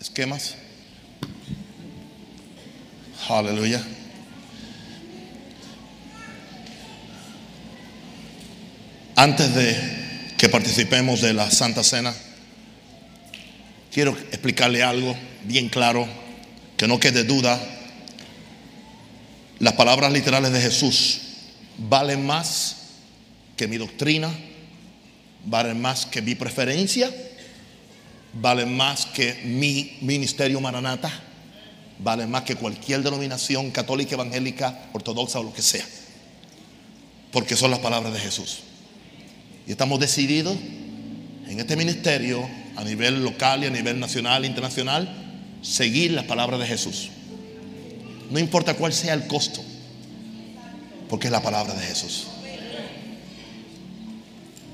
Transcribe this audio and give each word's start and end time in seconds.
esquemas. 0.00 0.54
Aleluya. 3.28 3.82
Antes 9.16 9.54
de 9.54 10.34
que 10.38 10.48
participemos 10.48 11.20
de 11.20 11.32
la 11.32 11.50
Santa 11.50 11.82
Cena, 11.82 12.14
quiero 13.92 14.12
explicarle 14.12 14.82
algo 14.82 15.16
bien 15.44 15.68
claro, 15.68 16.06
que 16.76 16.86
no 16.86 17.00
quede 17.00 17.24
duda. 17.24 17.60
Las 19.58 19.72
palabras 19.72 20.12
literales 20.12 20.52
de 20.52 20.60
Jesús 20.60 21.20
valen 21.76 22.24
más 22.24 22.76
que 23.56 23.66
mi 23.66 23.76
doctrina, 23.76 24.30
valen 25.44 25.80
más 25.80 26.06
que 26.06 26.22
mi 26.22 26.36
preferencia, 26.36 27.12
valen 28.32 28.76
más 28.76 29.06
que 29.06 29.40
mi 29.44 29.98
ministerio 30.00 30.60
maranata, 30.60 31.10
valen 31.98 32.30
más 32.30 32.42
que 32.42 32.56
cualquier 32.56 33.02
denominación 33.02 33.70
católica, 33.70 34.14
evangélica, 34.14 34.88
ortodoxa 34.92 35.40
o 35.40 35.42
lo 35.42 35.52
que 35.52 35.62
sea. 35.62 35.84
Porque 37.32 37.56
son 37.56 37.70
las 37.70 37.80
palabras 37.80 38.12
de 38.12 38.20
Jesús. 38.20 38.60
Y 39.66 39.72
estamos 39.72 40.00
decididos 40.00 40.56
en 41.48 41.60
este 41.60 41.76
ministerio, 41.76 42.48
a 42.76 42.84
nivel 42.84 43.22
local 43.22 43.64
y 43.64 43.66
a 43.66 43.70
nivel 43.70 43.98
nacional 43.98 44.44
e 44.44 44.46
internacional, 44.46 45.08
seguir 45.62 46.12
las 46.12 46.24
palabras 46.24 46.60
de 46.60 46.66
Jesús. 46.66 47.10
No 48.30 48.38
importa 48.38 48.74
cuál 48.74 48.92
sea 48.92 49.14
el 49.14 49.26
costo, 49.26 49.62
porque 51.08 51.26
es 51.28 51.32
la 51.32 51.42
palabra 51.42 51.74
de 51.74 51.84
Jesús. 51.84 52.26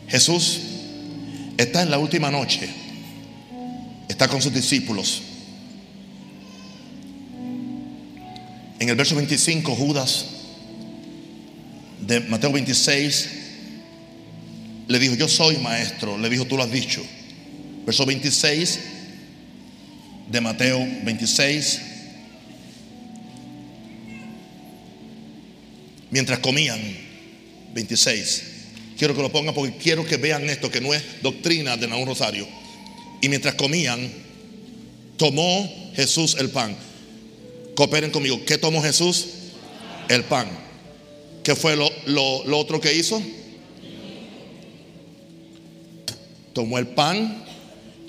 Jesús 0.08 0.60
está 1.56 1.82
en 1.82 1.90
la 1.90 1.98
última 1.98 2.30
noche, 2.30 2.68
está 4.08 4.28
con 4.28 4.40
sus 4.42 4.52
discípulos. 4.52 5.22
En 8.78 8.88
el 8.88 8.96
verso 8.96 9.14
25, 9.14 9.74
Judas 9.74 10.26
de 12.00 12.20
Mateo 12.20 12.52
26 12.52 13.28
le 14.88 14.98
dijo, 14.98 15.14
yo 15.14 15.28
soy 15.28 15.56
maestro. 15.58 16.18
Le 16.18 16.28
dijo, 16.28 16.44
tú 16.44 16.56
lo 16.56 16.62
has 16.62 16.70
dicho. 16.70 17.02
Verso 17.86 18.04
26 18.04 18.80
de 20.30 20.40
Mateo 20.40 20.86
26. 21.04 21.80
Mientras 26.10 26.38
comían, 26.40 26.80
26. 27.74 28.42
Quiero 28.98 29.16
que 29.16 29.22
lo 29.22 29.32
pongan 29.32 29.54
porque 29.54 29.76
quiero 29.76 30.06
que 30.06 30.16
vean 30.16 30.48
esto, 30.48 30.70
que 30.70 30.80
no 30.80 30.94
es 30.94 31.02
doctrina 31.22 31.76
de 31.76 31.88
Naúm 31.88 32.06
Rosario. 32.06 32.46
Y 33.24 33.30
mientras 33.30 33.54
comían, 33.54 34.12
tomó 35.16 35.90
Jesús 35.94 36.36
el 36.38 36.50
pan. 36.50 36.76
Cooperen 37.74 38.10
conmigo. 38.10 38.44
¿Qué 38.44 38.58
tomó 38.58 38.82
Jesús? 38.82 39.28
El 40.10 40.24
pan. 40.24 40.46
¿Qué 41.42 41.56
fue 41.56 41.74
lo, 41.74 41.88
otro 42.58 42.82
que 42.82 42.94
hizo? 42.94 43.22
tomó 46.52 46.76
el 46.78 46.88
pan 46.88 47.42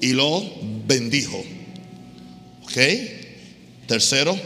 y 0.02 0.12
lo 0.12 0.44
bendijo. 0.86 1.42
¿Ok? 2.64 2.78
Tercero, 3.88 4.38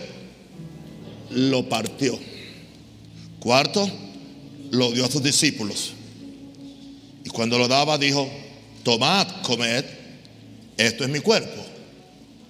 lo 1.31 1.67
partió. 1.67 2.19
Cuarto, 3.39 3.89
lo 4.69 4.91
dio 4.91 5.03
a 5.03 5.09
sus 5.09 5.23
discípulos. 5.23 5.93
Y 7.25 7.29
cuando 7.29 7.57
lo 7.57 7.67
daba, 7.67 7.97
dijo, 7.97 8.29
tomad, 8.83 9.41
comed, 9.41 9.97
esto 10.79 11.03
es 11.03 11.09
mi 11.09 11.19
cuerpo. 11.19 11.65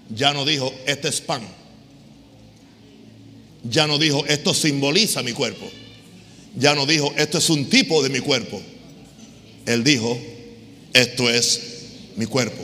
Ya 0.10 0.34
no 0.34 0.46
dijo, 0.46 0.72
este 0.86 1.08
es 1.08 1.20
pan. 1.20 1.42
Ya 3.64 3.88
no 3.88 3.98
dijo, 3.98 4.24
esto 4.28 4.54
simboliza 4.54 5.24
mi 5.24 5.34
cuerpo. 5.34 5.70
Ya 6.56 6.76
no 6.76 6.86
dijo, 6.86 7.12
esto 7.18 7.40
es 7.40 7.50
un 7.50 7.70
tipo 7.70 8.04
de 8.04 8.10
mi 8.10 8.20
cuerpo. 8.20 8.62
Él 9.66 9.84
dijo, 9.84 10.18
esto 10.94 11.30
es 11.30 11.62
mi 12.16 12.28
cuerpo. 12.28 12.64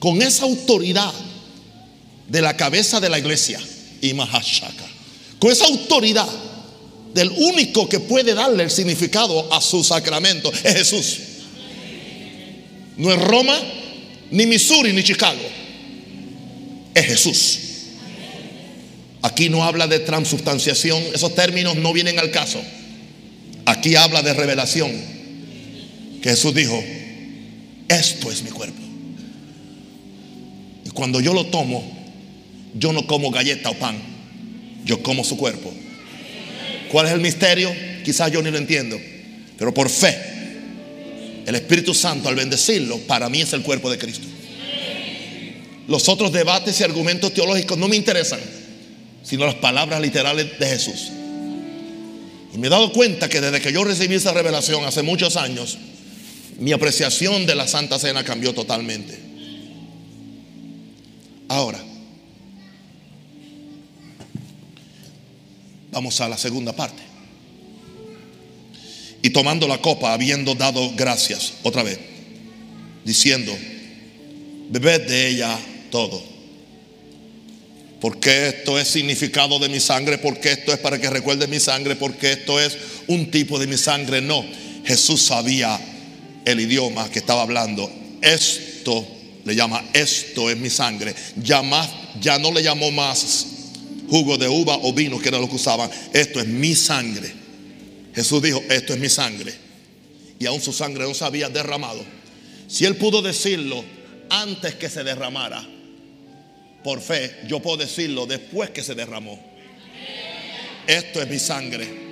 Con 0.00 0.20
esa 0.20 0.44
autoridad 0.44 1.12
de 2.28 2.42
la 2.42 2.56
cabeza 2.56 3.00
de 3.00 3.08
la 3.08 3.18
iglesia, 3.18 3.60
y 4.00 4.12
Mahashaka, 4.14 4.86
con 5.38 5.52
esa 5.52 5.66
autoridad 5.66 6.28
del 7.14 7.30
único 7.30 7.88
que 7.88 8.00
puede 8.00 8.34
darle 8.34 8.64
el 8.64 8.70
significado 8.70 9.52
a 9.52 9.60
su 9.60 9.84
sacramento, 9.84 10.52
es 10.52 10.76
Jesús. 10.76 11.18
No 12.96 13.12
es 13.12 13.20
Roma, 13.20 13.56
ni 14.30 14.46
Missouri, 14.46 14.92
ni 14.92 15.02
Chicago. 15.02 15.40
Es 16.94 17.06
Jesús. 17.06 17.58
Aquí 19.22 19.48
no 19.48 19.64
habla 19.64 19.86
de 19.86 19.98
transubstanciación, 19.98 21.02
esos 21.14 21.34
términos 21.34 21.76
no 21.76 21.92
vienen 21.92 22.18
al 22.18 22.30
caso. 22.30 22.60
Aquí 23.66 23.94
habla 23.96 24.22
de 24.22 24.32
revelación. 24.32 24.90
Que 26.22 26.30
Jesús 26.30 26.54
dijo, 26.54 26.82
esto 27.88 28.30
es 28.30 28.42
mi 28.42 28.50
cuerpo. 28.50 28.80
Y 30.84 30.90
cuando 30.90 31.20
yo 31.20 31.34
lo 31.34 31.46
tomo, 31.46 31.82
yo 32.74 32.92
no 32.92 33.06
como 33.06 33.30
galleta 33.30 33.70
o 33.70 33.74
pan, 33.74 33.96
yo 34.84 35.02
como 35.02 35.24
su 35.24 35.36
cuerpo. 35.36 35.72
¿Cuál 36.90 37.06
es 37.06 37.12
el 37.12 37.20
misterio? 37.20 37.70
Quizás 38.04 38.32
yo 38.32 38.42
ni 38.42 38.50
lo 38.50 38.58
entiendo, 38.58 38.98
pero 39.58 39.72
por 39.74 39.88
fe, 39.88 40.16
el 41.50 41.56
Espíritu 41.56 41.94
Santo 41.94 42.28
al 42.28 42.36
bendecirlo, 42.36 42.98
para 43.00 43.28
mí 43.28 43.40
es 43.40 43.52
el 43.52 43.62
cuerpo 43.62 43.90
de 43.90 43.98
Cristo. 43.98 44.26
Los 45.88 46.08
otros 46.08 46.32
debates 46.32 46.80
y 46.80 46.84
argumentos 46.84 47.34
teológicos 47.34 47.76
no 47.76 47.88
me 47.88 47.96
interesan, 47.96 48.38
sino 49.24 49.44
las 49.44 49.56
palabras 49.56 50.00
literales 50.00 50.58
de 50.60 50.66
Jesús. 50.66 51.10
Y 52.54 52.58
me 52.58 52.68
he 52.68 52.70
dado 52.70 52.92
cuenta 52.92 53.28
que 53.28 53.40
desde 53.40 53.60
que 53.60 53.72
yo 53.72 53.82
recibí 53.82 54.14
esa 54.14 54.32
revelación 54.32 54.84
hace 54.84 55.02
muchos 55.02 55.36
años, 55.36 55.76
mi 56.60 56.70
apreciación 56.70 57.46
de 57.46 57.56
la 57.56 57.66
Santa 57.66 57.98
Cena 57.98 58.22
cambió 58.22 58.54
totalmente. 58.54 59.18
Ahora, 61.48 61.82
vamos 65.90 66.20
a 66.20 66.28
la 66.28 66.38
segunda 66.38 66.72
parte. 66.72 67.09
Y 69.22 69.30
tomando 69.30 69.68
la 69.68 69.78
copa, 69.78 70.12
habiendo 70.12 70.54
dado 70.54 70.92
gracias, 70.96 71.54
otra 71.62 71.82
vez, 71.82 71.98
diciendo, 73.04 73.56
bebed 74.70 75.06
de 75.06 75.28
ella 75.28 75.58
todo. 75.90 76.22
Porque 78.00 78.48
esto 78.48 78.78
es 78.78 78.88
significado 78.88 79.58
de 79.58 79.68
mi 79.68 79.78
sangre, 79.78 80.16
porque 80.16 80.52
esto 80.52 80.72
es 80.72 80.78
para 80.78 80.98
que 80.98 81.10
recuerde 81.10 81.46
mi 81.46 81.60
sangre, 81.60 81.96
porque 81.96 82.32
esto 82.32 82.58
es 82.58 82.78
un 83.08 83.30
tipo 83.30 83.58
de 83.58 83.66
mi 83.66 83.76
sangre. 83.76 84.22
No, 84.22 84.42
Jesús 84.86 85.20
sabía 85.20 85.78
el 86.46 86.60
idioma 86.60 87.10
que 87.10 87.18
estaba 87.18 87.42
hablando. 87.42 87.90
Esto 88.22 89.06
le 89.44 89.54
llama, 89.54 89.84
esto 89.92 90.48
es 90.48 90.56
mi 90.56 90.70
sangre. 90.70 91.14
Ya, 91.36 91.62
más, 91.62 91.90
ya 92.22 92.38
no 92.38 92.52
le 92.52 92.62
llamó 92.62 92.90
más 92.90 93.46
jugo 94.08 94.38
de 94.38 94.48
uva 94.48 94.78
o 94.82 94.92
vino, 94.92 95.18
que 95.18 95.28
era 95.28 95.38
lo 95.38 95.48
que 95.48 95.56
usaban. 95.56 95.90
Esto 96.14 96.40
es 96.40 96.46
mi 96.46 96.74
sangre. 96.74 97.39
Jesús 98.14 98.42
dijo, 98.42 98.62
esto 98.68 98.94
es 98.94 99.00
mi 99.00 99.08
sangre. 99.08 99.54
Y 100.38 100.46
aún 100.46 100.60
su 100.60 100.72
sangre 100.72 101.04
no 101.04 101.14
se 101.14 101.24
había 101.24 101.48
derramado. 101.48 102.04
Si 102.66 102.84
él 102.84 102.96
pudo 102.96 103.22
decirlo 103.22 103.84
antes 104.30 104.74
que 104.76 104.88
se 104.88 105.04
derramara, 105.04 105.66
por 106.82 107.00
fe, 107.00 107.40
yo 107.46 107.60
puedo 107.60 107.76
decirlo 107.76 108.26
después 108.26 108.70
que 108.70 108.82
se 108.82 108.94
derramó. 108.94 109.38
Esto 110.86 111.20
es 111.20 111.28
mi 111.28 111.38
sangre 111.38 112.10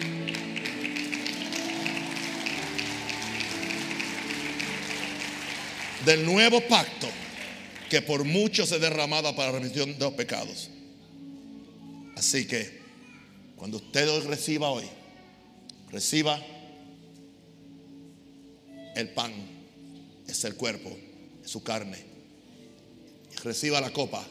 del 6.04 6.24
nuevo 6.24 6.60
pacto 6.62 7.09
que 7.91 8.03
por 8.03 8.24
mucho 8.24 8.66
se 8.66 8.78
derramaba 8.78 9.34
para 9.34 9.53
la 9.53 9.59
remisión 9.59 9.92
de 9.92 10.04
los 10.04 10.15
pecados. 10.15 10.71
Así 12.16 12.47
que 12.47 12.78
cuando 13.56 13.78
usted 13.78 14.09
hoy 14.09 14.21
reciba 14.27 14.71
hoy, 14.71 14.84
reciba 15.91 16.41
el 18.95 19.11
pan, 19.11 19.33
es 20.27 20.45
el 20.45 20.55
cuerpo, 20.55 20.97
es 21.45 21.51
su 21.51 21.63
carne. 21.63 21.99
Reciba 23.45 23.81
la 23.81 23.93
copa, 23.93 24.27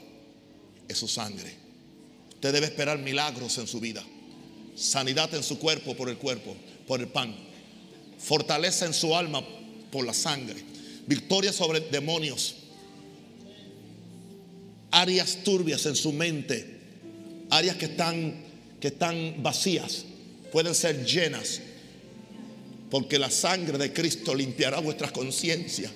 es 0.87 0.97
su 0.97 1.07
sangre. 1.07 1.53
Usted 2.33 2.53
debe 2.53 2.65
esperar 2.67 2.99
milagros 2.99 3.57
en 3.57 3.67
su 3.67 3.79
vida. 3.79 4.03
Sanidad 4.75 5.33
en 5.33 5.43
su 5.43 5.57
cuerpo 5.57 5.95
por 5.95 6.09
el 6.09 6.17
cuerpo, 6.17 6.55
por 6.87 6.99
el 6.99 7.07
pan. 7.07 7.35
Fortaleza 8.19 8.85
en 8.85 8.93
su 8.93 9.15
alma 9.15 9.43
por 9.91 10.05
la 10.05 10.13
sangre 10.13 10.67
victoria 11.07 11.53
sobre 11.53 11.79
demonios, 11.79 12.55
áreas 14.91 15.37
turbias 15.43 15.85
en 15.85 15.95
su 15.95 16.11
mente, 16.11 16.79
áreas 17.49 17.77
que 17.77 17.85
están, 17.85 18.43
que 18.79 18.89
están 18.89 19.41
vacías, 19.41 20.03
pueden 20.57 20.73
ser 20.73 21.05
llenas, 21.05 21.61
porque 22.89 23.19
la 23.19 23.29
sangre 23.29 23.77
de 23.77 23.93
Cristo 23.93 24.33
limpiará 24.33 24.79
vuestras 24.79 25.11
conciencias 25.11 25.91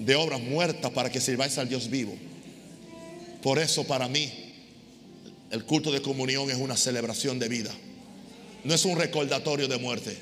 de 0.00 0.16
obras 0.16 0.40
muertas 0.40 0.90
para 0.90 1.12
que 1.12 1.20
sirváis 1.20 1.58
al 1.58 1.68
Dios 1.68 1.88
vivo. 1.88 2.12
Por 3.40 3.60
eso 3.60 3.84
para 3.84 4.08
mí 4.08 4.32
el 5.52 5.62
culto 5.62 5.92
de 5.92 6.02
comunión 6.02 6.50
es 6.50 6.56
una 6.56 6.76
celebración 6.76 7.38
de 7.38 7.48
vida. 7.48 7.70
No 8.64 8.74
es 8.74 8.84
un 8.84 8.98
recordatorio 8.98 9.68
de 9.68 9.78
muerte. 9.78 10.16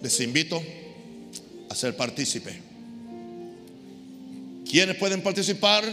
Les 0.00 0.18
invito 0.18 0.60
a 1.68 1.74
ser 1.76 1.96
partícipe. 1.96 2.50
¿Quiénes 4.68 4.96
pueden 4.96 5.22
participar? 5.22 5.84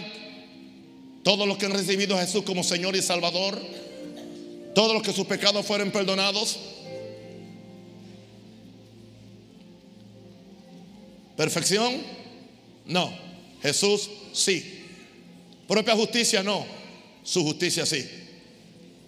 Todos 1.22 1.48
los 1.48 1.60
que 1.60 1.68
han 1.68 1.74
recibido 1.74 2.18
a 2.18 2.22
Jesús 2.26 2.42
como 2.42 2.64
Señor 2.64 2.96
y 2.96 3.04
Salvador. 3.04 3.88
Todos 4.80 4.94
los 4.94 5.04
que 5.04 5.12
sus 5.12 5.26
pecados 5.28 5.66
fueron 5.66 5.92
perdonados. 5.92 6.58
¿Perfección? 11.36 11.98
No. 12.86 13.12
Jesús 13.62 14.10
sí. 14.31 14.86
Propia 15.68 15.98
justicia 15.98 16.44
no. 16.44 16.66
Su 17.24 17.44
justicia 17.44 17.86
sí. 17.86 18.10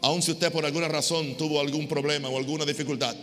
Aun 0.01 0.21
si 0.21 0.31
usted 0.31 0.51
por 0.51 0.65
alguna 0.65 0.89
razón 0.89 1.37
tuvo 1.37 1.61
algún 1.61 1.87
problema 1.87 2.27
o 2.27 2.37
alguna 2.37 2.65
dificultad. 2.65 3.15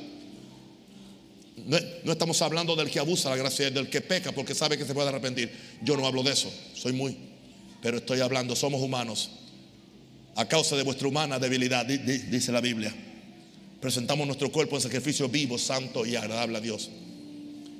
No, 1.66 1.76
estamos 2.10 2.40
hablando 2.40 2.74
del 2.76 2.90
que 2.90 2.98
abusa 2.98 3.28
la 3.28 3.36
gracia, 3.36 3.70
del 3.70 3.90
que 3.90 4.00
peca 4.00 4.32
porque 4.32 4.54
sabe 4.54 4.78
que 4.78 4.86
se 4.86 4.94
puede 4.94 5.10
arrepentir. 5.10 5.52
Yo 5.82 5.98
no 5.98 6.06
hablo 6.06 6.22
de 6.22 6.32
eso. 6.32 6.50
Soy 6.72 6.94
muy. 6.94 7.14
Pero 7.82 7.98
estoy 7.98 8.20
hablando, 8.20 8.56
somos 8.56 8.80
humanos. 8.80 9.32
A 10.38 10.46
causa 10.46 10.76
de 10.76 10.84
vuestra 10.84 11.08
humana 11.08 11.40
debilidad, 11.40 11.84
dice 11.84 12.52
la 12.52 12.60
Biblia. 12.60 12.94
Presentamos 13.80 14.24
nuestro 14.24 14.52
cuerpo 14.52 14.76
en 14.76 14.82
sacrificio 14.82 15.28
vivo, 15.28 15.58
santo 15.58 16.06
y 16.06 16.14
agradable 16.14 16.58
a 16.58 16.60
Dios. 16.60 16.90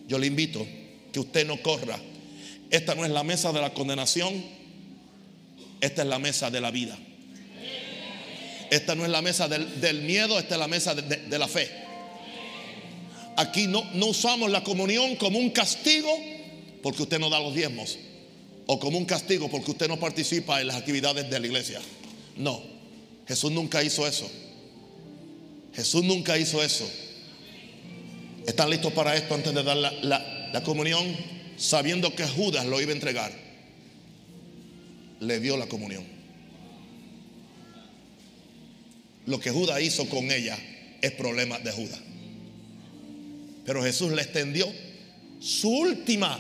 Yo 0.08 0.19
le 0.19 0.26
invito 0.26 0.66
que 1.12 1.20
usted 1.20 1.46
no 1.46 1.62
corra. 1.62 2.00
Esta 2.69 2.96
no 2.96 3.05
es 3.05 3.12
la 3.12 3.22
mesa 3.22 3.52
de 3.52 3.60
la 3.60 3.72
condenación, 3.72 4.44
esta 5.81 6.02
es 6.02 6.08
la 6.08 6.19
mesa 6.19 6.50
de 6.50 6.60
la 6.60 6.72
vida. 6.72 6.99
Esta 8.72 8.96
no 8.96 9.05
es 9.05 9.10
la 9.12 9.22
mesa 9.22 9.46
del, 9.46 10.02
miedo, 10.02 10.37
esta 10.37 10.56
es 10.56 10.58
la 10.58 10.66
mesa 10.66 10.96
de, 10.96 11.38
la 11.38 11.46
fe. 11.46 11.70
Aquí 13.37 13.69
no, 13.69 13.84
usamos 14.05 14.50
la 14.50 14.64
comunión 14.64 15.14
como 15.14 15.38
un 15.38 15.50
castigo 15.50 16.10
porque 16.82 17.05
usted 17.05 17.20
no 17.20 17.31
da 17.31 17.38
los 17.38 17.55
diezmos 17.55 18.00
o 18.66 18.81
como 18.81 18.99
un 18.99 19.05
castigo 19.05 19.49
porque 19.49 19.70
usted 19.70 19.87
no 19.87 20.00
participa 20.00 20.60
en 20.60 20.66
las 20.66 20.76
actividades 20.76 21.31
de 21.31 21.38
la 21.38 21.46
iglesia. 21.46 21.81
No, 22.38 22.62
Jesús 23.26 23.52
nunca 23.52 23.82
hizo 23.82 24.06
eso. 24.06 24.31
Jesús 25.75 26.02
nunca 26.02 26.38
hizo 26.38 26.62
eso. 26.62 26.88
¿Están 28.46 28.70
listos 28.70 28.93
para 28.94 29.14
esto 29.14 29.35
antes 29.35 29.55
de 29.55 29.62
dar 29.62 29.76
la 29.76 30.38
la 30.52 30.62
comunión 30.62 31.05
sabiendo 31.56 32.14
que 32.14 32.26
Judas 32.26 32.67
lo 32.67 32.81
iba 32.81 32.93
a 32.93 32.94
entregar, 32.94 33.32
le 35.20 35.40
dio 35.40 35.56
la 35.56 35.67
comunión. 35.67 36.05
Lo 39.26 39.41
que 39.41 39.50
Judas 39.50 39.81
hizo 39.82 40.08
con 40.08 40.31
ella 40.31 40.56
es 41.02 41.12
problema 41.12 41.58
de 41.58 41.73
Judas. 41.73 42.00
Pero 43.67 43.82
Jesús 43.82 44.12
le 44.12 44.23
extendió 44.23 44.67
su 45.41 45.69
última 45.69 46.38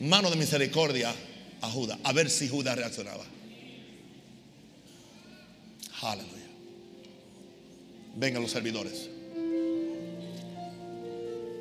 mano 0.00 0.30
de 0.30 0.36
misericordia 0.36 1.14
a 1.62 1.70
Judas, 1.70 1.98
a 2.02 2.12
ver 2.12 2.28
si 2.28 2.48
Judas 2.48 2.76
reaccionaba. 2.76 3.24
Aleluya. 6.04 6.30
Vengan 8.16 8.42
los 8.42 8.50
servidores. 8.50 9.08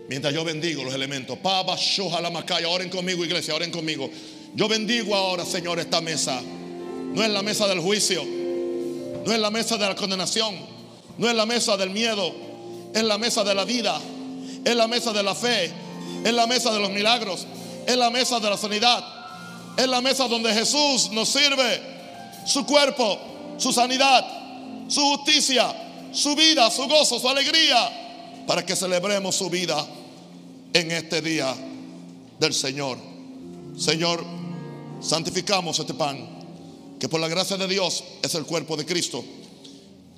Mientras 0.09 0.33
yo 0.33 0.43
bendigo 0.43 0.83
los 0.83 0.93
elementos. 0.93 1.37
Paba, 1.39 1.77
la 2.21 2.29
macaya. 2.29 2.67
Oren 2.67 2.89
conmigo, 2.89 3.23
iglesia, 3.23 3.55
oren 3.55 3.71
conmigo. 3.71 4.09
Yo 4.53 4.67
bendigo 4.67 5.15
ahora, 5.15 5.45
Señor, 5.45 5.79
esta 5.79 6.01
mesa. 6.01 6.41
No 6.41 7.23
es 7.23 7.29
la 7.29 7.41
mesa 7.41 7.67
del 7.67 7.79
juicio. 7.79 8.23
No 9.25 9.31
es 9.31 9.39
la 9.39 9.49
mesa 9.49 9.77
de 9.77 9.87
la 9.87 9.95
condenación. 9.95 10.55
No 11.17 11.29
es 11.29 11.35
la 11.35 11.45
mesa 11.45 11.77
del 11.77 11.89
miedo. 11.89 12.33
Es 12.93 13.03
la 13.03 13.17
mesa 13.17 13.43
de 13.43 13.55
la 13.55 13.63
vida. 13.63 13.99
Es 14.65 14.75
la 14.75 14.87
mesa 14.87 15.13
de 15.13 15.23
la 15.23 15.33
fe. 15.33 15.71
Es 16.23 16.33
la 16.33 16.47
mesa 16.47 16.71
de 16.73 16.79
los 16.79 16.91
milagros. 16.91 17.47
Es 17.87 17.95
la 17.95 18.09
mesa 18.09 18.39
de 18.39 18.49
la 18.49 18.57
sanidad. 18.57 19.03
Es 19.77 19.87
la 19.87 20.01
mesa 20.01 20.27
donde 20.27 20.53
Jesús 20.53 21.09
nos 21.11 21.29
sirve 21.29 21.81
su 22.45 22.65
cuerpo, 22.65 23.17
su 23.57 23.71
sanidad, 23.71 24.25
su 24.87 25.01
justicia, 25.01 26.09
su 26.11 26.35
vida, 26.35 26.69
su 26.69 26.87
gozo, 26.87 27.19
su 27.19 27.27
alegría 27.27 28.43
para 28.47 28.65
que 28.65 28.75
celebremos 28.75 29.35
su 29.35 29.49
vida 29.49 29.85
en 30.73 30.91
este 30.91 31.21
día 31.21 31.53
del 32.39 32.53
Señor. 32.53 32.97
Señor, 33.77 34.23
santificamos 35.01 35.79
este 35.79 35.93
pan, 35.93 36.97
que 36.99 37.09
por 37.09 37.19
la 37.19 37.27
gracia 37.27 37.57
de 37.57 37.67
Dios 37.67 38.03
es 38.21 38.35
el 38.35 38.45
cuerpo 38.45 38.77
de 38.77 38.85
Cristo, 38.85 39.23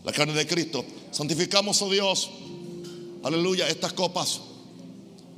la 0.04 0.12
carne 0.12 0.34
de 0.34 0.46
Cristo. 0.46 0.84
Santificamos, 1.12 1.82
oh 1.82 1.90
Dios, 1.90 2.30
aleluya, 3.24 3.68
estas 3.68 3.94
copas, 3.94 4.42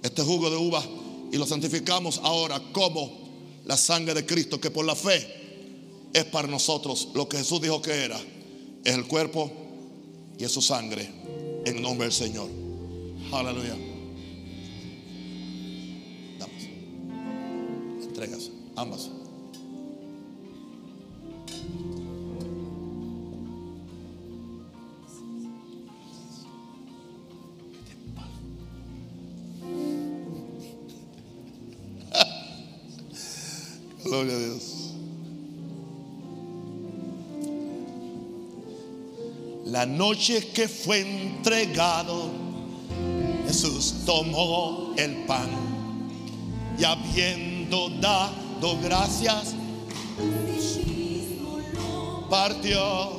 este 0.01 0.23
jugo 0.23 0.49
de 0.49 0.57
uva, 0.57 0.83
y 1.31 1.37
lo 1.37 1.45
santificamos 1.45 2.19
ahora 2.23 2.61
como 2.71 3.27
la 3.65 3.77
sangre 3.77 4.13
de 4.13 4.25
Cristo, 4.25 4.59
que 4.59 4.71
por 4.71 4.85
la 4.85 4.95
fe 4.95 5.36
es 6.13 6.25
para 6.25 6.47
nosotros 6.47 7.09
lo 7.13 7.27
que 7.27 7.37
Jesús 7.37 7.61
dijo 7.61 7.81
que 7.81 8.05
era, 8.05 8.19
es 8.83 8.95
el 8.95 9.07
cuerpo 9.07 9.51
y 10.37 10.43
es 10.43 10.51
su 10.51 10.61
sangre, 10.61 11.09
en 11.65 11.81
nombre 11.81 12.05
del 12.05 12.13
Señor. 12.13 12.49
Aleluya. 13.31 13.75
Damos. 16.39 16.63
Entregas. 18.03 18.49
Ambas. 18.75 19.16
La 39.77 39.85
noche 39.85 40.47
que 40.47 40.67
fue 40.67 41.01
entregado 41.01 42.31
Jesús 43.45 43.93
tomó 44.07 44.95
el 44.97 45.17
pan 45.27 45.47
y 46.79 46.83
habiendo 46.83 47.87
dado 48.01 48.75
gracias, 48.81 49.53
partió. 52.27 53.11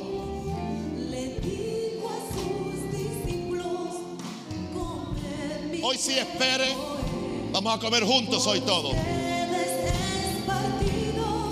Hoy 5.80 5.96
sí 5.96 6.18
espere, 6.18 6.74
vamos 7.52 7.72
a 7.72 7.78
comer 7.78 8.02
juntos 8.02 8.44
hoy 8.48 8.62
todo. 8.62 8.90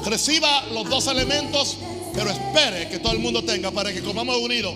Reciba 0.04 0.64
los 0.72 0.90
dos 0.90 1.06
elementos, 1.06 1.76
pero 2.16 2.30
espere 2.30 2.88
que 2.88 2.98
todo 2.98 3.12
el 3.12 3.18
mundo 3.18 3.44
tenga 3.44 3.70
para 3.70 3.92
que 3.92 4.00
comamos 4.00 4.36
unidos. 4.38 4.74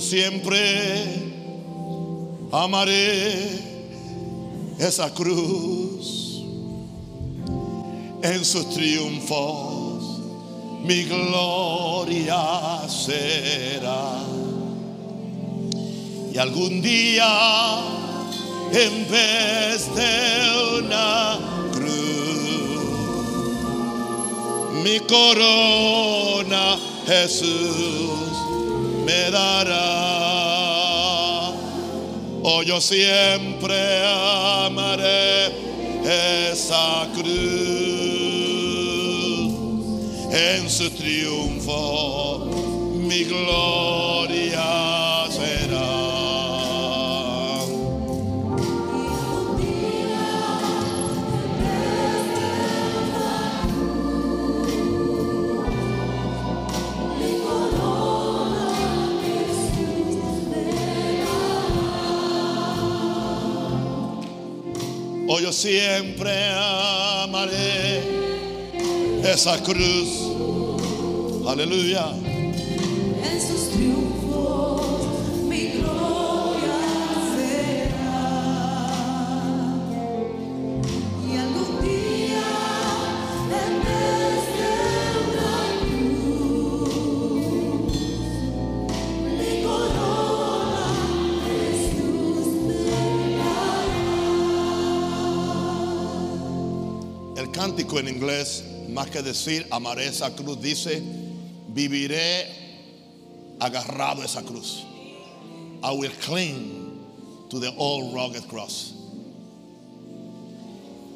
Siempre 0.00 1.04
amaré 2.52 3.68
esa 4.78 5.12
cruz 5.12 6.42
en 8.22 8.44
sus 8.44 8.70
triunfos. 8.70 10.20
Mi 10.84 11.04
gloria 11.04 12.88
será. 12.88 14.22
Y 16.32 16.38
algún 16.38 16.80
día, 16.80 17.80
en 18.72 19.10
vez 19.10 19.94
de 19.94 20.78
una 20.78 21.38
cruz, 21.72 22.98
mi 24.84 25.00
corona 25.00 26.78
Jesús 27.06 28.28
me 29.04 29.30
dará. 29.30 29.77
Yo 32.64 32.80
siempre 32.80 34.04
amaré 34.04 35.46
esa 36.50 37.08
cruz 37.14 37.28
en 40.32 40.68
su 40.68 40.90
triunfo. 40.90 42.46
Mi 42.96 43.24
gloria 43.24 43.77
Yo 65.40 65.52
siempre 65.52 66.50
amaré 66.52 68.02
esa 69.22 69.62
cruz. 69.62 70.32
Aleluya. 71.46 72.12
En 97.96 98.08
inglés, 98.08 98.64
más 98.90 99.08
que 99.08 99.22
decir 99.22 99.66
amaré 99.70 100.06
esa 100.06 100.34
cruz, 100.34 100.60
dice 100.60 101.02
viviré 101.68 102.46
agarrado 103.60 104.22
esa 104.22 104.42
cruz. 104.42 104.84
I 105.82 105.92
will 105.92 106.12
cling 106.20 107.46
to 107.50 107.60
the 107.60 107.72
old 107.76 108.14
rugged 108.14 108.46
cross. 108.48 108.94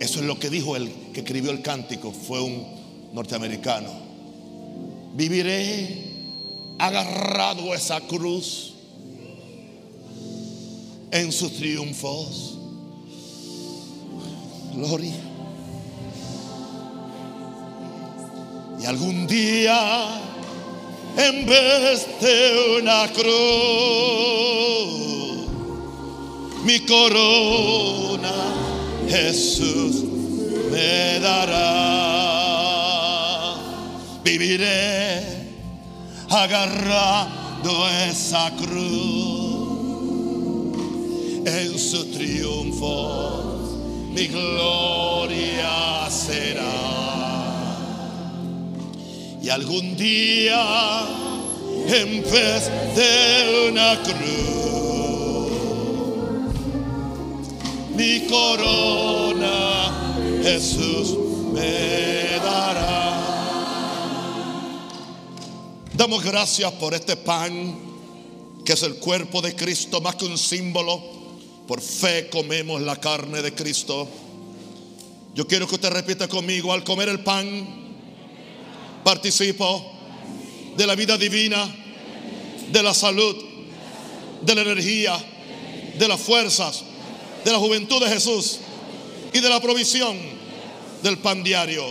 Eso 0.00 0.20
es 0.20 0.24
lo 0.24 0.38
que 0.38 0.50
dijo 0.50 0.76
el 0.76 0.90
que 1.12 1.20
escribió 1.20 1.50
el 1.50 1.62
cántico, 1.62 2.12
fue 2.12 2.40
un 2.40 2.64
norteamericano. 3.12 3.90
Viviré 5.14 6.12
agarrado 6.78 7.74
esa 7.74 8.00
cruz 8.00 8.74
en 11.10 11.30
sus 11.30 11.52
triunfos. 11.52 12.58
Gloria. 14.74 15.31
Y 18.82 18.86
algún 18.86 19.26
día, 19.28 20.20
en 21.16 21.46
vez 21.46 22.04
de 22.20 22.80
una 22.80 23.06
cruz, 23.12 23.22
mi 26.64 26.80
corona 26.80 28.32
Jesús 29.08 30.02
me 30.72 31.20
dará. 31.20 31.62
Viviré 34.24 35.22
agarrado 36.28 37.88
esa 38.08 38.50
cruz 38.56 39.62
en 41.46 41.78
su 41.78 42.06
triunfo. 42.06 43.60
Mi 44.12 44.26
gloria 44.26 45.81
Y 49.42 49.49
algún 49.49 49.96
día, 49.96 51.04
en 51.88 52.22
vez 52.22 52.70
de 52.94 53.68
una 53.70 54.00
cruz, 54.02 55.32
mi 57.96 58.26
corona 58.26 60.16
Jesús 60.42 61.18
me 61.52 62.38
dará. 62.38 63.20
Damos 65.94 66.22
gracias 66.22 66.70
por 66.72 66.94
este 66.94 67.16
pan 67.16 67.90
que 68.64 68.75
es 68.75 68.82
el 68.84 68.94
cuerpo 68.96 69.42
de 69.42 69.56
Cristo, 69.56 70.00
más 70.00 70.14
que 70.14 70.25
un 70.25 70.38
símbolo. 70.38 71.02
Por 71.66 71.80
fe 71.80 72.28
comemos 72.30 72.80
la 72.80 72.94
carne 72.96 73.42
de 73.42 73.52
Cristo. 73.54 74.08
Yo 75.34 75.49
quiero 75.49 75.66
que 75.66 75.75
usted 75.75 75.90
repita 75.90 76.28
conmigo, 76.28 76.72
al 76.72 76.84
comer 76.84 77.08
el 77.08 77.20
pan, 77.20 77.81
participo 79.04 79.92
de 80.76 80.87
la 80.87 80.94
vida 80.94 81.18
divina, 81.18 81.68
de 82.71 82.82
la 82.82 82.94
salud, 82.94 83.37
de 84.40 84.54
la 84.54 84.62
energía, 84.62 85.18
de 85.99 86.09
las 86.09 86.21
fuerzas, 86.21 86.82
de 87.44 87.52
la 87.52 87.59
juventud 87.59 88.02
de 88.02 88.09
Jesús 88.09 88.59
y 89.32 89.40
de 89.40 89.49
la 89.49 89.61
provisión 89.61 90.16
del 91.02 91.18
pan 91.18 91.42
diario. 91.42 91.85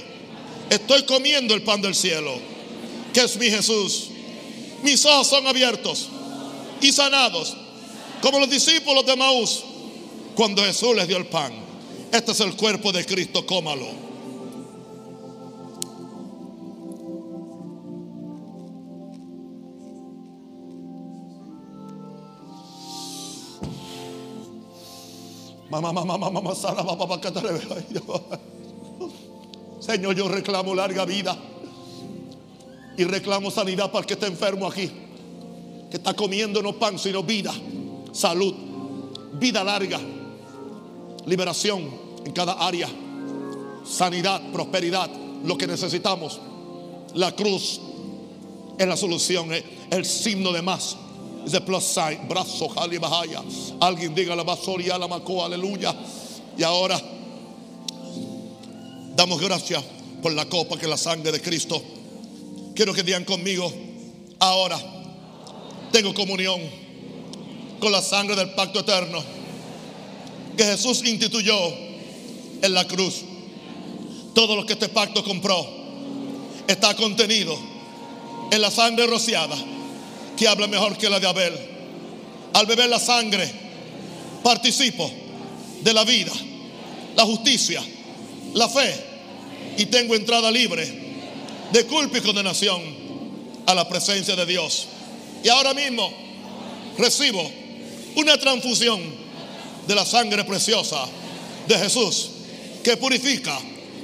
Estoy 0.69 1.03
comiendo 1.03 1.53
el 1.53 1.63
pan 1.63 1.81
del 1.81 1.95
cielo, 1.95 2.33
que 3.13 3.21
es 3.21 3.37
mi 3.37 3.49
Jesús. 3.49 4.07
Mis 4.83 5.05
ojos 5.05 5.27
son 5.27 5.45
abiertos 5.45 6.07
y 6.81 6.91
sanados, 6.91 7.55
como 8.21 8.39
los 8.39 8.49
discípulos 8.49 9.05
de 9.05 9.15
Maús, 9.15 9.63
cuando 10.35 10.63
Jesús 10.63 10.95
les 10.95 11.07
dio 11.07 11.17
el 11.17 11.25
pan. 11.25 11.53
Este 12.11 12.31
es 12.31 12.39
el 12.39 12.55
cuerpo 12.55 12.91
de 12.91 13.05
Cristo, 13.05 13.45
cómalo. 13.45 14.00
Señor, 29.79 30.15
yo 30.15 30.27
reclamo 30.27 30.75
larga 30.75 31.05
vida 31.05 31.35
y 32.97 33.03
reclamo 33.05 33.49
sanidad 33.49 33.91
para 33.91 34.01
el 34.01 34.05
que 34.05 34.13
está 34.13 34.27
enfermo 34.27 34.67
aquí, 34.67 34.91
que 35.89 35.97
está 35.97 36.13
comiendo 36.13 36.61
no 36.61 36.73
pan, 36.73 36.99
sino 36.99 37.23
vida, 37.23 37.53
salud, 38.11 38.53
vida 39.33 39.63
larga, 39.63 39.99
liberación 41.25 41.89
en 42.25 42.31
cada 42.33 42.53
área, 42.53 42.89
sanidad, 43.85 44.41
prosperidad, 44.51 45.09
lo 45.43 45.57
que 45.57 45.67
necesitamos. 45.67 46.39
La 47.15 47.35
cruz 47.35 47.81
es 48.77 48.87
la 48.87 48.97
solución, 48.97 49.51
es 49.53 49.63
el 49.89 50.05
signo 50.05 50.51
de 50.51 50.61
más. 50.61 50.97
El 51.45 51.63
plus 51.63 51.83
sign, 51.83 52.27
brazo, 52.27 52.69
jali, 52.69 52.97
bajaya. 52.97 53.41
Alguien 53.79 54.13
diga 54.13 54.35
la 54.35 54.43
basoria, 54.43 54.97
la 54.97 55.07
maco, 55.07 55.43
aleluya. 55.43 55.95
Y 56.57 56.63
ahora 56.63 57.01
damos 59.15 59.41
gracias 59.41 59.83
por 60.21 60.33
la 60.33 60.45
copa 60.45 60.77
que 60.77 60.85
es 60.85 60.89
la 60.89 60.97
sangre 60.97 61.31
de 61.31 61.41
Cristo. 61.41 61.81
Quiero 62.75 62.93
que 62.93 63.03
digan 63.03 63.25
conmigo, 63.25 63.71
ahora 64.39 64.79
tengo 65.91 66.13
comunión 66.13 66.61
con 67.79 67.91
la 67.91 68.01
sangre 68.01 68.35
del 68.35 68.51
pacto 68.51 68.79
eterno 68.79 69.21
que 70.55 70.63
Jesús 70.63 71.03
instituyó 71.05 71.55
en 72.61 72.73
la 72.73 72.85
cruz. 72.85 73.21
Todo 74.35 74.55
lo 74.55 74.65
que 74.65 74.73
este 74.73 74.89
pacto 74.89 75.23
compró 75.23 75.65
está 76.67 76.95
contenido 76.95 77.57
en 78.51 78.61
la 78.61 78.69
sangre 78.69 79.07
rociada 79.07 79.55
que 80.37 80.47
habla 80.47 80.67
mejor 80.67 80.97
que 80.97 81.09
la 81.09 81.19
de 81.19 81.27
Abel. 81.27 81.53
Al 82.53 82.65
beber 82.65 82.89
la 82.89 82.99
sangre, 82.99 83.49
participo 84.43 85.09
de 85.81 85.93
la 85.93 86.03
vida, 86.03 86.31
la 87.15 87.23
justicia, 87.25 87.81
la 88.53 88.67
fe 88.67 88.93
y 89.77 89.85
tengo 89.85 90.15
entrada 90.15 90.51
libre 90.51 91.01
de 91.71 91.85
culpa 91.85 92.17
y 92.17 92.21
condenación 92.21 92.81
a 93.65 93.73
la 93.73 93.87
presencia 93.87 94.35
de 94.35 94.45
Dios. 94.45 94.87
Y 95.43 95.49
ahora 95.49 95.73
mismo 95.73 96.11
recibo 96.97 97.49
una 98.15 98.37
transfusión 98.37 99.01
de 99.87 99.95
la 99.95 100.05
sangre 100.05 100.43
preciosa 100.43 101.05
de 101.67 101.77
Jesús 101.77 102.29
que 102.83 102.97
purifica 102.97 103.57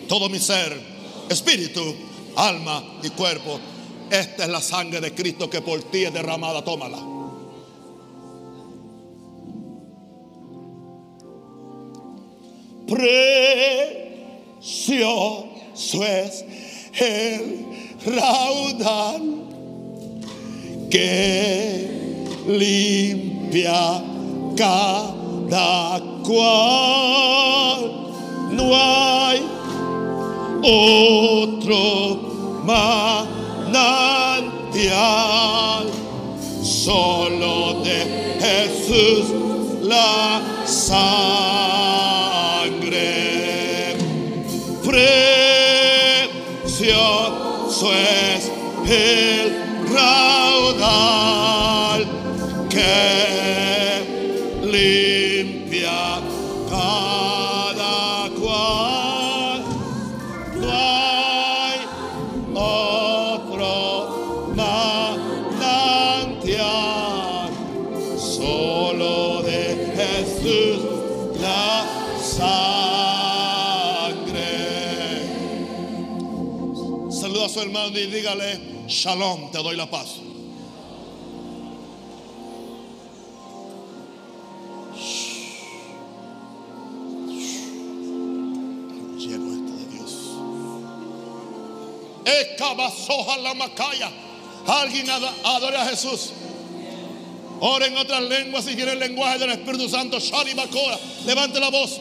todo 0.07 0.29
mi 0.29 0.39
ser, 0.39 0.79
espíritu, 1.29 1.95
alma 2.35 2.99
y 3.03 3.09
cuerpo. 3.09 3.59
Esta 4.09 4.43
es 4.43 4.49
la 4.49 4.61
sangre 4.61 5.01
de 5.01 5.13
Cristo 5.13 5.49
que 5.49 5.61
por 5.61 5.81
ti 5.83 6.05
es 6.05 6.13
derramada. 6.13 6.63
Tómala. 6.63 6.97
Precioso 14.57 15.45
es 16.05 16.45
el 16.99 17.65
raudal 18.05 19.21
que 20.89 21.89
limpia 22.47 24.03
cada 24.55 25.99
cual. 26.23 28.07
No 28.51 28.73
hay 28.73 29.41
otro 30.63 32.27
manantial, 33.71 35.87
solo 36.63 37.83
de 37.83 38.37
Jesús 38.39 39.25
la 39.81 40.41
sangre. 40.65 41.97
Precioso 46.63 47.91
es 47.93 48.51
el 48.89 49.53
raudal 49.93 52.07
que 52.69 53.16
dígale, 78.27 78.59
shalom, 78.87 79.51
te 79.51 79.59
doy 79.63 79.75
la 79.77 79.85
paz. 79.89 80.19
Lleno 89.17 89.53
esto 89.53 89.73
de 89.77 89.85
Dios. 89.95 90.11
Ecabasoja 92.25 93.37
la 93.37 93.53
macaya. 93.53 94.09
Alguien 94.67 95.09
ad- 95.09 95.23
adore 95.43 95.77
a 95.77 95.85
Jesús. 95.85 96.31
Ora 97.59 97.87
en 97.87 97.97
otras 97.97 98.21
lenguas 98.21 98.65
si 98.65 98.75
quiere 98.75 98.93
el 98.93 98.99
lenguaje 98.99 99.39
del 99.39 99.51
Espíritu 99.51 99.89
Santo. 99.89 100.17
Bakora. 100.55 100.99
Levante 101.25 101.59
la 101.59 101.69
voz. 101.69 101.99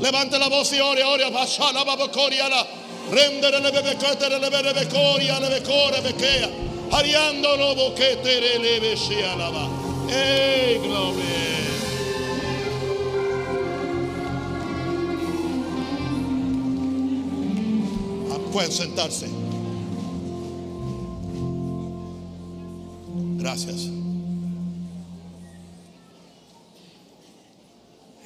Levante 0.00 0.38
la 0.38 0.48
voz 0.48 0.72
y 0.72 0.80
ore, 0.80 1.04
ore. 1.04 1.30
Bashala 1.30 1.84
babakoria 1.84 2.48
la. 2.48 2.66
Rendere 3.10 3.58
le 3.60 3.72
bebecote 3.72 4.28
le 4.28 4.38
bebecoria 4.38 5.40
le 5.40 5.48
becore 5.48 6.00
bekea. 6.00 6.48
Ariando 6.90 7.56
lo 7.56 7.74
boquete 7.74 8.58
le 8.58 8.80
beshia 8.80 9.34
la 9.34 9.50
va. 9.50 9.68
Hey, 10.08 10.78
glory. 10.78 11.20
Ah, 18.30 18.38
Pueden 18.52 18.72
sentarse. 18.72 19.28
Gracias. 23.38 23.88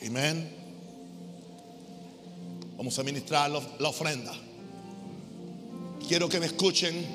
Amén. 0.07 0.49
Vamos 2.77 2.99
a 2.99 3.03
ministrar 3.03 3.51
la 3.51 3.88
ofrenda. 3.88 4.43
Quiero 6.09 6.29
que 6.29 6.38
me 6.38 6.47
escuchen 6.47 7.07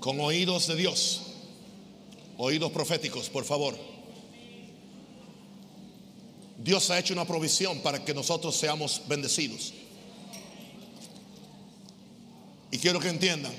con 0.00 0.18
oídos 0.18 0.66
de 0.66 0.74
Dios. 0.74 1.22
Oídos 2.38 2.72
proféticos, 2.72 3.30
por 3.30 3.44
favor. 3.44 3.78
Dios 6.58 6.90
ha 6.90 6.98
hecho 6.98 7.14
una 7.14 7.24
provisión 7.24 7.80
para 7.80 8.04
que 8.04 8.12
nosotros 8.12 8.56
seamos 8.56 9.02
bendecidos. 9.06 9.72
Y 12.72 12.78
quiero 12.78 12.98
que 12.98 13.10
entiendan, 13.10 13.52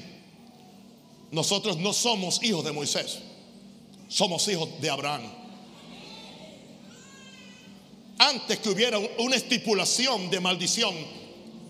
nosotros 1.32 1.78
no 1.78 1.94
somos 1.94 2.44
hijos 2.44 2.66
de 2.66 2.72
Moisés, 2.74 3.20
somos 4.10 4.48
hijos 4.50 4.70
de 4.82 4.90
Abraham. 4.90 5.24
Antes 8.18 8.60
que 8.60 8.70
hubiera 8.70 9.00
una 9.20 9.36
estipulación 9.36 10.30
de 10.30 10.40
maldición 10.40 11.23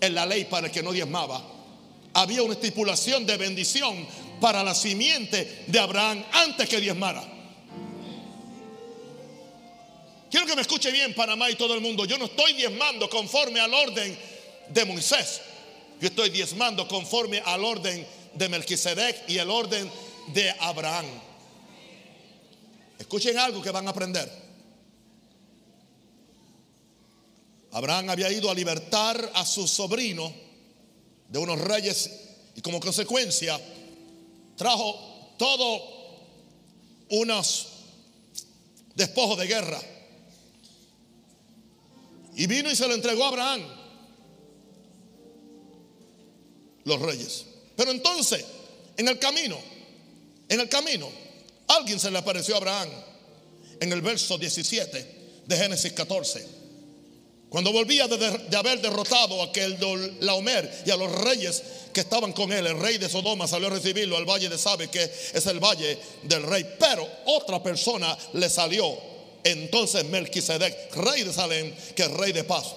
en 0.06 0.14
la 0.14 0.26
ley 0.26 0.44
para 0.44 0.66
el 0.66 0.72
que 0.72 0.82
no 0.82 0.92
diezmaba, 0.92 1.42
había 2.14 2.42
una 2.42 2.54
estipulación 2.54 3.26
de 3.26 3.36
bendición 3.36 4.06
para 4.40 4.62
la 4.62 4.74
simiente 4.74 5.64
de 5.66 5.78
Abraham 5.78 6.24
antes 6.32 6.68
que 6.68 6.80
diezmara. 6.80 7.22
Quiero 10.30 10.46
que 10.46 10.56
me 10.56 10.62
escuche 10.62 10.90
bien 10.90 11.14
Panamá 11.14 11.50
y 11.50 11.54
todo 11.54 11.74
el 11.74 11.80
mundo. 11.80 12.04
Yo 12.04 12.18
no 12.18 12.24
estoy 12.24 12.54
diezmando 12.54 13.08
conforme 13.08 13.60
al 13.60 13.72
orden 13.72 14.18
de 14.68 14.84
Moisés. 14.84 15.40
Yo 16.00 16.08
estoy 16.08 16.30
diezmando 16.30 16.88
conforme 16.88 17.40
al 17.44 17.64
orden 17.64 18.06
de 18.34 18.48
Melquisedec 18.48 19.28
y 19.28 19.38
el 19.38 19.48
orden 19.48 19.88
de 20.28 20.50
Abraham. 20.58 21.06
Escuchen 22.98 23.38
algo 23.38 23.62
que 23.62 23.70
van 23.70 23.86
a 23.86 23.90
aprender. 23.90 24.43
Abraham 27.74 28.10
había 28.10 28.30
ido 28.30 28.48
a 28.48 28.54
libertar 28.54 29.32
a 29.34 29.44
su 29.44 29.66
sobrino 29.66 30.32
de 31.28 31.38
unos 31.40 31.60
reyes 31.60 32.08
y 32.54 32.60
como 32.60 32.78
consecuencia 32.78 33.60
trajo 34.56 35.34
todo 35.36 35.82
unos 37.10 37.66
despojos 38.94 39.38
de 39.38 39.46
guerra. 39.48 39.80
Y 42.36 42.46
vino 42.46 42.70
y 42.70 42.76
se 42.76 42.86
lo 42.86 42.94
entregó 42.94 43.24
a 43.24 43.28
Abraham. 43.28 43.62
Los 46.84 47.02
reyes. 47.02 47.44
Pero 47.76 47.90
entonces, 47.90 48.44
en 48.96 49.08
el 49.08 49.18
camino, 49.18 49.58
en 50.48 50.60
el 50.60 50.68
camino, 50.68 51.10
alguien 51.66 51.98
se 51.98 52.12
le 52.12 52.18
apareció 52.18 52.54
a 52.54 52.58
Abraham 52.58 52.88
en 53.80 53.92
el 53.92 54.00
verso 54.00 54.38
17 54.38 55.42
de 55.44 55.56
Génesis 55.56 55.92
14. 55.92 56.53
Cuando 57.54 57.70
volvía 57.70 58.08
de, 58.08 58.56
haber 58.56 58.80
derrotado 58.80 59.40
a 59.40 59.44
aquel 59.44 59.78
Laomer 60.18 60.82
y 60.84 60.90
a 60.90 60.96
los 60.96 61.12
reyes 61.20 61.62
que 61.92 62.00
estaban 62.00 62.32
con 62.32 62.52
él, 62.52 62.66
el 62.66 62.80
rey 62.80 62.98
de 62.98 63.08
Sodoma 63.08 63.46
salió 63.46 63.68
a 63.68 63.70
recibirlo 63.70 64.16
al 64.16 64.24
valle 64.24 64.48
de 64.48 64.58
Sabe, 64.58 64.88
que 64.88 65.04
es 65.04 65.46
el 65.46 65.60
valle 65.60 65.96
del 66.24 66.42
rey. 66.42 66.66
Pero 66.80 67.08
otra 67.26 67.62
persona 67.62 68.18
le 68.32 68.50
salió. 68.50 68.98
Entonces 69.44 70.04
Melquisedec, 70.06 70.96
rey 70.96 71.22
de 71.22 71.32
Salem, 71.32 71.72
que 71.94 72.02
es 72.02 72.10
rey 72.10 72.32
de 72.32 72.42
paz, 72.42 72.74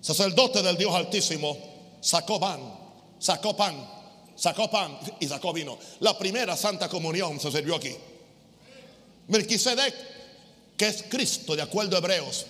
sacerdote 0.00 0.60
del 0.60 0.76
Dios 0.76 0.92
Altísimo, 0.92 1.96
sacó 2.00 2.40
pan, 2.40 2.58
sacó 3.20 3.56
pan, 3.56 3.88
sacó 4.34 4.68
pan 4.68 4.98
y 5.20 5.28
sacó 5.28 5.52
vino. 5.52 5.78
La 6.00 6.18
primera 6.18 6.56
santa 6.56 6.88
comunión 6.88 7.38
se 7.38 7.52
sirvió 7.52 7.76
aquí. 7.76 7.94
Melquisedec, 9.28 9.94
que 10.76 10.88
es 10.88 11.04
Cristo, 11.08 11.54
de 11.54 11.62
acuerdo 11.62 11.94
a 11.94 12.00
Hebreos, 12.00 12.44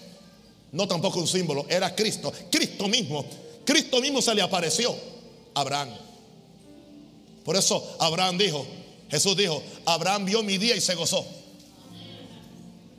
no 0.72 0.86
tampoco 0.86 1.20
un 1.20 1.26
símbolo, 1.26 1.66
era 1.68 1.94
Cristo. 1.94 2.32
Cristo 2.50 2.88
mismo, 2.88 3.24
Cristo 3.64 4.00
mismo 4.00 4.20
se 4.20 4.34
le 4.34 4.42
apareció 4.42 4.94
a 5.54 5.60
Abraham. 5.60 5.90
Por 7.44 7.56
eso 7.56 7.96
Abraham 7.98 8.36
dijo, 8.38 8.66
Jesús 9.10 9.36
dijo, 9.36 9.62
Abraham 9.86 10.26
vio 10.26 10.42
mi 10.42 10.58
día 10.58 10.76
y 10.76 10.80
se 10.80 10.94
gozó. 10.94 11.26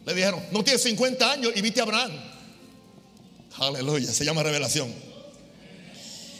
Le 0.05 0.13
dijeron, 0.13 0.43
no 0.51 0.63
tienes 0.63 0.81
50 0.81 1.31
años 1.31 1.51
y 1.55 1.61
viste 1.61 1.79
a 1.79 1.83
Abraham. 1.83 2.11
Aleluya, 3.57 4.11
se 4.11 4.25
llama 4.25 4.41
revelación. 4.41 4.93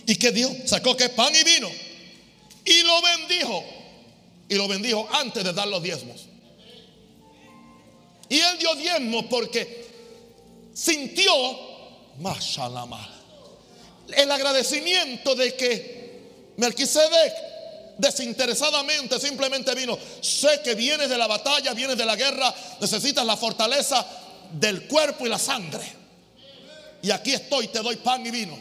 Y 0.07 0.15
que 0.15 0.31
Dios 0.31 0.51
sacó 0.65 0.97
que 0.97 1.09
pan 1.09 1.33
y 1.35 1.43
vino 1.43 1.69
y 2.65 2.83
lo 2.83 3.01
bendijo. 3.01 3.63
Y 4.47 4.55
lo 4.55 4.67
bendijo 4.67 5.07
antes 5.11 5.43
de 5.43 5.53
dar 5.53 5.67
los 5.67 5.83
diezmos. 5.83 6.25
Y 8.29 8.39
él 8.39 8.57
dio 8.59 8.75
diezmos 8.75 9.25
porque 9.29 9.88
sintió 10.79 11.31
mashalama, 12.19 13.07
el 14.15 14.31
agradecimiento 14.31 15.35
de 15.35 15.55
que 15.55 15.99
Melquisedec 16.57 17.33
desinteresadamente, 17.97 19.19
simplemente 19.19 19.75
vino. 19.75 19.97
Sé 20.21 20.61
que 20.63 20.73
vienes 20.75 21.09
de 21.09 21.17
la 21.17 21.27
batalla, 21.27 21.73
vienes 21.73 21.97
de 21.97 22.05
la 22.05 22.15
guerra, 22.15 22.53
necesitas 22.79 23.25
la 23.25 23.35
fortaleza 23.35 24.05
del 24.53 24.87
cuerpo 24.87 25.25
y 25.25 25.29
la 25.29 25.37
sangre. 25.37 25.83
Y 27.01 27.11
aquí 27.11 27.33
estoy, 27.33 27.67
te 27.67 27.79
doy 27.79 27.97
pan 27.97 28.25
y 28.25 28.31
vino. 28.31 28.57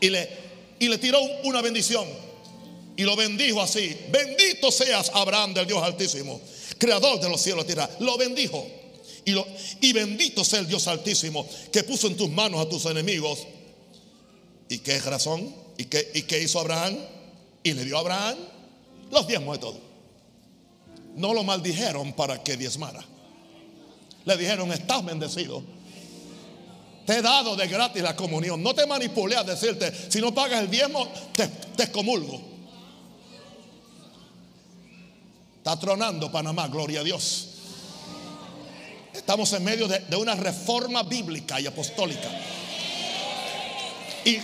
Y 0.00 0.10
le, 0.10 0.28
y 0.78 0.88
le 0.88 0.98
tiró 0.98 1.20
una 1.44 1.60
bendición. 1.60 2.06
Y 2.96 3.02
lo 3.02 3.16
bendijo 3.16 3.60
así. 3.60 3.96
Bendito 4.10 4.70
seas 4.70 5.10
Abraham 5.14 5.54
del 5.54 5.66
Dios 5.66 5.82
Altísimo, 5.82 6.40
creador 6.78 7.20
de 7.20 7.28
los 7.28 7.40
cielos 7.40 7.66
tierra. 7.66 7.88
Lo 8.00 8.16
bendijo. 8.16 8.77
Y, 9.80 9.92
bendito 9.92 10.44
sea 10.44 10.60
el 10.60 10.68
Dios 10.68 10.86
Altísimo 10.86 11.46
que 11.72 11.82
puso 11.82 12.06
en 12.06 12.16
tus 12.16 12.30
manos 12.30 12.60
a 12.60 12.68
tus 12.68 12.84
enemigos. 12.86 13.46
¿Y 14.68 14.78
qué 14.78 14.98
razón? 15.00 15.54
¿Y 15.76 15.84
qué, 15.84 16.10
¿Y 16.14 16.22
qué 16.22 16.42
hizo 16.42 16.60
Abraham? 16.60 16.96
Y 17.62 17.72
le 17.72 17.84
dio 17.84 17.96
a 17.96 18.00
Abraham 18.00 18.36
los 19.10 19.26
diezmos 19.26 19.56
de 19.56 19.60
todo. 19.60 19.80
No 21.16 21.34
lo 21.34 21.42
maldijeron 21.42 22.12
para 22.12 22.42
que 22.42 22.56
diezmara. 22.56 23.04
Le 24.24 24.36
dijeron, 24.36 24.72
estás 24.72 25.04
bendecido. 25.04 25.62
Te 27.06 27.14
he 27.14 27.22
dado 27.22 27.56
de 27.56 27.66
gratis 27.66 28.02
la 28.02 28.14
comunión. 28.14 28.62
No 28.62 28.74
te 28.74 28.86
manipulé 28.86 29.36
a 29.36 29.42
decirte, 29.42 29.92
si 30.10 30.20
no 30.20 30.34
pagas 30.34 30.60
el 30.60 30.70
diezmo, 30.70 31.08
te, 31.34 31.48
te 31.48 31.84
excomulgo. 31.84 32.40
Está 35.56 35.78
tronando 35.78 36.30
Panamá, 36.30 36.68
gloria 36.68 37.00
a 37.00 37.04
Dios. 37.04 37.47
Estamos 39.28 39.52
en 39.52 39.62
medio 39.62 39.86
de, 39.86 40.16
una 40.16 40.34
reforma 40.34 41.02
bíblica 41.02 41.60
y 41.60 41.66
apostólica. 41.66 42.30
Y, 44.24 44.38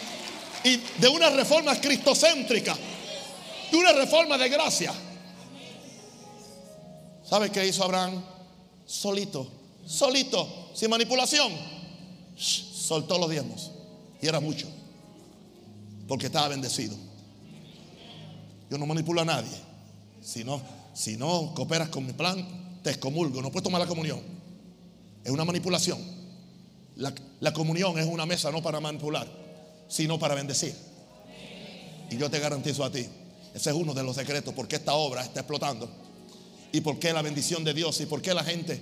de 1.01 1.09
una 1.09 1.31
reforma 1.31 1.81
cristocéntrica. 1.81 2.77
De 3.73 3.79
una 3.79 3.93
reforma 3.93 4.37
de 4.37 4.47
gracia. 4.51 4.93
¿Sabe 7.25 7.51
qué 7.51 7.67
hizo 7.67 7.83
Abraham? 7.83 8.23
Solito, 8.85 9.51
solito, 9.87 10.69
sin 10.75 10.91
manipulación. 10.91 11.51
Soltó 12.37 13.17
los 13.17 13.31
diezmos. 13.31 13.71
Y 14.21 14.27
era 14.27 14.39
mucho. 14.39 14.69
Porque 16.07 16.27
estaba 16.27 16.49
bendecido. 16.49 16.95
Yo 18.69 18.77
no 18.77 18.85
manipulo 18.85 19.23
a 19.23 19.25
nadie. 19.25 19.57
Si 20.21 20.45
no, 20.45 20.61
si 20.93 21.17
no 21.17 21.55
cooperas 21.55 21.89
con 21.89 22.05
mi 22.05 22.13
plan, 22.13 22.81
te 22.83 22.91
excomulgo. 22.91 23.41
No 23.41 23.51
puedes 23.51 23.65
tomar 23.65 23.81
la 23.81 23.87
comunión. 23.87 24.34
Es 25.25 25.31
una 25.31 25.45
manipulación. 25.45 25.99
La, 26.97 27.53
comunión 27.53 27.99
es 27.99 28.07
una 28.07 28.27
mesa 28.27 28.53
no 28.53 28.63
para 28.63 28.79
manipular, 28.79 29.27
sino 29.89 30.19
para 30.19 30.35
bendecir. 30.35 30.75
Y 32.11 32.17
yo 32.17 32.31
te 32.31 32.39
garantizo 32.39 32.85
a 32.85 32.93
ti, 32.93 33.07
ese 33.55 33.71
es 33.71 33.77
uno 33.77 33.95
de 33.95 34.03
los 34.03 34.15
secretos 34.15 34.55
por 34.55 34.69
qué 34.69 34.77
esta 34.77 34.95
obra 34.95 35.23
está 35.25 35.41
explotando. 35.41 35.91
Y 36.73 36.81
por 36.83 36.99
qué 36.99 37.13
la 37.13 37.23
bendición 37.23 37.65
de 37.65 37.73
Dios 37.73 38.01
y 38.01 38.07
por 38.07 38.21
qué 38.21 38.35
la 38.35 38.45
gente 38.45 38.81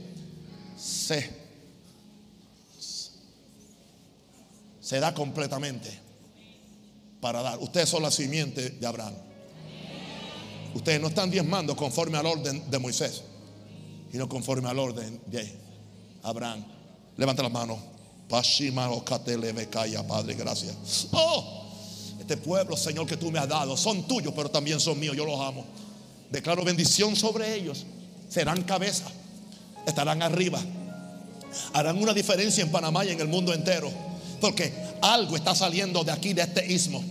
se, 0.77 1.31
se 4.81 5.01
da 5.01 5.15
completamente 5.15 5.91
para 7.21 7.43
dar. 7.43 7.59
Ustedes 7.59 7.89
son 7.89 8.03
la 8.03 8.11
simiente 8.11 8.71
de 8.71 8.87
Abraham. 8.87 9.15
Ustedes 10.75 11.01
no 11.01 11.09
están 11.09 11.31
diezmando 11.31 11.77
conforme 11.77 12.19
al 12.19 12.27
orden 12.27 12.71
de 12.71 12.79
Moisés, 12.79 13.23
sino 14.11 14.29
conforme 14.29 14.69
al 14.69 14.79
orden 14.79 15.21
de 15.27 15.62
Abraham. 16.23 16.65
Levanta 17.17 17.43
las 17.43 17.53
manos. 17.53 17.79
Padre, 20.07 20.35
gracias. 20.35 20.75
Oh, 21.13 21.63
este 22.19 22.37
pueblo, 22.37 22.77
Señor, 22.77 23.07
que 23.07 23.17
tú 23.17 23.31
me 23.31 23.39
has 23.39 23.49
dado, 23.49 23.77
son 23.77 24.05
tuyos, 24.05 24.33
pero 24.35 24.51
también 24.51 24.81
son 24.81 24.99
míos. 24.99 25.17
Yo 25.17 25.27
los 25.27 25.39
amo. 25.41 25.65
Declaro 26.31 26.65
bendición 26.65 27.15
sobre 27.15 27.55
ellos. 27.55 27.85
Serán 28.29 28.63
cabeza. 28.63 29.05
Estarán 29.87 30.23
arriba. 30.23 30.61
Harán 31.75 31.99
una 31.99 32.15
diferencia 32.15 32.63
en 32.63 32.71
Panamá 32.71 33.05
y 33.05 33.11
en 33.11 33.21
el 33.21 33.29
mundo 33.29 33.53
entero. 33.53 33.91
Porque 34.41 34.73
algo 35.03 35.37
está 35.37 35.55
saliendo 35.55 36.03
de 36.05 36.13
aquí, 36.13 36.33
de 36.33 36.43
este 36.43 36.73
istmo. 36.73 37.05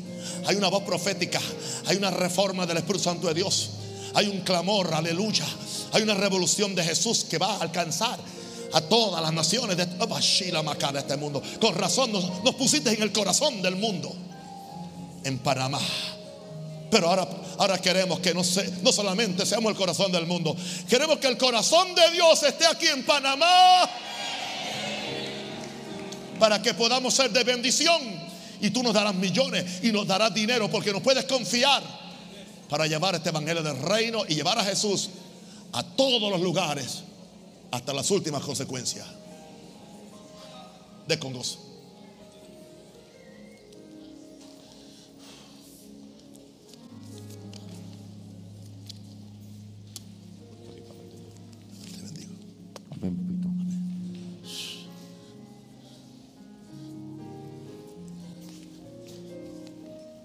Hay 0.48 0.56
una 0.56 0.70
voz 0.70 0.84
profética. 0.84 1.40
Hay 1.86 1.98
una 1.98 2.10
reforma 2.10 2.66
del 2.66 2.78
Espíritu 2.78 3.04
Santo 3.04 3.28
de 3.28 3.36
Dios. 3.36 3.70
Hay 4.16 4.28
un 4.28 4.42
clamor, 4.42 4.92
aleluya. 4.94 5.46
Hay 5.92 6.02
una 6.02 6.16
revolución 6.16 6.74
de 6.74 6.84
Jesús 6.84 7.26
que 7.30 7.38
va 7.38 7.58
a 7.58 7.62
alcanzar 7.62 8.20
a 8.74 8.82
todas 8.82 9.22
las 9.22 9.34
naciones 9.34 9.78
de 9.78 9.84
este 9.84 11.18
mundo. 11.18 11.42
Con 11.60 11.76
razón 11.76 12.12
nos, 12.12 12.44
nos 12.44 12.56
pusiste 12.56 12.94
en 12.94 13.02
el 13.02 13.12
corazón 13.12 13.62
del 13.62 13.76
mundo. 13.76 14.14
En 15.24 15.40
Panamá. 15.40 15.80
Pero 16.90 17.10
ahora, 17.10 17.28
ahora 17.58 17.78
queremos 17.78 18.20
que 18.20 18.32
se, 18.44 18.70
no 18.82 18.92
solamente 18.92 19.46
seamos 19.46 19.72
el 19.72 19.78
corazón 19.78 20.12
del 20.12 20.26
mundo, 20.26 20.56
queremos 20.90 21.20
que 21.20 21.28
el 21.28 21.38
corazón 21.38 21.96
de 21.96 22.12
Dios 22.12 22.44
esté 22.44 22.68
aquí 22.68 22.88
en 22.88 23.06
Panamá 23.06 23.90
para 26.38 26.62
que 26.62 26.74
podamos 26.74 27.14
ser 27.14 27.32
de 27.32 27.44
bendición. 27.44 28.02
Y 28.60 28.70
tú 28.72 28.84
nos 28.84 28.94
darás 28.94 29.16
millones 29.16 29.84
y 29.84 29.92
nos 29.92 30.06
darás 30.06 30.34
dinero 30.34 30.70
porque 30.70 30.92
nos 30.92 31.02
puedes 31.02 31.26
confiar 31.26 31.82
para 32.70 32.86
llevar 32.88 33.16
este 33.16 33.30
evangelio 33.30 33.64
del 33.64 33.82
reino 33.82 34.24
y 34.28 34.36
llevar 34.36 34.60
a 34.60 34.64
Jesús 34.64 35.10
a 35.72 35.84
todos 35.84 36.30
los 36.30 36.42
lugares 36.42 37.04
hasta 37.72 37.94
las 37.94 38.12
últimas 38.12 38.44
consecuencias. 38.44 39.08
De 41.08 41.18
con 41.18 41.34
gozo. 41.34 41.60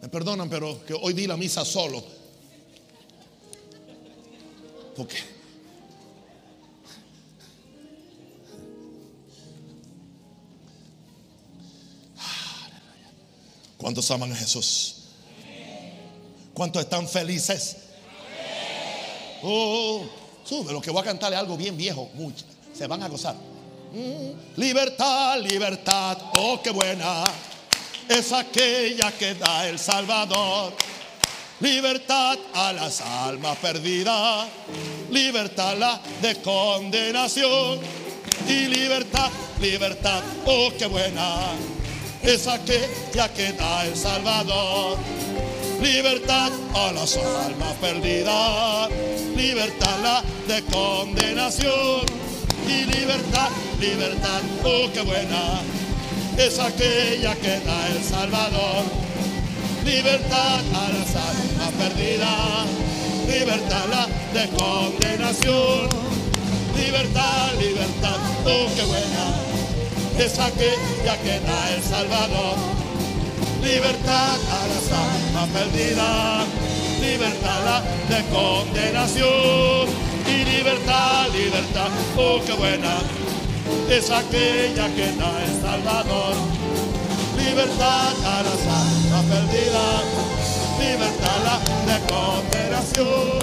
Me 0.02 0.09
perdonan, 0.11 0.48
pero 0.50 0.85
que 0.85 0.94
hoy 0.94 1.14
di 1.14 1.26
la 1.26 1.37
misa 1.37 1.64
solo. 1.64 2.02
Porque 4.94 5.16
¿Cuántos 13.87 14.11
aman 14.11 14.33
a 14.33 14.35
Jesús? 14.35 14.96
¿Cuántos 16.53 16.83
están 16.83 17.07
felices? 17.07 17.77
Oh, 19.44 20.03
sube, 20.44 20.72
lo 20.72 20.81
que 20.81 20.90
voy 20.90 21.03
a 21.03 21.05
cantarle 21.05 21.37
algo 21.37 21.57
bien 21.57 21.77
viejo, 21.77 22.11
mucho. 22.14 22.44
Se 22.77 22.88
van 22.88 23.05
a 23.05 23.09
gozar. 23.09 23.37
Mm, 23.92 24.59
Libertad, 24.61 25.38
libertad, 25.38 26.18
oh, 26.35 26.61
qué 26.61 26.70
buena 26.70 27.22
es 28.09 28.33
aquella 28.33 29.12
que 29.12 29.35
da 29.37 29.68
el 29.68 29.79
Salvador. 29.79 30.72
Libertad 31.61 32.40
a 32.55 32.72
las 32.72 33.01
almas 33.01 33.57
perdidas, 33.59 34.49
libertad 35.12 35.77
la 35.79 36.01
de 36.20 36.42
condenación 36.42 37.79
y 38.49 38.66
libertad, 38.66 39.31
libertad, 39.61 40.25
oh 40.44 40.72
qué 40.77 40.87
buena 40.87 41.75
es 42.26 42.46
aquella 42.48 43.28
que 43.34 43.52
da 43.52 43.86
el 43.86 43.96
Salvador. 43.96 44.98
Libertad 45.80 46.50
a 46.74 46.92
las 46.92 47.16
almas 47.16 47.74
perdidas, 47.80 48.90
libertad 49.36 49.98
la 50.02 50.24
de 50.48 50.62
condenación 50.64 52.00
y 52.66 52.84
libertad, 52.84 53.50
libertad, 53.78 54.40
oh 54.64 54.90
qué 54.92 55.02
buena 55.02 55.60
es 56.36 56.58
aquella 56.58 57.34
que 57.36 57.60
da 57.60 57.88
el 57.88 58.02
Salvador. 58.02 58.84
Libertad 59.84 60.60
a 60.74 60.88
las 60.88 61.14
almas 61.14 61.72
perdidas, 61.78 62.66
libertad 63.28 63.84
la 63.88 64.06
de 64.38 64.48
condenación. 64.48 65.88
Libertad, 66.76 67.52
libertad, 67.58 68.16
oh 68.44 68.68
qué 68.74 68.82
buena 68.82 69.45
es 70.18 70.38
aquella 70.38 71.16
que 71.22 71.40
da 71.40 71.74
el 71.74 71.83
Salvador. 71.83 72.57
Libertad 73.62 74.38
a 74.50 74.66
las 74.68 74.92
almas 74.92 75.48
perdidas, 75.50 76.46
libertad 77.00 77.83
de 78.09 78.24
condenación. 78.35 79.88
Y 80.26 80.44
libertad, 80.44 81.29
libertad, 81.33 81.88
oh 82.16 82.40
qué 82.44 82.52
buena 82.55 82.98
es 83.90 84.11
aquella 84.11 84.88
que 84.94 85.12
da 85.12 85.44
el 85.44 85.61
Salvador. 85.61 86.35
Libertad 87.38 88.14
a 88.24 88.42
las 88.42 88.61
almas 88.66 89.24
perdidas, 89.26 90.02
libertad 90.81 91.61
de 91.87 91.96
condenación. 92.12 93.38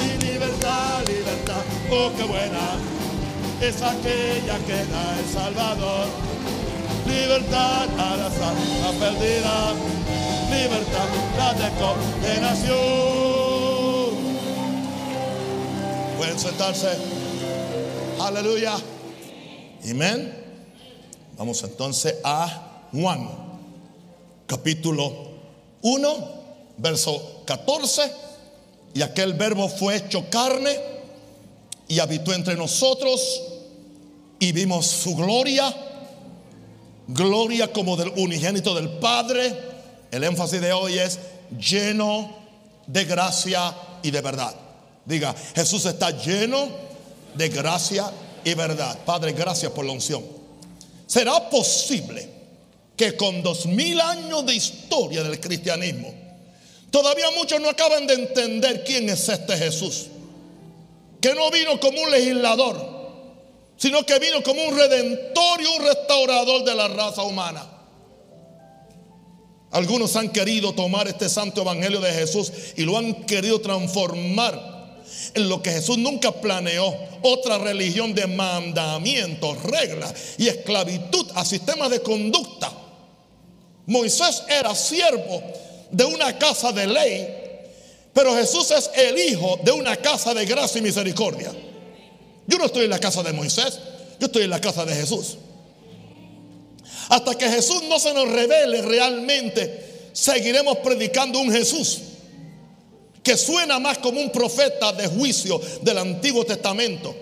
Y 0.00 0.24
libertad, 0.24 1.02
libertad, 1.06 1.62
oh 1.90 2.10
qué 2.16 2.24
buena 2.24 2.95
es 3.60 3.82
aquella 3.82 4.58
que 4.66 4.84
da 4.86 5.18
el 5.18 5.26
Salvador. 5.32 6.06
Libertad 7.06 7.88
a 7.98 8.16
las 8.16 8.34
almas 8.40 8.94
perdidas, 8.98 9.74
libertad, 10.50 11.08
la 11.38 11.54
de 11.54 11.70
condenación. 11.80 12.76
Pueden 16.18 16.38
sentarse. 16.38 16.88
Aleluya. 18.20 18.76
Amén. 19.88 20.44
Vamos 21.38 21.62
entonces 21.62 22.16
a 22.24 22.88
Juan, 22.92 23.28
capítulo 24.46 25.12
1, 25.82 26.08
verso 26.78 27.42
14. 27.46 28.10
Y 28.94 29.02
aquel 29.02 29.34
verbo 29.34 29.68
fue 29.68 29.96
hecho 29.96 30.28
carne 30.30 30.95
y 31.88 31.98
habitó 31.98 32.32
entre 32.34 32.56
nosotros 32.56 33.42
y 34.38 34.52
vimos 34.52 34.86
su 34.86 35.14
gloria, 35.16 35.74
gloria 37.08 37.72
como 37.72 37.96
del 37.96 38.12
unigénito 38.16 38.74
del 38.74 38.88
Padre. 38.98 39.54
El 40.10 40.24
énfasis 40.24 40.60
de 40.60 40.72
hoy 40.72 40.98
es 40.98 41.18
lleno 41.58 42.34
de 42.86 43.04
gracia 43.04 43.74
y 44.02 44.10
de 44.10 44.20
verdad. 44.20 44.54
Diga, 45.04 45.34
Jesús 45.54 45.84
está 45.86 46.10
lleno 46.10 46.68
de 47.34 47.48
gracia 47.48 48.10
y 48.44 48.54
verdad. 48.54 48.98
Padre, 49.04 49.32
gracias 49.32 49.72
por 49.72 49.84
la 49.84 49.92
unción. 49.92 50.24
¿Será 51.06 51.48
posible 51.48 52.28
que 52.96 53.16
con 53.16 53.42
dos 53.42 53.66
mil 53.66 54.00
años 54.00 54.44
de 54.46 54.54
historia 54.54 55.22
del 55.22 55.38
cristianismo, 55.38 56.12
todavía 56.90 57.26
muchos 57.36 57.60
no 57.60 57.68
acaban 57.68 58.06
de 58.06 58.14
entender 58.14 58.82
quién 58.84 59.08
es 59.08 59.28
este 59.28 59.56
Jesús? 59.56 60.06
Que 61.26 61.34
no 61.34 61.50
vino 61.50 61.80
como 61.80 62.00
un 62.02 62.10
legislador, 62.12 62.76
sino 63.76 64.06
que 64.06 64.16
vino 64.20 64.44
como 64.44 64.62
un 64.62 64.76
redentor 64.78 65.60
y 65.60 65.66
un 65.66 65.84
restaurador 65.84 66.62
de 66.62 66.72
la 66.72 66.86
raza 66.86 67.24
humana. 67.24 67.66
Algunos 69.72 70.14
han 70.14 70.28
querido 70.28 70.72
tomar 70.72 71.08
este 71.08 71.28
santo 71.28 71.62
evangelio 71.62 71.98
de 71.98 72.12
Jesús 72.12 72.52
y 72.76 72.82
lo 72.82 72.96
han 72.96 73.24
querido 73.24 73.60
transformar 73.60 75.02
en 75.34 75.48
lo 75.48 75.60
que 75.60 75.72
Jesús 75.72 75.98
nunca 75.98 76.30
planeó, 76.30 76.94
otra 77.22 77.58
religión 77.58 78.14
de 78.14 78.28
mandamientos, 78.28 79.60
reglas 79.64 80.14
y 80.38 80.46
esclavitud 80.46 81.26
a 81.34 81.44
sistemas 81.44 81.90
de 81.90 82.02
conducta. 82.02 82.70
Moisés 83.86 84.44
era 84.48 84.76
siervo 84.76 85.42
de 85.90 86.04
una 86.04 86.38
casa 86.38 86.70
de 86.70 86.86
ley, 86.86 87.35
pero 88.16 88.34
Jesús 88.34 88.70
es 88.70 88.90
el 88.94 89.18
hijo 89.18 89.60
de 89.62 89.72
una 89.72 89.94
casa 89.94 90.32
de 90.32 90.46
gracia 90.46 90.78
y 90.78 90.82
misericordia. 90.82 91.52
Yo 92.46 92.56
no 92.56 92.64
estoy 92.64 92.84
en 92.84 92.90
la 92.90 92.98
casa 92.98 93.22
de 93.22 93.30
Moisés, 93.34 93.78
yo 94.18 94.28
estoy 94.28 94.44
en 94.44 94.48
la 94.48 94.58
casa 94.58 94.86
de 94.86 94.94
Jesús. 94.94 95.36
Hasta 97.10 97.34
que 97.34 97.46
Jesús 97.46 97.82
no 97.90 97.98
se 97.98 98.14
nos 98.14 98.26
revele 98.26 98.80
realmente, 98.80 100.08
seguiremos 100.14 100.78
predicando 100.78 101.38
un 101.40 101.52
Jesús 101.52 101.98
que 103.22 103.36
suena 103.36 103.78
más 103.78 103.98
como 103.98 104.18
un 104.18 104.32
profeta 104.32 104.94
de 104.94 105.08
juicio 105.08 105.60
del 105.82 105.98
Antiguo 105.98 106.46
Testamento 106.46 107.14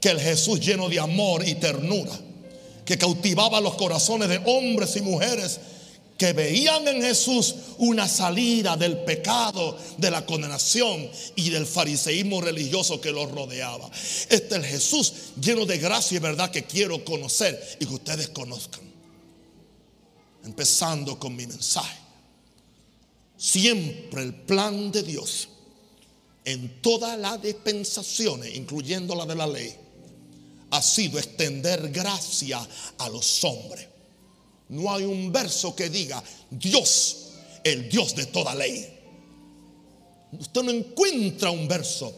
que 0.00 0.08
el 0.08 0.20
Jesús 0.20 0.58
lleno 0.58 0.88
de 0.88 1.00
amor 1.00 1.46
y 1.46 1.56
ternura, 1.56 2.18
que 2.86 2.96
cautivaba 2.96 3.60
los 3.60 3.74
corazones 3.74 4.30
de 4.30 4.40
hombres 4.46 4.96
y 4.96 5.02
mujeres 5.02 5.60
que 6.20 6.34
veían 6.34 6.86
en 6.86 7.00
Jesús 7.00 7.54
una 7.78 8.06
salida 8.06 8.76
del 8.76 8.98
pecado, 9.04 9.78
de 9.96 10.10
la 10.10 10.26
condenación 10.26 11.08
y 11.34 11.48
del 11.48 11.66
fariseísmo 11.66 12.42
religioso 12.42 13.00
que 13.00 13.10
los 13.10 13.30
rodeaba. 13.30 13.90
Este 14.28 14.36
es 14.36 14.52
el 14.52 14.64
Jesús 14.66 15.12
lleno 15.40 15.64
de 15.64 15.78
gracia 15.78 16.16
y 16.16 16.18
verdad 16.18 16.50
que 16.50 16.64
quiero 16.64 17.02
conocer 17.06 17.78
y 17.80 17.86
que 17.86 17.94
ustedes 17.94 18.28
conozcan. 18.28 18.82
Empezando 20.44 21.18
con 21.18 21.34
mi 21.34 21.46
mensaje. 21.46 21.98
Siempre 23.38 24.22
el 24.22 24.34
plan 24.34 24.92
de 24.92 25.02
Dios 25.02 25.48
en 26.44 26.82
todas 26.82 27.18
las 27.18 27.40
dispensaciones, 27.40 28.54
incluyendo 28.56 29.14
la 29.14 29.24
de 29.24 29.36
la 29.36 29.46
ley, 29.46 29.74
ha 30.70 30.82
sido 30.82 31.18
extender 31.18 31.88
gracia 31.88 32.60
a 32.98 33.08
los 33.08 33.42
hombres. 33.42 33.88
No 34.70 34.94
hay 34.94 35.04
un 35.04 35.32
verso 35.32 35.74
que 35.74 35.90
diga 35.90 36.22
Dios, 36.48 37.32
el 37.64 37.88
Dios 37.88 38.14
de 38.14 38.26
toda 38.26 38.54
ley. 38.54 38.88
Usted 40.38 40.62
no 40.62 40.70
encuentra 40.70 41.50
un 41.50 41.66
verso 41.66 42.14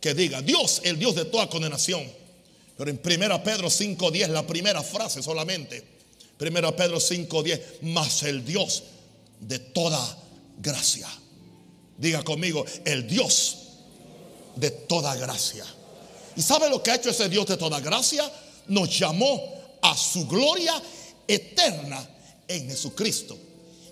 que 0.00 0.14
diga 0.14 0.40
Dios, 0.40 0.82
el 0.84 0.98
Dios 0.98 1.16
de 1.16 1.24
toda 1.24 1.48
condenación. 1.48 2.04
Pero 2.76 2.90
en 2.90 3.00
1 3.04 3.42
Pedro 3.42 3.68
5.10, 3.68 4.28
la 4.28 4.46
primera 4.46 4.82
frase 4.84 5.20
solamente. 5.20 5.84
1 6.38 6.76
Pedro 6.76 6.98
5.10, 6.98 7.82
más 7.82 8.22
el 8.22 8.44
Dios 8.44 8.84
de 9.40 9.58
toda 9.58 10.18
gracia. 10.58 11.08
Diga 11.98 12.22
conmigo, 12.22 12.64
el 12.84 13.08
Dios 13.08 13.58
de 14.54 14.70
toda 14.70 15.16
gracia. 15.16 15.64
¿Y 16.36 16.42
sabe 16.42 16.70
lo 16.70 16.82
que 16.82 16.92
ha 16.92 16.96
hecho 16.96 17.10
ese 17.10 17.28
Dios 17.28 17.46
de 17.46 17.56
toda 17.56 17.80
gracia? 17.80 18.30
Nos 18.68 18.96
llamó 18.96 19.40
a 19.82 19.96
su 19.96 20.26
gloria 20.28 20.80
eterna 21.26 22.06
en 22.48 22.68
Jesucristo. 22.68 23.36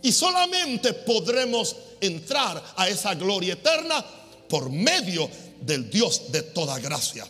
Y 0.02 0.12
solamente 0.12 0.92
podremos 0.92 1.76
entrar 2.00 2.62
a 2.76 2.88
esa 2.88 3.14
gloria 3.14 3.54
eterna 3.54 4.04
por 4.48 4.70
medio 4.70 5.28
del 5.60 5.88
Dios 5.90 6.30
de 6.30 6.42
toda 6.42 6.78
gracia. 6.78 7.26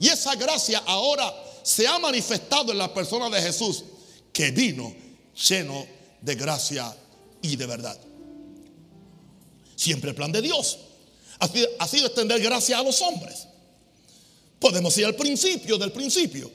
Y 0.00 0.08
esa 0.08 0.34
gracia 0.34 0.82
ahora 0.86 1.32
se 1.62 1.86
ha 1.86 1.98
manifestado 1.98 2.72
en 2.72 2.78
la 2.78 2.92
persona 2.92 3.28
de 3.30 3.40
Jesús 3.40 3.84
que 4.32 4.50
vino 4.50 4.94
lleno 5.48 5.86
de 6.20 6.34
gracia 6.34 6.94
y 7.42 7.56
de 7.56 7.66
verdad. 7.66 7.98
Siempre 9.76 10.10
el 10.10 10.16
plan 10.16 10.32
de 10.32 10.42
Dios 10.42 10.78
ha 11.38 11.48
sido, 11.48 11.68
ha 11.78 11.86
sido 11.86 12.06
extender 12.06 12.40
gracia 12.40 12.78
a 12.78 12.82
los 12.82 13.00
hombres. 13.02 13.46
Podemos 14.58 14.96
ir 14.98 15.06
al 15.06 15.14
principio 15.14 15.78
del 15.78 15.92
principio. 15.92 16.50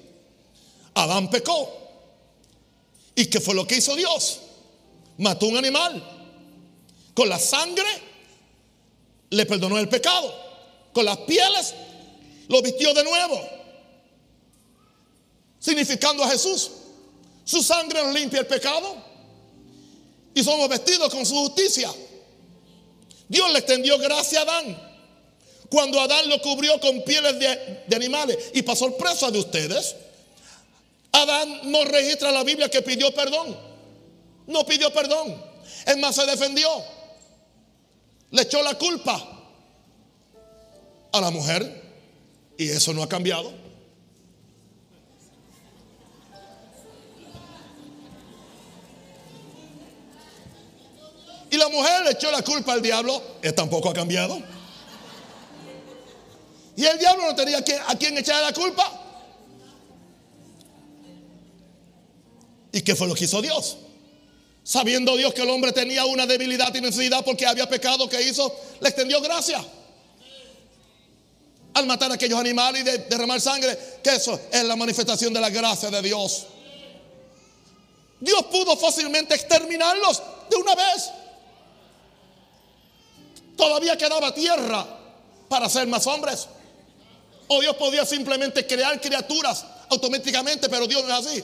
Adán 0.93 1.30
pecó. 1.30 1.85
¿Y 3.15 3.28
qué 3.28 3.39
fue 3.39 3.56
lo 3.56 3.65
que 3.65 3.78
hizo 3.78 3.95
Dios? 3.95 4.39
Mató 5.17 5.47
un 5.47 5.58
animal. 5.58 6.04
Con 7.13 7.30
la 7.30 7.39
sangre 7.39 7.88
le 9.30 9.45
perdonó 9.45 9.78
el 9.80 9.88
pecado. 9.88 10.34
Con 10.93 11.06
las 11.06 11.17
pieles 11.19 11.73
lo 12.49 12.62
vistió 12.62 12.93
de 12.93 13.04
nuevo. 13.04 13.41
Significando 15.60 16.23
a 16.23 16.30
Jesús. 16.30 16.71
Su 17.45 17.63
sangre 17.63 18.04
nos 18.04 18.13
limpia 18.13 18.41
el 18.41 18.47
pecado. 18.47 18.95
Y 20.34 20.43
somos 20.43 20.67
vestidos 20.67 21.10
con 21.10 21.25
su 21.25 21.36
justicia. 21.36 21.89
Dios 23.30 23.51
le 23.54 23.60
extendió 23.60 23.97
gracia 23.97 24.39
a 24.39 24.43
Adán. 24.43 24.95
Cuando 25.69 25.99
Adán 25.99 26.28
lo 26.30 26.41
cubrió 26.41 26.80
con 26.82 27.01
pieles 27.04 27.39
de, 27.39 27.84
de 27.88 27.95
animales 27.95 28.38
y 28.54 28.62
pasó 28.62 28.86
sorpresa 28.86 29.32
de 29.32 29.39
ustedes, 29.39 29.95
Adán 31.15 31.71
no 31.71 31.86
registra 31.86 32.30
la 32.30 32.43
Biblia 32.43 32.69
que 32.69 32.82
pidió 32.82 33.13
perdón. 33.15 33.58
No 34.47 34.65
pidió 34.65 34.91
perdón. 34.91 35.41
Es 35.86 35.97
más, 35.97 36.13
se 36.13 36.25
defendió. 36.25 36.67
Le 38.32 38.41
echó 38.41 38.62
la 38.62 38.75
culpa 38.75 39.25
a 41.13 41.21
la 41.21 41.32
mujer. 41.32 41.84
Y 42.58 42.69
eso 42.69 42.93
no 42.93 43.01
ha 43.01 43.08
cambiado. 43.08 43.54
Y 51.49 51.58
la 51.58 51.69
mujer 51.69 52.04
le 52.04 52.12
echó 52.12 52.30
la 52.30 52.41
culpa 52.41 52.73
al 52.73 52.82
diablo. 52.82 53.21
Él 53.41 53.54
tampoco 53.56 53.89
ha 53.89 53.93
cambiado. 53.93 54.38
Y 56.75 56.86
el 56.86 56.99
diablo 56.99 57.23
no 57.28 57.36
tenía 57.36 57.60
a 57.88 57.95
quién 57.95 58.17
echarle 58.17 58.47
la 58.47 58.54
culpa. 58.54 59.05
¿Y 62.75 62.81
qué 62.81 62.93
fue 62.93 63.07
lo 63.07 63.15
que 63.15 63.23
hizo 63.23 63.41
Dios? 63.41 63.77
Sabiendo 64.61 65.15
Dios 65.15 65.33
que 65.33 65.43
el 65.43 65.49
hombre 65.49 65.71
tenía 65.71 66.03
una 66.03 66.25
debilidad 66.25 66.75
y 66.75 66.81
necesidad 66.81 67.23
porque 67.23 67.45
había 67.45 67.69
pecado 67.69 68.09
que 68.09 68.21
hizo, 68.21 68.53
le 68.81 68.89
extendió 68.89 69.21
gracia. 69.21 69.63
Al 71.73 71.85
matar 71.85 72.11
a 72.11 72.15
aquellos 72.15 72.38
animales 72.38 72.81
y 72.81 72.83
de- 72.83 72.97
derramar 72.97 73.39
sangre, 73.39 73.79
que 74.03 74.15
eso 74.15 74.38
es 74.51 74.63
la 74.65 74.75
manifestación 74.75 75.33
de 75.33 75.39
la 75.39 75.49
gracia 75.49 75.89
de 75.89 76.01
Dios. 76.01 76.47
Dios 78.19 78.43
pudo 78.51 78.75
fácilmente 78.75 79.35
exterminarlos 79.35 80.21
de 80.49 80.57
una 80.57 80.75
vez. 80.75 81.11
Todavía 83.55 83.97
quedaba 83.97 84.33
tierra 84.33 84.85
para 85.47 85.69
ser 85.69 85.88
más 85.88 86.05
hombres. 86.07 86.49
O 87.47 87.61
Dios 87.61 87.77
podía 87.77 88.05
simplemente 88.05 88.67
crear 88.67 88.99
criaturas 88.99 89.63
automáticamente, 89.88 90.67
pero 90.67 90.88
Dios 90.88 91.05
no 91.05 91.17
es 91.17 91.25
así. 91.25 91.43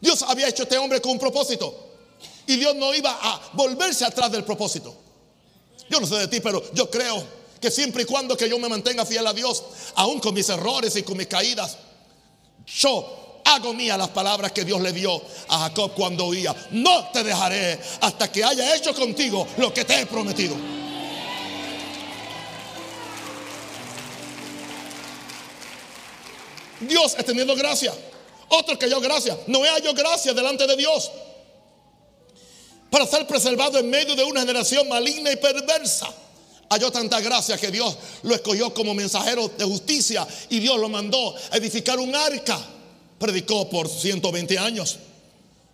Dios 0.00 0.22
había 0.22 0.48
hecho 0.48 0.62
a 0.62 0.64
este 0.64 0.78
hombre 0.78 1.00
con 1.00 1.12
un 1.12 1.18
propósito. 1.18 1.88
Y 2.46 2.56
Dios 2.56 2.74
no 2.74 2.94
iba 2.94 3.18
a 3.20 3.50
volverse 3.52 4.04
atrás 4.04 4.32
del 4.32 4.44
propósito. 4.44 4.94
Yo 5.88 6.00
no 6.00 6.06
sé 6.06 6.16
de 6.16 6.28
ti, 6.28 6.40
pero 6.40 6.62
yo 6.72 6.90
creo 6.90 7.22
que 7.60 7.70
siempre 7.70 8.02
y 8.02 8.06
cuando 8.06 8.36
que 8.36 8.48
yo 8.48 8.58
me 8.58 8.68
mantenga 8.68 9.04
fiel 9.04 9.26
a 9.26 9.32
Dios, 9.32 9.62
aún 9.94 10.20
con 10.20 10.34
mis 10.34 10.48
errores 10.48 10.96
y 10.96 11.02
con 11.02 11.16
mis 11.16 11.26
caídas, 11.26 11.76
yo 12.66 13.42
hago 13.44 13.74
mía 13.74 13.96
las 13.96 14.08
palabras 14.08 14.52
que 14.52 14.64
Dios 14.64 14.80
le 14.80 14.92
dio 14.92 15.20
a 15.48 15.58
Jacob 15.58 15.92
cuando 15.94 16.26
oía. 16.26 16.54
No 16.70 17.08
te 17.10 17.22
dejaré 17.22 17.78
hasta 18.00 18.30
que 18.30 18.44
haya 18.44 18.74
hecho 18.74 18.94
contigo 18.94 19.46
lo 19.58 19.74
que 19.74 19.84
te 19.84 20.00
he 20.00 20.06
prometido. 20.06 20.56
Dios 26.80 27.14
extendiendo 27.14 27.54
gracia. 27.54 27.92
Otro 28.50 28.78
que 28.78 28.86
halló 28.86 29.00
gracia. 29.00 29.38
No 29.46 29.62
halló 29.62 29.94
gracia 29.94 30.34
delante 30.34 30.66
de 30.66 30.76
Dios. 30.76 31.10
Para 32.90 33.06
ser 33.06 33.26
preservado 33.26 33.78
en 33.78 33.88
medio 33.88 34.16
de 34.16 34.24
una 34.24 34.40
generación 34.40 34.88
maligna 34.88 35.30
y 35.30 35.36
perversa. 35.36 36.12
Halló 36.68 36.90
tanta 36.90 37.20
gracia 37.20 37.56
que 37.58 37.70
Dios 37.70 37.96
lo 38.22 38.34
escogió 38.34 38.74
como 38.74 38.94
mensajero 38.94 39.48
de 39.48 39.64
justicia 39.64 40.26
y 40.50 40.58
Dios 40.58 40.78
lo 40.78 40.88
mandó 40.88 41.34
a 41.52 41.56
edificar 41.56 41.98
un 41.98 42.14
arca. 42.14 42.58
Predicó 43.18 43.68
por 43.68 43.88
120 43.88 44.58
años 44.58 44.98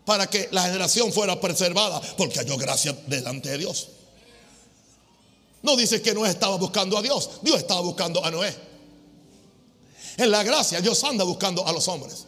para 0.04 0.28
que 0.28 0.48
la 0.52 0.62
generación 0.62 1.12
fuera 1.12 1.40
preservada 1.40 2.00
porque 2.16 2.38
halló 2.38 2.58
gracia 2.58 2.96
delante 3.06 3.50
de 3.50 3.58
Dios. 3.58 3.88
No 5.62 5.76
dice 5.76 6.02
que 6.02 6.12
Noé 6.14 6.30
estaba 6.30 6.56
buscando 6.56 6.98
a 6.98 7.02
Dios, 7.02 7.30
Dios 7.42 7.58
estaba 7.58 7.80
buscando 7.80 8.24
a 8.24 8.30
Noé. 8.30 8.54
En 10.18 10.30
la 10.30 10.42
gracia 10.42 10.80
Dios 10.80 11.02
anda 11.04 11.24
buscando 11.24 11.66
a 11.66 11.72
los 11.72 11.88
hombres. 11.88 12.26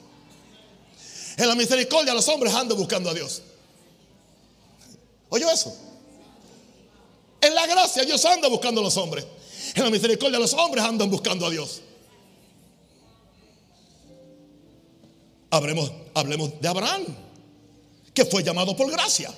En 1.38 1.46
la 1.46 1.54
misericordia 1.54 2.12
los 2.12 2.26
hombres 2.28 2.52
andan 2.52 2.76
buscando 2.76 3.10
a 3.10 3.14
Dios. 3.14 3.42
¿Oyó 5.28 5.48
eso? 5.48 5.74
En 7.40 7.54
la 7.54 7.64
gracia 7.66 8.04
Dios 8.04 8.24
anda 8.24 8.48
buscando 8.48 8.80
a 8.80 8.84
los 8.84 8.96
hombres. 8.96 9.24
En 9.76 9.84
la 9.84 9.90
misericordia 9.90 10.38
los 10.40 10.52
hombres 10.54 10.84
andan 10.84 11.08
buscando 11.08 11.46
a 11.46 11.50
Dios. 11.50 11.80
Hablemos, 15.50 15.92
hablemos 16.12 16.60
de 16.60 16.68
Abraham, 16.68 17.06
que 18.12 18.24
fue 18.24 18.42
llamado 18.42 18.76
por 18.76 18.90
gracia. 18.90 19.32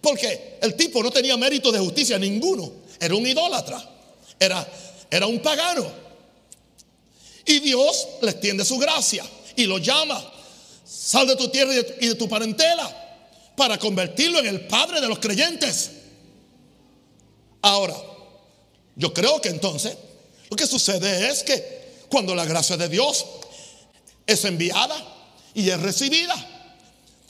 Porque 0.00 0.58
el 0.62 0.76
tipo 0.76 1.02
no 1.02 1.10
tenía 1.10 1.36
mérito 1.36 1.72
de 1.72 1.80
justicia 1.80 2.18
ninguno. 2.20 2.70
Era 3.00 3.16
un 3.16 3.26
idólatra. 3.26 3.82
Era, 4.38 4.66
era 5.10 5.26
un 5.26 5.40
pagano. 5.40 5.90
Y 7.44 7.58
Dios 7.58 8.06
le 8.22 8.30
extiende 8.30 8.64
su 8.64 8.78
gracia 8.78 9.24
y 9.56 9.64
lo 9.64 9.78
llama. 9.78 10.34
Sal 10.86 11.26
de 11.26 11.36
tu 11.36 11.48
tierra 11.48 11.72
y 12.00 12.06
de, 12.06 12.14
tu 12.14 12.28
parentela 12.28 12.88
para 13.56 13.76
convertirlo 13.78 14.38
en 14.38 14.46
el 14.46 14.66
padre 14.68 15.00
de 15.00 15.08
los 15.08 15.18
creyentes. 15.18 15.90
Ahora, 17.60 17.96
yo 18.94 19.12
creo 19.12 19.40
que 19.40 19.48
entonces 19.48 19.96
lo 20.48 20.56
que 20.56 20.66
sucede 20.66 21.28
es 21.28 21.42
que 21.42 22.04
cuando 22.08 22.34
la 22.34 22.44
gracia 22.44 22.76
de 22.76 22.88
Dios 22.88 23.26
es 24.26 24.44
enviada 24.44 24.96
y 25.54 25.70
es 25.70 25.80
recibida, 25.80 26.34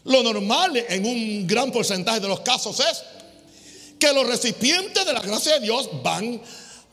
lo 0.04 0.22
normal 0.22 0.76
en 0.76 1.06
un 1.06 1.46
gran 1.46 1.72
porcentaje 1.72 2.20
de 2.20 2.28
los 2.28 2.40
casos 2.40 2.78
es 2.80 3.02
que 3.98 4.12
los 4.12 4.26
recipientes 4.26 5.06
de 5.06 5.12
la 5.14 5.20
gracia 5.20 5.54
de 5.54 5.60
Dios 5.60 5.88
van 6.02 6.42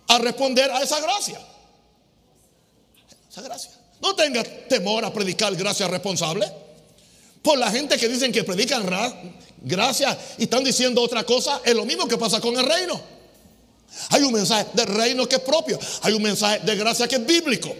a 0.08 0.18
responder 0.18 0.72
a 0.72 0.82
esa 0.82 1.02
gracia. 1.02 1.40
Esa 3.30 3.42
gracia. 3.42 3.83
No 4.04 4.14
tenga 4.16 4.44
temor 4.44 5.06
a 5.06 5.14
predicar 5.14 5.56
gracia 5.56 5.88
responsable. 5.88 6.46
Por 7.42 7.58
la 7.58 7.72
gente 7.72 7.98
que 7.98 8.10
dicen 8.10 8.34
que 8.34 8.44
predican 8.44 8.86
ra- 8.86 9.14
gracia 9.62 10.18
y 10.38 10.44
están 10.44 10.62
diciendo 10.64 11.02
otra 11.02 11.24
cosa, 11.24 11.62
es 11.64 11.74
lo 11.74 11.86
mismo 11.86 12.06
que 12.06 12.18
pasa 12.18 12.42
con 12.42 12.54
el 12.58 12.66
reino. 12.66 13.00
Hay 14.10 14.24
un 14.24 14.34
mensaje 14.34 14.68
del 14.74 14.88
reino 14.88 15.26
que 15.28 15.36
es 15.36 15.42
propio. 15.42 15.80
Hay 16.02 16.12
un 16.14 16.22
mensaje 16.22 16.60
de 16.66 16.76
gracia 16.76 17.08
que 17.08 17.16
es 17.16 17.26
bíblico. 17.26 17.74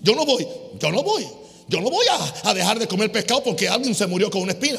Yo 0.00 0.14
no 0.14 0.24
voy, 0.24 0.46
yo 0.78 0.92
no 0.92 1.02
voy, 1.02 1.26
yo 1.66 1.80
no 1.80 1.90
voy 1.90 2.06
a, 2.06 2.48
a 2.50 2.54
dejar 2.54 2.78
de 2.78 2.86
comer 2.86 3.10
pescado 3.10 3.42
porque 3.42 3.68
alguien 3.68 3.94
se 3.96 4.06
murió 4.06 4.30
con 4.30 4.42
una 4.42 4.52
espina. 4.52 4.78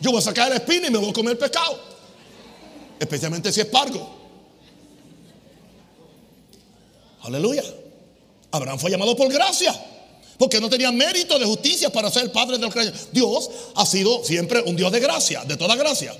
Yo 0.00 0.12
voy 0.12 0.18
a 0.20 0.22
sacar 0.22 0.48
la 0.48 0.56
espina 0.56 0.86
y 0.86 0.90
me 0.90 0.98
voy 0.98 1.10
a 1.10 1.12
comer 1.12 1.38
pescado. 1.38 1.78
Especialmente 2.98 3.52
si 3.52 3.60
es 3.60 3.66
pargo. 3.66 4.16
Aleluya. 7.22 7.64
Abraham 8.50 8.78
fue 8.78 8.90
llamado 8.90 9.16
por 9.16 9.32
gracia. 9.32 9.74
Porque 10.38 10.60
no 10.60 10.68
tenía 10.68 10.92
mérito 10.92 11.38
de 11.38 11.44
justicia 11.44 11.90
para 11.90 12.10
ser 12.10 12.22
el 12.24 12.30
padre 12.30 12.58
del 12.58 12.70
creyente. 12.70 12.98
Dios 13.10 13.50
ha 13.74 13.84
sido 13.84 14.24
siempre 14.24 14.62
un 14.62 14.76
Dios 14.76 14.92
de 14.92 15.00
gracia, 15.00 15.44
de 15.44 15.56
toda 15.56 15.74
gracia. 15.74 16.16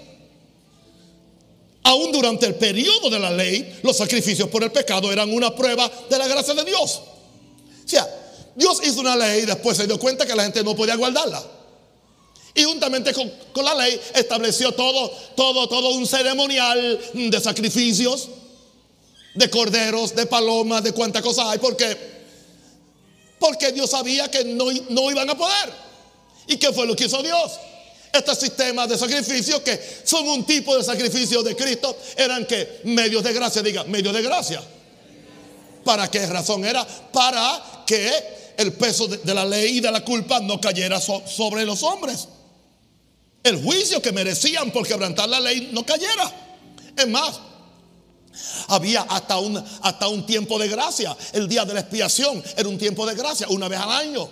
Aún 1.85 2.11
durante 2.11 2.45
el 2.47 2.57
periodo 2.57 3.09
de 3.11 3.19
la 3.19 3.31
ley, 3.31 3.79
los 3.83 3.97
sacrificios 3.97 4.49
por 4.49 4.65
el 4.65 4.73
pecado 4.73 5.13
eran 5.13 5.33
una 5.33 5.55
prueba 5.55 5.91
de 6.11 6.19
la 6.19 6.27
gracia 6.27 6.53
de 6.53 6.65
Dios. 6.65 7.01
O 7.85 7.89
sea, 7.89 8.07
Dios 8.57 8.81
hizo 8.85 9.01
una 9.01 9.15
ley 9.15 9.43
y 9.45 9.47
después 9.47 9.77
se 9.77 9.87
dio 9.87 9.99
cuenta 10.01 10.27
que 10.27 10.35
la 10.35 10.43
gente 10.43 10.65
no 10.65 10.75
podía 10.75 10.97
guardarla. 10.97 11.43
Y 12.55 12.65
juntamente 12.65 13.15
con, 13.15 13.33
con 13.53 13.65
la 13.65 13.75
ley 13.77 14.01
estableció 14.17 14.73
todo, 14.73 15.11
todo, 15.37 15.69
todo 15.69 15.91
un 15.91 16.07
ceremonial 16.09 17.01
de 17.15 17.41
sacrificios, 17.41 18.29
de 19.39 19.49
corderos, 19.49 20.17
de 20.17 20.27
palomas, 20.27 20.83
de 20.83 20.93
cuánta 20.93 21.23
cosa 21.23 21.49
hay. 21.51 21.59
¿Por 21.59 21.77
qué? 21.77 21.97
Porque 23.39 23.71
Dios 23.71 23.89
sabía 23.91 24.29
que 24.29 24.45
no, 24.45 24.65
no 24.91 25.11
iban 25.13 25.31
a 25.31 25.37
poder. 25.37 25.73
¿Y 26.49 26.57
qué 26.57 26.73
fue 26.73 26.87
lo 26.89 26.97
que 26.97 27.05
hizo 27.05 27.23
Dios? 27.23 27.53
Este 28.13 28.35
sistema 28.35 28.87
de 28.89 28.99
sacrificios 28.99 29.61
que 29.61 29.81
son 30.03 30.27
un 30.29 30.45
tipo 30.45 30.77
de 30.77 30.83
sacrificio 30.83 31.43
de 31.45 31.55
Cristo 31.55 31.97
eran 32.17 32.47
que 32.47 32.81
medios 32.85 33.23
de 33.23 33.33
gracia, 33.33 33.63
diga, 33.63 33.85
medios 33.85 34.13
de 34.13 34.23
gracia. 34.23 34.61
¿Para 35.85 36.11
qué 36.11 36.27
razón 36.27 36.65
era? 36.65 36.85
Para 37.13 37.85
que 37.87 38.11
el 38.57 38.73
peso 38.73 39.07
de, 39.07 39.35
la 39.35 39.45
ley 39.45 39.77
y 39.79 39.81
de 39.81 39.93
la 39.93 40.05
culpa 40.05 40.41
no 40.41 40.61
cayera 40.61 41.01
so- 41.01 41.23
sobre 41.29 41.65
los 41.65 41.85
hombres. 41.85 42.27
El 43.45 43.63
juicio 43.63 44.03
que 44.03 44.11
merecían 44.11 44.73
por 44.73 44.85
quebrantar 44.85 45.29
la 45.29 45.39
ley 45.39 45.69
no 45.73 45.87
cayera. 45.87 46.33
Es 46.97 47.07
más, 47.07 47.39
había 48.69 49.03
hasta 49.03 49.39
un, 49.39 49.63
hasta 49.83 50.09
un 50.09 50.27
tiempo 50.27 50.59
de 50.59 50.69
gracia. 50.69 51.17
El 51.33 51.49
día 51.49 51.65
de 51.65 51.75
la 51.75 51.81
expiación 51.81 52.43
era 52.57 52.69
un 52.69 52.79
tiempo 52.79 53.07
de 53.07 53.15
gracia, 53.15 53.47
una 53.51 53.69
vez 53.69 53.79
al 53.79 53.91
año. 53.91 54.29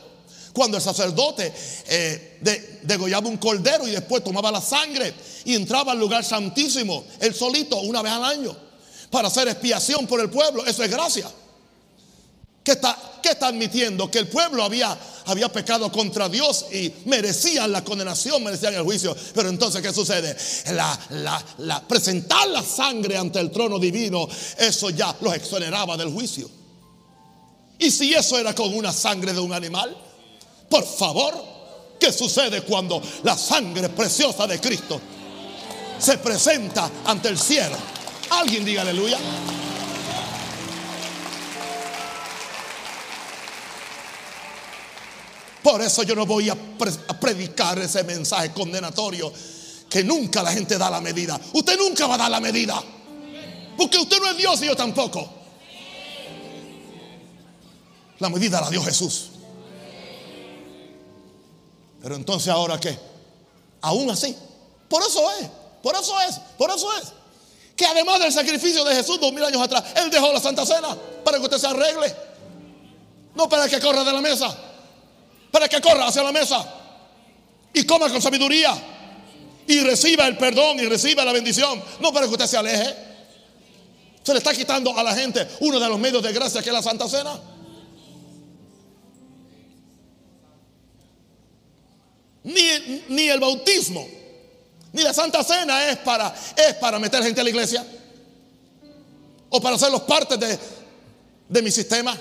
Cuando 0.52 0.78
el 0.78 0.82
sacerdote 0.82 1.52
eh, 1.88 2.38
de- 2.40 2.80
degollaba 2.82 3.28
un 3.28 3.36
cordero 3.36 3.86
y 3.86 3.90
después 3.90 4.24
tomaba 4.24 4.50
la 4.50 4.60
sangre 4.62 5.12
y 5.44 5.54
entraba 5.54 5.92
al 5.92 5.98
lugar 5.98 6.24
santísimo, 6.24 7.04
él 7.20 7.34
solito, 7.34 7.76
una 7.80 8.00
vez 8.00 8.12
al 8.12 8.24
año, 8.24 8.56
para 9.10 9.28
hacer 9.28 9.48
expiación 9.48 10.06
por 10.06 10.20
el 10.20 10.30
pueblo. 10.30 10.64
Eso 10.64 10.82
es 10.82 10.90
gracia. 10.90 11.28
¿Qué 12.66 12.72
está, 12.72 12.98
qué 13.22 13.28
está 13.28 13.46
admitiendo? 13.46 14.10
Que 14.10 14.18
el 14.18 14.26
pueblo 14.26 14.64
había, 14.64 14.98
había 15.26 15.48
pecado 15.52 15.92
contra 15.92 16.28
Dios 16.28 16.66
y 16.72 16.92
merecían 17.04 17.70
la 17.70 17.84
condenación, 17.84 18.42
merecían 18.42 18.74
el 18.74 18.82
juicio. 18.82 19.16
Pero 19.34 19.48
entonces, 19.50 19.80
¿qué 19.80 19.92
sucede? 19.92 20.36
La, 20.74 20.98
la- 21.58 21.80
presentar 21.86 22.48
la 22.48 22.64
sangre 22.64 23.16
ante 23.16 23.38
el 23.38 23.52
trono 23.52 23.78
divino, 23.78 24.26
eso 24.58 24.90
ya 24.90 25.14
los 25.20 25.32
exoneraba 25.36 25.96
del 25.96 26.08
juicio. 26.12 26.50
Y 27.78 27.88
si 27.88 28.12
eso 28.12 28.36
era 28.36 28.52
con 28.52 28.74
una 28.74 28.92
sangre 28.92 29.32
de 29.32 29.38
un 29.38 29.52
animal, 29.52 29.96
por 30.68 30.84
favor, 30.84 31.34
¿qué 32.00 32.12
sucede 32.12 32.62
cuando 32.62 33.00
la 33.22 33.38
sangre 33.38 33.90
preciosa 33.90 34.44
de 34.48 34.58
Cristo 34.60 35.00
se 36.00 36.18
presenta 36.18 36.90
ante 37.04 37.28
el 37.28 37.38
cielo? 37.38 37.76
Alguien 38.30 38.64
diga 38.64 38.82
aleluya. 38.82 39.18
Por 45.66 45.82
eso 45.82 46.04
yo 46.04 46.14
no 46.14 46.24
voy 46.26 46.48
a, 46.48 46.54
pre- 46.54 46.92
a 47.08 47.18
predicar 47.18 47.76
ese 47.80 48.04
mensaje 48.04 48.52
condenatorio 48.52 49.32
que 49.90 50.04
nunca 50.04 50.40
la 50.40 50.52
gente 50.52 50.78
da 50.78 50.88
la 50.88 51.00
medida. 51.00 51.40
Usted 51.54 51.76
nunca 51.76 52.06
va 52.06 52.14
a 52.14 52.18
dar 52.18 52.30
la 52.30 52.38
medida. 52.38 52.80
Porque 53.76 53.98
usted 53.98 54.20
no 54.20 54.30
es 54.30 54.36
Dios 54.36 54.62
y 54.62 54.66
yo 54.66 54.76
tampoco. 54.76 55.28
La 58.20 58.28
medida 58.28 58.60
la 58.60 58.70
dio 58.70 58.80
Jesús. 58.80 59.30
Pero 62.00 62.14
entonces 62.14 62.46
ahora 62.46 62.78
qué? 62.78 62.96
Aún 63.80 64.08
así. 64.08 64.36
Por 64.88 65.02
eso 65.02 65.20
es. 65.40 65.48
Por 65.82 65.96
eso 65.96 66.20
es. 66.20 66.38
Por 66.56 66.70
eso 66.70 66.96
es. 66.96 67.12
Que 67.74 67.86
además 67.86 68.20
del 68.20 68.32
sacrificio 68.32 68.84
de 68.84 68.94
Jesús 68.94 69.18
dos 69.18 69.32
mil 69.32 69.42
años 69.42 69.60
atrás, 69.60 69.82
Él 69.96 70.10
dejó 70.12 70.32
la 70.32 70.38
Santa 70.38 70.64
Cena 70.64 70.96
para 71.24 71.38
que 71.38 71.42
usted 71.42 71.58
se 71.58 71.66
arregle. 71.66 72.14
No 73.34 73.48
para 73.48 73.68
que 73.68 73.80
corra 73.80 74.04
de 74.04 74.12
la 74.12 74.20
mesa 74.20 74.62
para 75.56 75.70
que 75.70 75.80
corra 75.80 76.06
hacia 76.08 76.22
la 76.22 76.32
mesa 76.32 76.62
y 77.72 77.82
coma 77.86 78.10
con 78.10 78.20
sabiduría 78.20 78.76
y 79.66 79.80
reciba 79.80 80.26
el 80.26 80.36
perdón 80.36 80.78
y 80.80 80.84
reciba 80.84 81.24
la 81.24 81.32
bendición, 81.32 81.82
no 81.98 82.12
para 82.12 82.26
que 82.26 82.32
usted 82.32 82.46
se 82.46 82.58
aleje. 82.58 82.94
Se 84.22 84.32
le 84.32 84.38
está 84.38 84.52
quitando 84.52 84.94
a 84.94 85.02
la 85.02 85.14
gente 85.14 85.48
uno 85.60 85.80
de 85.80 85.88
los 85.88 85.98
medios 85.98 86.22
de 86.22 86.30
gracia 86.34 86.62
que 86.62 86.68
es 86.68 86.74
la 86.74 86.82
Santa 86.82 87.08
Cena. 87.08 87.40
Ni, 92.44 93.04
ni 93.08 93.28
el 93.30 93.40
bautismo, 93.40 94.06
ni 94.92 95.00
la 95.00 95.14
Santa 95.14 95.42
Cena 95.42 95.88
es 95.88 95.96
para, 95.96 96.34
es 96.54 96.74
para 96.74 96.98
meter 96.98 97.22
gente 97.22 97.40
a 97.40 97.44
la 97.44 97.48
iglesia 97.48 97.82
o 99.48 99.58
para 99.58 99.76
hacerlos 99.76 100.02
parte 100.02 100.36
de, 100.36 100.58
de 101.48 101.62
mi 101.62 101.70
sistema. 101.70 102.14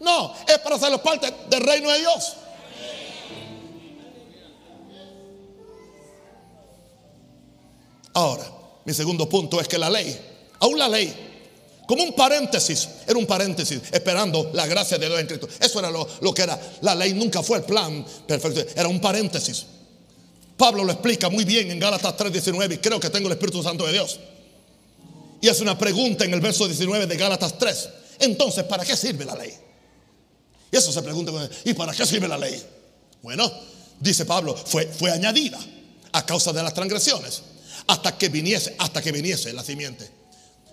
No, 0.00 0.34
es 0.46 0.58
para 0.58 0.76
hacerlo 0.76 1.02
parte 1.02 1.32
del 1.48 1.62
reino 1.62 1.90
de 1.90 2.00
Dios. 2.00 2.36
Ahora, 8.14 8.44
mi 8.84 8.94
segundo 8.94 9.28
punto 9.28 9.60
es 9.60 9.66
que 9.66 9.76
la 9.76 9.90
ley, 9.90 10.16
aún 10.60 10.78
la 10.78 10.88
ley, 10.88 11.12
como 11.86 12.02
un 12.02 12.14
paréntesis, 12.14 12.88
era 13.06 13.18
un 13.18 13.26
paréntesis, 13.26 13.80
esperando 13.92 14.50
la 14.54 14.66
gracia 14.66 14.96
de 14.96 15.06
Dios 15.06 15.20
en 15.20 15.26
Cristo. 15.26 15.48
Eso 15.60 15.80
era 15.80 15.90
lo, 15.90 16.06
lo 16.20 16.32
que 16.32 16.42
era. 16.42 16.58
La 16.80 16.94
ley 16.94 17.12
nunca 17.12 17.42
fue 17.42 17.58
el 17.58 17.64
plan 17.64 18.04
perfecto, 18.26 18.64
era 18.74 18.88
un 18.88 19.00
paréntesis. 19.00 19.66
Pablo 20.56 20.84
lo 20.84 20.92
explica 20.92 21.28
muy 21.28 21.44
bien 21.44 21.70
en 21.70 21.80
Gálatas 21.80 22.16
3:19 22.16 22.74
y 22.74 22.78
creo 22.78 23.00
que 23.00 23.10
tengo 23.10 23.26
el 23.26 23.32
Espíritu 23.32 23.62
Santo 23.62 23.84
de 23.86 23.92
Dios. 23.92 24.20
Y 25.40 25.48
hace 25.48 25.62
una 25.62 25.76
pregunta 25.76 26.24
en 26.24 26.32
el 26.32 26.40
verso 26.40 26.66
19 26.66 27.06
de 27.06 27.16
Gálatas 27.16 27.58
3. 27.58 27.88
Entonces, 28.20 28.64
¿para 28.64 28.84
qué 28.84 28.96
sirve 28.96 29.24
la 29.24 29.34
ley? 29.34 29.52
Y 30.70 30.76
eso 30.76 30.90
se 30.92 31.02
pregunta, 31.02 31.32
¿y 31.64 31.74
para 31.74 31.92
qué 31.92 32.06
sirve 32.06 32.28
la 32.28 32.38
ley? 32.38 32.62
Bueno, 33.22 33.50
dice 34.00 34.24
Pablo, 34.24 34.56
fue, 34.56 34.86
fue 34.86 35.10
añadida 35.10 35.58
a 36.12 36.24
causa 36.24 36.52
de 36.52 36.62
las 36.62 36.72
transgresiones 36.72 37.42
hasta 37.86 38.16
que 38.16 38.28
viniese, 38.28 38.74
hasta 38.78 39.02
que 39.02 39.12
viniese 39.12 39.52
la 39.52 39.62
simiente. 39.62 40.08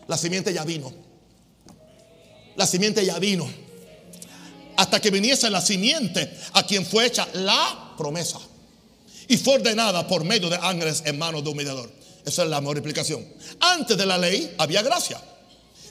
La 0.08 0.18
simiente 0.18 0.54
ya 0.54 0.64
vino. 0.64 0.92
La 2.56 2.66
simiente 2.66 3.06
ya 3.06 3.20
vino. 3.20 3.50
Hasta 4.78 5.00
que 5.00 5.12
viniese 5.12 5.50
la 5.50 5.62
simiente 5.62 6.32
a 6.54 6.66
quien 6.66 6.86
fue 6.86 7.06
hecha 7.06 7.28
la 7.34 7.94
promesa. 7.98 8.40
Y 9.28 9.38
fue 9.38 9.56
ordenada 9.56 10.08
por 10.08 10.24
medio 10.24 10.50
de 10.50 10.58
ángeles 10.62 11.04
en 11.06 11.18
manos 11.18 11.44
de 11.44 11.50
un 11.50 11.58
mediador. 11.58 11.92
Esa 12.26 12.44
es 12.44 12.50
la 12.50 12.62
multiplicación. 12.62 13.26
Antes 13.60 13.98
de 13.98 14.06
la 14.06 14.18
ley 14.18 14.54
había 14.58 14.82
gracia. 14.82 15.22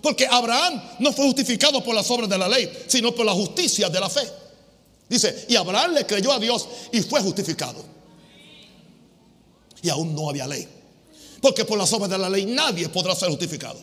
Porque 0.03 0.27
Abraham 0.27 0.83
no 0.99 1.13
fue 1.13 1.27
justificado 1.27 1.85
por 1.85 1.95
las 1.95 2.11
obras 2.11 2.29
de 2.29 2.39
la 2.39 2.49
ley, 2.49 2.71
sino 2.87 3.15
por 3.15 3.27
la 3.27 3.33
justicia 3.33 3.89
de 3.89 4.01
la 4.01 4.09
fe. 4.09 4.27
Dice, 5.09 5.47
y 5.49 5.57
Abraham 5.57 5.95
le 5.95 6.07
creyó 6.07 6.33
a 6.33 6.39
Dios 6.39 6.69
y 6.93 7.03
fue 7.03 7.21
justificado. 7.21 7.85
Y 9.83 9.89
aún 9.89 10.15
no 10.15 10.29
había 10.29 10.47
ley. 10.47 10.67
Porque 11.41 11.65
por 11.65 11.79
las 11.79 11.93
obras 11.93 12.11
de 12.11 12.19
la 12.19 12.29
ley 12.29 12.47
nadie 12.47 12.89
podrá 12.89 13.15
ser 13.15 13.29
justificado. 13.29 13.79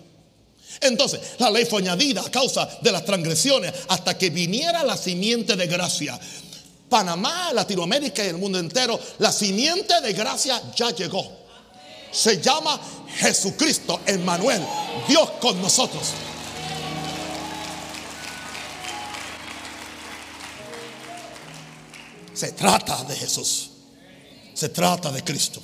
Entonces, 0.81 1.19
la 1.39 1.49
ley 1.49 1.65
fue 1.65 1.81
añadida 1.81 2.21
a 2.21 2.29
causa 2.29 2.69
de 2.81 2.91
las 2.91 3.03
transgresiones 3.03 3.73
hasta 3.87 4.17
que 4.17 4.29
viniera 4.29 4.83
la 4.83 4.95
simiente 4.95 5.55
de 5.55 5.67
gracia. 5.67 6.19
Panamá, 6.89 7.51
Latinoamérica 7.53 8.23
y 8.23 8.27
el 8.27 8.37
mundo 8.37 8.59
entero, 8.59 8.99
la 9.19 9.31
simiente 9.31 9.99
de 10.01 10.13
gracia 10.13 10.61
ya 10.75 10.91
llegó. 10.91 11.47
Se 12.11 12.41
llama 12.41 12.79
Jesucristo, 13.17 14.01
Emmanuel, 14.05 14.61
Dios 15.07 15.29
con 15.41 15.61
nosotros. 15.61 16.13
Se 22.33 22.51
trata 22.51 23.03
de 23.03 23.15
Jesús. 23.15 23.71
Se 24.53 24.69
trata 24.69 25.11
de 25.11 25.23
Cristo. 25.23 25.61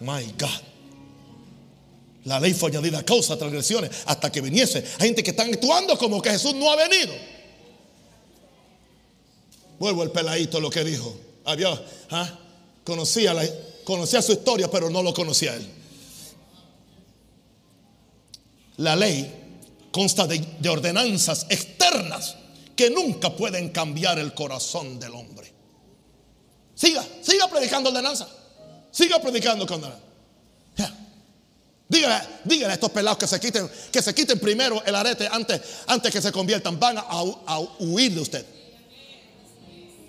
My 0.00 0.24
God. 0.38 0.69
La 2.24 2.38
ley 2.38 2.52
fue 2.52 2.70
añadida 2.70 2.98
a 2.98 3.02
causa 3.02 3.38
transgresiones 3.38 3.90
hasta 4.04 4.30
que 4.30 4.40
viniese. 4.40 4.84
Hay 4.98 5.06
gente 5.06 5.22
que 5.22 5.30
están 5.30 5.52
actuando 5.52 5.96
como 5.96 6.20
que 6.20 6.30
Jesús 6.30 6.54
no 6.54 6.70
ha 6.70 6.76
venido. 6.76 7.14
Vuelvo 9.78 10.02
el 10.02 10.10
peladito 10.10 10.60
lo 10.60 10.68
que 10.68 10.84
dijo. 10.84 11.16
Había, 11.44 11.68
¿ah? 12.10 12.38
conocía, 12.84 13.32
la, 13.32 13.44
conocía 13.84 14.20
su 14.20 14.32
historia, 14.32 14.70
pero 14.70 14.90
no 14.90 15.02
lo 15.02 15.14
conocía 15.14 15.54
él. 15.54 15.66
La 18.76 18.96
ley 18.96 19.30
consta 19.90 20.26
de, 20.26 20.44
de 20.58 20.68
ordenanzas 20.68 21.46
externas 21.48 22.36
que 22.76 22.90
nunca 22.90 23.34
pueden 23.34 23.70
cambiar 23.70 24.18
el 24.18 24.34
corazón 24.34 24.98
del 24.98 25.14
hombre. 25.14 25.50
Siga, 26.74 27.06
siga 27.22 27.48
predicando 27.48 27.90
ordenanza. 27.90 28.28
Siga 28.90 29.20
predicando 29.20 29.66
con 29.66 29.80
yeah. 29.80 30.09
Dígale, 31.90 32.24
dígale 32.44 32.70
a 32.70 32.74
estos 32.74 32.90
pelados 32.92 33.18
que 33.18 33.26
se 33.26 33.40
quiten, 33.40 33.68
que 33.90 34.00
se 34.00 34.14
quiten 34.14 34.38
primero 34.38 34.80
el 34.86 34.94
arete 34.94 35.28
antes, 35.28 35.60
antes 35.88 36.12
que 36.12 36.22
se 36.22 36.30
conviertan. 36.30 36.78
Van 36.78 36.96
a, 36.96 37.02
a 37.02 37.58
huir 37.80 38.14
de 38.14 38.20
usted. 38.20 38.46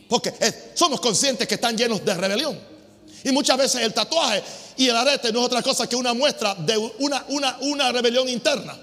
Porque 0.08 0.32
eh, 0.40 0.74
somos 0.76 1.02
conscientes 1.02 1.48
que 1.48 1.56
están 1.56 1.76
llenos 1.76 2.06
de 2.06 2.14
rebelión. 2.14 2.60
Y 3.24 3.32
muchas 3.32 3.58
veces 3.58 3.82
el 3.82 3.96
tatuaje 3.96 4.44
y 4.78 4.90
el 4.90 4.96
arete 4.96 5.34
no 5.34 5.40
es 5.40 5.46
otra 5.48 5.64
cosa 5.64 5.88
que 5.88 5.96
una 5.96 6.14
muestra 6.14 6.54
de 6.54 6.78
una, 7.00 7.26
una, 7.30 7.58
una 7.62 7.92
rebelión 7.92 8.30
interna. 8.30 8.78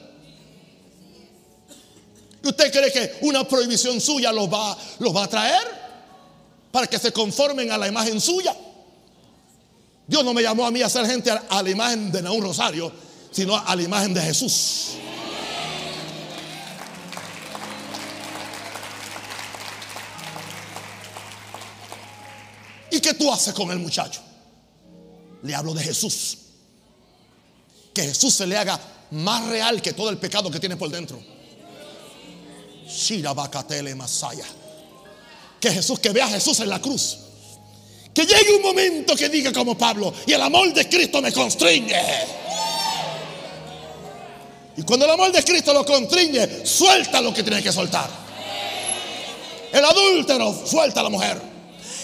¿Y 2.43 2.49
usted 2.49 2.73
cree 2.73 2.91
que 2.91 3.19
una 3.21 3.47
prohibición 3.47 4.01
suya 4.01 4.33
los 4.33 4.53
va, 4.53 4.77
los 4.99 5.15
va 5.15 5.23
a 5.23 5.29
traer? 5.29 5.63
Para 6.73 6.89
que 6.89 6.99
se 6.99 7.13
conformen 7.13 7.71
a 7.71 7.79
la 7.79 7.87
imagen 7.87 8.21
suya. 8.21 8.57
Dios 10.09 10.25
no 10.25 10.33
me 10.33 10.43
llamó 10.43 10.67
a 10.67 10.71
mí 10.71 10.81
a 10.81 10.89
ser 10.89 11.05
gente 11.05 11.31
a, 11.31 11.63
la 11.63 11.69
imagen 11.69 12.11
de 12.11 12.23
Naúm 12.23 12.43
Rosario, 12.43 12.91
sino 13.31 13.55
a 13.55 13.77
la 13.77 13.83
imagen 13.83 14.15
de 14.15 14.23
Jesús. 14.23 14.95
¿Y 22.91 23.01
qué 23.01 23.13
tú 23.13 23.31
haces 23.31 23.53
con 23.53 23.71
el 23.71 23.79
muchacho? 23.79 24.23
Le 25.43 25.55
hablo 25.55 25.75
de 25.75 25.85
Jesús. 25.85 26.39
Que 27.93 28.05
Jesús 28.05 28.33
se 28.33 28.47
le 28.47 28.57
haga 28.57 28.81
más 29.11 29.47
real 29.47 29.83
que 29.83 29.93
todo 29.93 30.09
el 30.09 30.17
pecado 30.17 30.51
que 30.51 30.59
tiene 30.59 30.79
por 30.79 30.89
dentro. 30.89 31.21
Shirabakatele 32.89 33.95
Masaya. 33.95 34.47
Que 35.61 35.71
Jesús, 35.71 35.99
que 35.99 36.13
vea 36.13 36.25
a 36.25 36.31
Jesús 36.31 36.61
en 36.61 36.71
la 36.71 36.81
cruz. 36.81 37.28
Que 38.19 38.27
llegue 38.27 38.57
un 38.57 38.63
momento 38.63 39.15
que 39.15 39.29
diga 39.29 39.53
como 39.53 39.79
Pablo, 39.79 40.13
y 40.27 40.33
el 40.33 40.43
amor 40.43 40.75
de 40.75 40.89
Cristo 40.89 41.23
me 41.23 41.31
constriñe. 41.31 42.03
Y 44.77 44.83
cuando 44.83 45.05
el 45.05 45.13
amor 45.13 45.31
de 45.31 45.45
Cristo 45.45 45.73
lo 45.73 45.87
constriñe, 45.87 46.67
suelta 46.67 47.21
lo 47.21 47.33
que 47.33 47.45
tiene 47.45 47.63
que 47.63 47.71
soltar. 47.71 48.11
El 49.71 49.85
adúltero 49.85 50.53
suelta 50.67 50.99
a 50.99 51.05
la 51.05 51.11
mujer. 51.11 51.41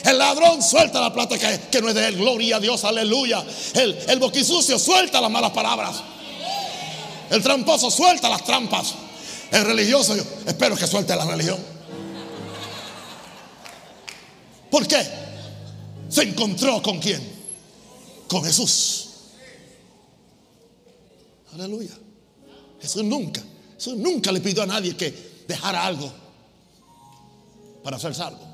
El 0.05 0.17
ladrón 0.17 0.63
suelta 0.63 1.01
la 1.01 1.13
plata 1.13 1.37
que, 1.37 1.63
que 1.69 1.83
no 1.83 1.89
es 1.89 1.97
de 1.97 2.07
él. 2.07 2.17
Gloria 2.17 2.59
a 2.59 2.61
Dios, 2.61 2.85
aleluya. 2.85 3.45
El, 3.75 3.99
el 4.07 4.19
boquisucio 4.21 4.79
suelta 4.79 5.21
las 5.21 5.33
malas 5.33 5.51
palabras. 5.51 5.97
El 7.29 7.43
tramposo 7.43 7.91
suelta 7.91 8.29
las 8.29 8.45
trampas. 8.45 8.95
El 9.51 9.65
religioso, 9.65 10.15
yo 10.15 10.23
espero 10.47 10.77
que 10.77 10.87
suelte 10.87 11.17
la 11.17 11.25
religión. 11.25 11.59
¿Por 14.71 14.87
qué? 14.87 15.24
Se 16.15 16.23
encontró 16.23 16.81
con 16.81 17.01
quién? 17.01 17.21
Con 18.29 18.45
Jesús. 18.45 19.09
Aleluya. 21.53 21.91
Jesús 22.81 23.03
nunca, 23.03 23.43
Jesús 23.75 23.97
nunca 23.97 24.31
le 24.31 24.41
pidió 24.41 24.63
a 24.63 24.67
nadie 24.67 24.97
que 24.97 25.43
dejara 25.49 25.85
algo 25.85 26.13
para 27.83 27.99
ser 27.99 28.15
salvo. 28.15 28.47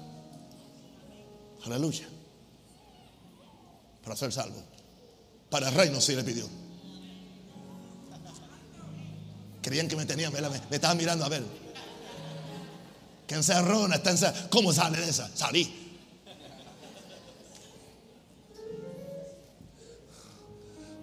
Aleluya. 1.66 2.08
Para 4.04 4.16
ser 4.16 4.32
salvo. 4.32 4.62
Para 5.50 5.68
el 5.68 5.74
reino 5.74 6.00
sí 6.00 6.16
le 6.16 6.24
pidió. 6.24 6.48
Creían 9.61 9.86
que 9.86 9.96
me 9.96 10.06
tenían, 10.06 10.32
me, 10.32 10.40
me 10.40 10.76
estaban 10.76 10.96
mirando 10.96 11.26
a 11.26 11.28
ver. 11.28 11.44
Que 13.26 13.34
encerrona, 13.34 13.96
está 13.96 14.12
encerrona. 14.12 14.48
¿Cómo 14.48 14.72
sale 14.72 14.98
de 14.98 15.11
esa? 15.11 15.30
Salí. 15.36 15.80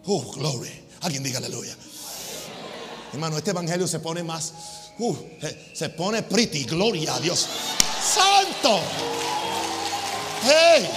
Oh, 0.08 0.32
glory. 0.32 0.72
Alguien 1.01 1.22
diga 1.22 1.39
aleluya. 1.39 1.76
Hermano, 3.14 3.38
este 3.38 3.51
evangelio 3.51 3.88
se 3.88 3.99
pone 3.99 4.24
más. 4.24 4.53
Uh, 4.99 5.16
se, 5.74 5.89
pone 5.89 6.24
pretty. 6.24 6.64
Gloria 6.64 7.16
a 7.16 7.20
Dios. 7.20 7.45
Santo. 8.01 8.80
Hey. 10.43 10.89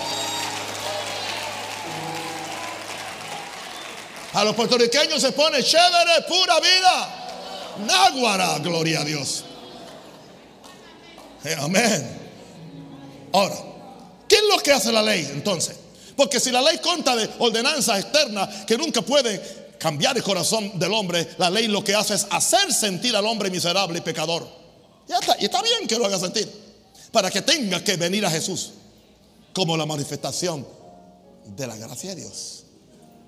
A 4.33 4.45
los 4.45 4.55
puertorriqueños 4.55 5.21
se 5.21 5.33
pone 5.33 5.63
chévere, 5.63 6.23
pura 6.29 6.61
vida. 6.61 7.17
Náguara, 7.87 8.59
gloria 8.61 9.01
a 9.01 9.05
Dios. 9.05 9.45
Amén. 11.59 12.19
Ahora, 13.33 13.57
¿qué 14.29 14.37
es 14.37 14.43
lo 14.49 14.59
que 14.63 14.73
hace 14.73 14.93
la 14.93 15.03
ley 15.03 15.29
entonces? 15.33 15.77
Porque 16.17 16.41
si 16.41 16.51
la 16.51 16.63
ley 16.63 16.79
consta 16.79 17.17
de 17.17 17.29
ordenanzas 17.39 18.01
externas 18.01 18.65
que 18.65 18.77
nunca 18.77 19.03
puede 19.03 19.61
cambiar 19.79 20.17
el 20.17 20.23
corazón 20.23 20.79
del 20.79 20.93
hombre, 20.93 21.29
la 21.39 21.51
ley 21.51 21.69
lo 21.69 21.83
que 21.83 21.95
hace 21.95 22.15
es 22.15 22.27
hacer 22.31 22.73
sentir 22.73 23.17
al 23.17 23.27
hombre 23.27 23.51
miserable 23.51 23.99
y 23.99 24.03
pecador. 24.03 24.47
Ya 25.09 25.19
está, 25.19 25.37
y 25.41 25.47
está 25.47 25.63
bien 25.63 25.89
que 25.89 25.97
lo 25.97 26.07
haga 26.07 26.19
sentir. 26.19 26.49
Para 27.11 27.31
que 27.31 27.43
tenga 27.43 27.83
que 27.83 27.97
venir 27.97 28.25
a 28.25 28.31
Jesús 28.31 28.73
como 29.53 29.77
la 29.77 29.87
manifestación 29.87 30.67
de 31.57 31.67
la 31.67 31.77
gracia 31.77 32.15
de 32.15 32.23
Dios. 32.23 32.65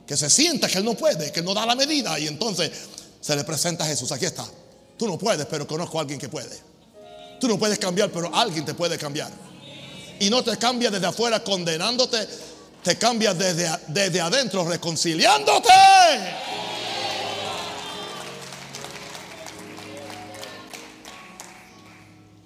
Que 0.07 0.16
se 0.16 0.30
sienta 0.30 0.68
que 0.68 0.78
él 0.78 0.85
no 0.85 0.95
puede, 0.95 1.33
que 1.33 1.43
no 1.43 1.55
da 1.55 1.66
la 1.66 1.74
medida 1.74 2.18
y 2.18 2.26
entonces 2.26 2.70
se 3.20 3.35
le 3.37 3.45
presenta 3.45 3.85
a 3.85 3.87
Jesús. 3.87 4.12
Aquí 4.12 4.26
está. 4.26 4.47
Tú 4.97 5.07
no 5.07 5.18
puedes, 5.18 5.47
pero 5.47 5.66
conozco 5.66 5.99
a 5.99 6.03
alguien 6.03 6.20
que 6.20 6.28
puede. 6.28 6.57
Tú 7.41 7.49
no 7.49 7.59
puedes 7.59 7.78
cambiar, 7.78 8.11
pero 8.11 8.33
alguien 8.35 8.64
te 8.64 8.74
puede 8.74 8.99
cambiar. 8.99 9.33
Y 10.20 10.30
no 10.30 10.45
te 10.45 10.57
cambia 10.59 10.91
desde 10.91 11.07
afuera 11.07 11.43
condenándote, 11.43 12.28
te 12.83 12.99
cambia 12.99 13.33
desde, 13.33 13.68
desde 13.89 14.20
adentro 14.20 14.64
reconciliándote. 14.64 15.68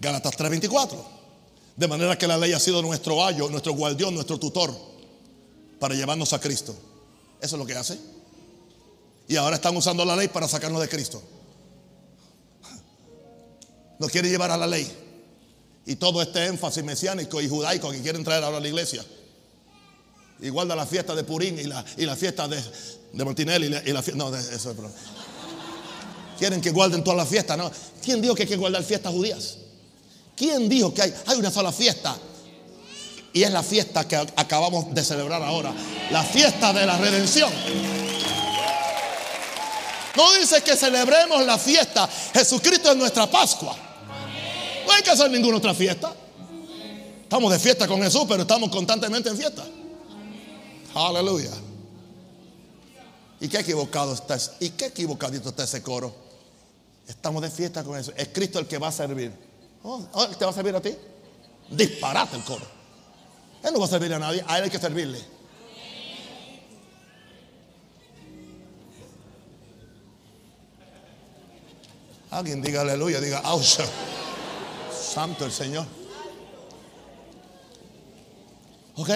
Gálatas 0.00 0.36
3:24. 0.36 1.04
De 1.76 1.88
manera 1.88 2.16
que 2.16 2.26
la 2.26 2.38
ley 2.38 2.52
ha 2.52 2.60
sido 2.60 2.80
nuestro 2.80 3.24
ayo, 3.24 3.48
nuestro 3.50 3.72
guardián, 3.72 4.14
nuestro 4.14 4.38
tutor 4.38 4.74
para 5.78 5.94
llevarnos 5.94 6.32
a 6.32 6.40
Cristo. 6.40 6.74
Eso 7.40 7.56
es 7.56 7.58
lo 7.58 7.66
que 7.66 7.74
hace. 7.74 7.98
Y 9.28 9.36
ahora 9.36 9.56
están 9.56 9.76
usando 9.76 10.04
la 10.04 10.16
ley 10.16 10.28
para 10.28 10.48
sacarnos 10.48 10.80
de 10.80 10.88
Cristo. 10.88 11.22
Nos 13.98 14.10
quiere 14.10 14.28
llevar 14.28 14.50
a 14.50 14.56
la 14.56 14.66
ley. 14.66 14.90
Y 15.86 15.96
todo 15.96 16.22
este 16.22 16.46
énfasis 16.46 16.84
mesiánico 16.84 17.40
y 17.40 17.48
judaico 17.48 17.90
que 17.90 18.00
quieren 18.00 18.24
traer 18.24 18.44
ahora 18.44 18.58
a 18.58 18.60
la 18.60 18.68
iglesia. 18.68 19.04
Igual 20.40 20.68
de 20.68 20.76
la 20.76 20.84
fiesta 20.86 21.14
de 21.14 21.24
Purín 21.24 21.58
y 21.58 21.64
la, 21.64 21.84
y 21.96 22.04
la 22.04 22.14
fiesta 22.14 22.46
de, 22.46 22.62
de 23.12 23.24
Martinelli 23.24 23.66
y 23.66 23.70
la, 23.70 23.82
y 23.88 23.92
la 23.92 24.02
fiesta. 24.02 24.22
No, 24.22 24.30
de- 24.30 24.40
eso 24.54 24.70
es 24.70 24.76
broma. 24.76 24.94
Quieren 26.38 26.60
que 26.60 26.70
guarden 26.70 27.02
todas 27.02 27.16
las 27.16 27.28
fiestas. 27.28 27.56
No. 27.56 27.70
¿Quién 28.04 28.20
dijo 28.20 28.34
que 28.34 28.42
hay 28.42 28.48
que 28.48 28.56
guardar 28.56 28.82
fiestas 28.84 29.12
judías? 29.12 29.56
¿Quién 30.36 30.68
dijo 30.68 30.92
que 30.92 31.02
hay, 31.02 31.14
hay 31.26 31.38
una 31.38 31.50
sola 31.50 31.72
fiesta? 31.72 32.16
Y 33.32 33.42
es 33.42 33.50
la 33.50 33.62
fiesta 33.62 34.06
que 34.06 34.16
acabamos 34.16 34.94
de 34.94 35.02
celebrar 35.02 35.42
ahora. 35.42 35.72
La 36.10 36.22
fiesta 36.22 36.72
de 36.74 36.84
la 36.86 36.98
redención. 36.98 37.50
No 40.16 40.34
dice 40.34 40.62
que 40.62 40.76
celebremos 40.76 41.44
la 41.44 41.58
fiesta. 41.58 42.08
Jesucristo 42.34 42.90
es 42.90 42.96
nuestra 42.96 43.30
Pascua. 43.30 43.76
No 44.86 44.92
hay 44.92 45.02
que 45.02 45.10
hacer 45.10 45.30
ninguna 45.30 45.58
otra 45.58 45.74
fiesta. 45.74 46.14
Estamos 47.22 47.52
de 47.52 47.58
fiesta 47.58 47.86
con 47.86 48.02
Jesús, 48.02 48.24
pero 48.28 48.42
estamos 48.42 48.70
constantemente 48.70 49.28
en 49.28 49.36
fiesta. 49.36 49.64
Aleluya. 50.96 51.50
¿Y 53.38 53.48
qué 53.48 53.58
equivocado 53.58 54.14
está? 54.14 54.38
¿Y 54.60 54.70
qué 54.70 54.86
equivocadito 54.86 55.50
está 55.50 55.64
ese 55.64 55.82
coro? 55.82 56.10
Estamos 57.06 57.42
de 57.42 57.50
fiesta 57.50 57.84
con 57.84 57.96
Jesús. 57.96 58.14
Es 58.16 58.28
Cristo 58.28 58.58
el 58.58 58.66
que 58.66 58.78
va 58.78 58.88
a 58.88 58.92
servir. 58.92 59.30
Oh, 59.82 60.02
oh, 60.12 60.26
¿Te 60.28 60.44
va 60.46 60.52
a 60.52 60.54
servir 60.54 60.74
a 60.74 60.80
ti? 60.80 60.96
Disparate 61.70 62.36
el 62.36 62.44
coro. 62.44 62.64
Él 63.62 63.74
no 63.74 63.78
va 63.78 63.84
a 63.84 63.88
servir 63.88 64.14
a 64.14 64.18
nadie, 64.18 64.42
a 64.46 64.56
él 64.56 64.64
hay 64.64 64.70
que 64.70 64.78
servirle. 64.78 65.20
Alguien 72.30 72.62
diga 72.62 72.80
aleluya, 72.80 73.20
diga 73.20 73.40
ausa. 73.40 73.84
Santo 74.90 75.44
el 75.44 75.52
Señor. 75.52 75.86
¿Ok? 78.96 79.10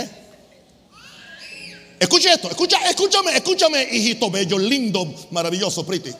Escucha 2.00 2.32
esto, 2.32 2.48
escucha, 2.48 2.78
escúchame, 2.88 3.36
escúchame, 3.36 3.82
hijito 3.92 4.30
bello, 4.30 4.58
lindo, 4.58 5.14
maravilloso, 5.32 5.84
pretty. 5.84 6.10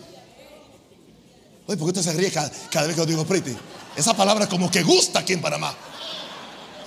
Oye, 1.67 1.79
¿por 1.79 1.91
qué 1.91 1.99
usted 1.99 2.03
se 2.03 2.13
ríe 2.13 2.31
cada, 2.31 2.51
cada 2.71 2.87
vez 2.87 2.95
que 2.95 3.01
yo 3.01 3.07
digo 3.07 3.25
pretty? 3.25 3.57
Esa 3.97 4.15
palabra 4.15 4.47
como 4.47 4.71
que 4.71 4.83
gusta 4.83 5.21
aquí 5.21 5.33
en 5.33 5.41
Panamá. 5.41 5.75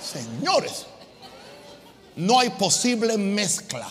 Señores, 0.00 0.86
no 2.14 2.38
hay 2.38 2.50
posible 2.50 3.18
mezcla 3.18 3.90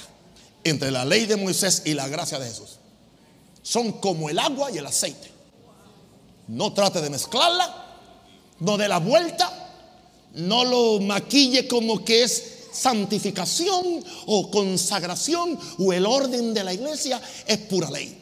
entre 0.63 0.89
la 0.89 1.03
ley 1.03 1.25
de 1.25 1.35
Moisés 1.35 1.81
y 1.83 1.93
la 1.95 2.07
gracia 2.07 2.39
de 2.39 2.47
Jesús. 2.47 2.79
Son 3.61 3.91
como 3.99 4.29
el 4.29 4.39
agua 4.39 4.71
y 4.71 4.77
el 4.77 4.85
aceite. 4.85 5.29
No 6.47 6.71
trate 6.71 7.01
de 7.01 7.09
mezclarla, 7.09 7.97
no 8.59 8.77
dé 8.77 8.87
la 8.87 8.99
vuelta, 8.99 9.51
no 10.35 10.63
lo 10.63 11.01
maquille 11.01 11.67
como 11.67 12.05
que 12.05 12.23
es 12.23 12.52
santificación 12.73 14.03
o 14.25 14.49
consagración 14.51 15.57
o 15.79 15.93
el 15.93 16.05
orden 16.05 16.53
de 16.53 16.63
la 16.63 16.73
iglesia, 16.73 17.21
es 17.45 17.57
pura 17.59 17.89
ley. 17.89 18.19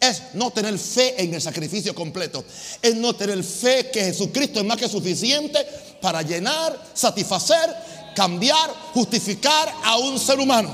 Es 0.00 0.34
no 0.34 0.50
tener 0.50 0.76
fe 0.78 1.22
en 1.22 1.32
el 1.34 1.40
sacrificio 1.40 1.94
completo. 1.94 2.44
Es 2.80 2.96
no 2.96 3.14
tener 3.14 3.42
fe 3.44 3.90
que 3.92 4.02
Jesucristo 4.02 4.60
es 4.60 4.66
más 4.66 4.76
que 4.76 4.88
suficiente 4.88 5.64
para 6.00 6.22
llenar, 6.22 6.90
satisfacer, 6.92 7.72
cambiar, 8.14 8.70
justificar 8.94 9.72
a 9.84 9.98
un 9.98 10.18
ser 10.18 10.40
humano. 10.40 10.70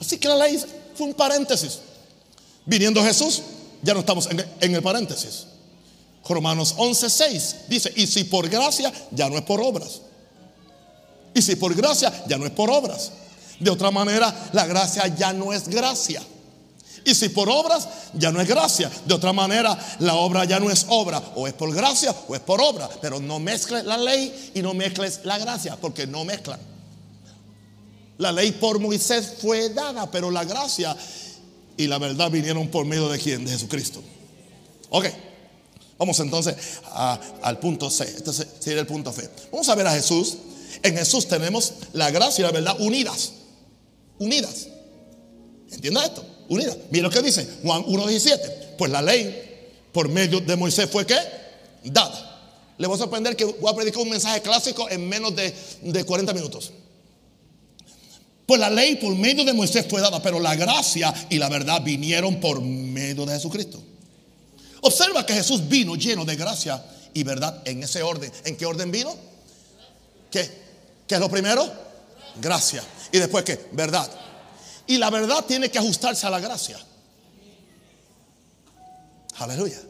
Así 0.00 0.18
que 0.18 0.28
la 0.28 0.36
ley 0.36 0.60
fue 0.94 1.06
un 1.06 1.14
paréntesis. 1.14 1.78
Viniendo 2.66 3.02
Jesús, 3.02 3.42
ya 3.82 3.94
no 3.94 4.00
estamos 4.00 4.28
en, 4.60 4.74
el 4.74 4.82
paréntesis. 4.82 5.46
Romanos 6.28 6.74
11:6 6.76 7.66
dice, 7.68 7.92
y 7.96 8.06
si 8.06 8.24
por 8.24 8.48
gracia, 8.48 8.92
ya 9.10 9.28
no 9.28 9.36
es 9.36 9.42
por 9.42 9.60
obras. 9.60 10.02
Y 11.34 11.42
si 11.42 11.56
por 11.56 11.74
gracia, 11.74 12.12
ya 12.26 12.38
no 12.38 12.46
es 12.46 12.52
por 12.52 12.70
obras. 12.70 13.12
De 13.58 13.70
otra 13.70 13.90
manera, 13.90 14.50
la 14.52 14.66
gracia 14.66 15.06
ya 15.08 15.32
no 15.32 15.52
es 15.52 15.68
gracia. 15.68 16.22
Y 17.04 17.14
si 17.14 17.30
por 17.30 17.48
obras, 17.48 17.88
ya 18.14 18.30
no 18.30 18.40
es 18.40 18.48
gracia. 18.48 18.90
De 19.06 19.14
otra 19.14 19.32
manera, 19.32 19.78
la 20.00 20.16
obra 20.16 20.44
ya 20.44 20.60
no 20.60 20.70
es 20.70 20.86
obra. 20.88 21.22
O 21.34 21.46
es 21.46 21.54
por 21.54 21.72
gracia 21.74 22.14
o 22.28 22.34
es 22.34 22.40
por 22.40 22.60
obra. 22.60 22.88
Pero 23.00 23.20
no 23.20 23.38
mezcles 23.38 23.84
la 23.84 23.96
ley 23.96 24.52
y 24.54 24.62
no 24.62 24.74
mezcles 24.74 25.20
la 25.24 25.38
gracia, 25.38 25.76
porque 25.76 26.06
no 26.06 26.24
mezclan. 26.24 26.60
La 28.18 28.32
ley 28.32 28.52
por 28.52 28.78
Moisés 28.78 29.34
fue 29.40 29.70
dada, 29.70 30.10
pero 30.10 30.30
la 30.30 30.44
gracia 30.44 30.94
y 31.76 31.86
la 31.86 31.98
verdad 31.98 32.30
vinieron 32.30 32.68
por 32.68 32.84
medio 32.84 33.08
de 33.08 33.18
quién? 33.18 33.44
De 33.44 33.52
Jesucristo. 33.52 34.02
Ok. 34.90 35.06
Vamos 36.00 36.18
entonces 36.20 36.56
al 37.42 37.58
punto 37.58 37.90
C. 37.90 38.04
Este 38.04 38.32
se- 38.32 38.48
sería 38.58 38.80
el 38.80 38.86
punto 38.86 39.10
F. 39.10 39.28
Vamos 39.52 39.68
a 39.68 39.74
ver 39.74 39.86
a 39.86 39.92
Jesús. 39.92 40.38
En 40.82 40.96
Jesús 40.96 41.28
tenemos 41.28 41.74
la 41.92 42.10
gracia 42.10 42.40
y 42.42 42.46
la 42.46 42.52
verdad 42.52 42.74
unidas. 42.80 43.32
Unidas. 44.18 44.66
¿Entienda 45.70 46.02
esto? 46.02 46.24
Unidas. 46.48 46.78
Mira 46.90 47.02
lo 47.04 47.10
que 47.10 47.20
dice 47.20 47.46
Juan 47.62 47.84
1.17. 47.84 48.76
Pues 48.78 48.90
la 48.90 49.02
ley 49.02 49.68
por 49.92 50.08
medio 50.08 50.40
de 50.40 50.56
Moisés 50.56 50.88
fue 50.90 51.04
que 51.04 51.16
dada. 51.84 52.26
Le 52.78 52.86
voy 52.86 52.96
a 52.96 52.98
sorprender 52.98 53.36
que 53.36 53.44
voy 53.44 53.70
a 53.70 53.76
predicar 53.76 54.00
un 54.02 54.08
mensaje 54.08 54.40
clásico 54.40 54.88
en 54.88 55.06
menos 55.06 55.36
de, 55.36 55.54
de 55.82 56.04
40 56.04 56.32
minutos. 56.32 56.72
Pues 58.46 58.58
la 58.58 58.70
ley 58.70 58.96
por 58.96 59.14
medio 59.14 59.44
de 59.44 59.52
Moisés 59.52 59.84
fue 59.88 60.00
dada, 60.00 60.22
pero 60.22 60.40
la 60.40 60.54
gracia 60.56 61.12
y 61.28 61.36
la 61.36 61.50
verdad 61.50 61.82
vinieron 61.82 62.40
por 62.40 62.62
medio 62.62 63.26
de 63.26 63.34
Jesucristo. 63.34 63.82
Observa 64.82 65.26
que 65.26 65.34
Jesús 65.34 65.68
vino 65.68 65.94
lleno 65.94 66.24
de 66.24 66.36
gracia 66.36 66.82
y 67.12 67.22
verdad 67.22 67.62
en 67.64 67.82
ese 67.82 68.02
orden. 68.02 68.32
¿En 68.44 68.56
qué 68.56 68.66
orden 68.66 68.90
vino? 68.90 69.14
¿Qué? 70.30 70.48
¿Qué 71.06 71.14
es 71.14 71.20
lo 71.20 71.28
primero? 71.28 71.70
Gracia. 72.40 72.82
¿Y 73.12 73.18
después 73.18 73.44
qué? 73.44 73.68
Verdad. 73.72 74.10
Y 74.86 74.98
la 74.98 75.10
verdad 75.10 75.44
tiene 75.44 75.70
que 75.70 75.78
ajustarse 75.78 76.26
a 76.26 76.30
la 76.30 76.40
gracia. 76.40 76.78
Aleluya. 79.38 79.80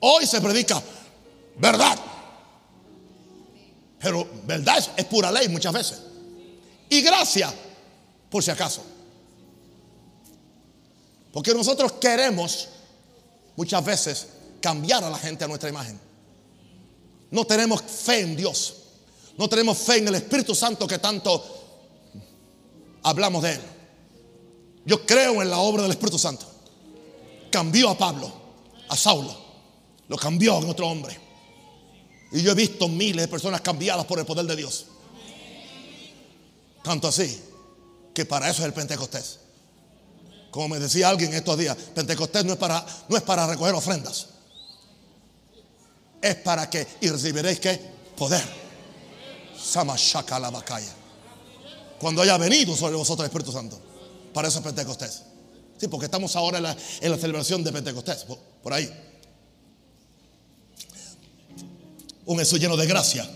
Hoy 0.00 0.26
se 0.26 0.40
predica 0.40 0.82
verdad. 1.56 1.98
Pero 3.98 4.28
verdad 4.44 4.78
es, 4.78 4.90
es 4.96 5.04
pura 5.06 5.32
ley 5.32 5.48
muchas 5.48 5.72
veces. 5.72 6.02
Y 6.88 7.00
gracia, 7.00 7.52
por 8.30 8.42
si 8.42 8.50
acaso. 8.50 8.95
Porque 11.36 11.52
nosotros 11.52 11.92
queremos 12.00 12.66
muchas 13.56 13.84
veces 13.84 14.26
cambiar 14.58 15.04
a 15.04 15.10
la 15.10 15.18
gente 15.18 15.44
a 15.44 15.46
nuestra 15.46 15.68
imagen. 15.68 16.00
No 17.30 17.44
tenemos 17.44 17.82
fe 17.82 18.20
en 18.20 18.34
Dios. 18.34 18.76
No 19.36 19.46
tenemos 19.46 19.76
fe 19.76 19.98
en 19.98 20.08
el 20.08 20.14
Espíritu 20.14 20.54
Santo 20.54 20.86
que 20.86 20.98
tanto 20.98 21.44
hablamos 23.02 23.42
de 23.42 23.52
él. 23.52 23.60
Yo 24.86 25.04
creo 25.04 25.42
en 25.42 25.50
la 25.50 25.58
obra 25.58 25.82
del 25.82 25.90
Espíritu 25.90 26.18
Santo. 26.18 26.46
Cambió 27.50 27.90
a 27.90 27.98
Pablo, 27.98 28.32
a 28.88 28.96
Saulo. 28.96 29.36
Lo 30.08 30.16
cambió 30.16 30.56
en 30.56 30.70
otro 30.70 30.88
hombre. 30.88 31.20
Y 32.32 32.40
yo 32.40 32.52
he 32.52 32.54
visto 32.54 32.88
miles 32.88 33.26
de 33.26 33.28
personas 33.28 33.60
cambiadas 33.60 34.06
por 34.06 34.18
el 34.18 34.24
poder 34.24 34.46
de 34.46 34.56
Dios. 34.56 34.86
Tanto 36.82 37.08
así 37.08 37.42
que 38.14 38.24
para 38.24 38.48
eso 38.48 38.62
es 38.62 38.68
el 38.68 38.72
Pentecostés. 38.72 39.40
Como 40.56 40.70
me 40.70 40.78
decía 40.78 41.10
alguien 41.10 41.34
estos 41.34 41.58
días, 41.58 41.76
Pentecostés 41.94 42.42
no 42.46 42.54
es 42.54 42.58
para, 42.58 42.82
no 43.10 43.16
es 43.18 43.22
para 43.22 43.46
recoger 43.46 43.74
ofrendas. 43.74 44.28
Es 46.22 46.36
para 46.36 46.70
que 46.70 46.86
y 47.02 47.10
recibiréis 47.10 47.60
que 47.60 47.78
poder. 48.16 48.42
Cuando 51.98 52.22
haya 52.22 52.38
venido 52.38 52.74
sobre 52.74 52.94
vosotros 52.94 53.26
el 53.26 53.26
Espíritu 53.26 53.52
Santo. 53.52 53.78
Para 54.32 54.48
eso 54.48 54.60
es 54.60 54.64
Pentecostés. 54.64 55.24
Sí, 55.76 55.88
porque 55.88 56.06
estamos 56.06 56.34
ahora 56.36 56.56
en 56.56 56.62
la, 56.62 56.76
en 57.02 57.10
la 57.10 57.18
celebración 57.18 57.62
de 57.62 57.70
Pentecostés. 57.70 58.24
Por 58.62 58.72
ahí. 58.72 58.90
Un 62.24 62.38
Jesús 62.38 62.58
lleno 62.58 62.78
de 62.78 62.86
gracia 62.86 63.28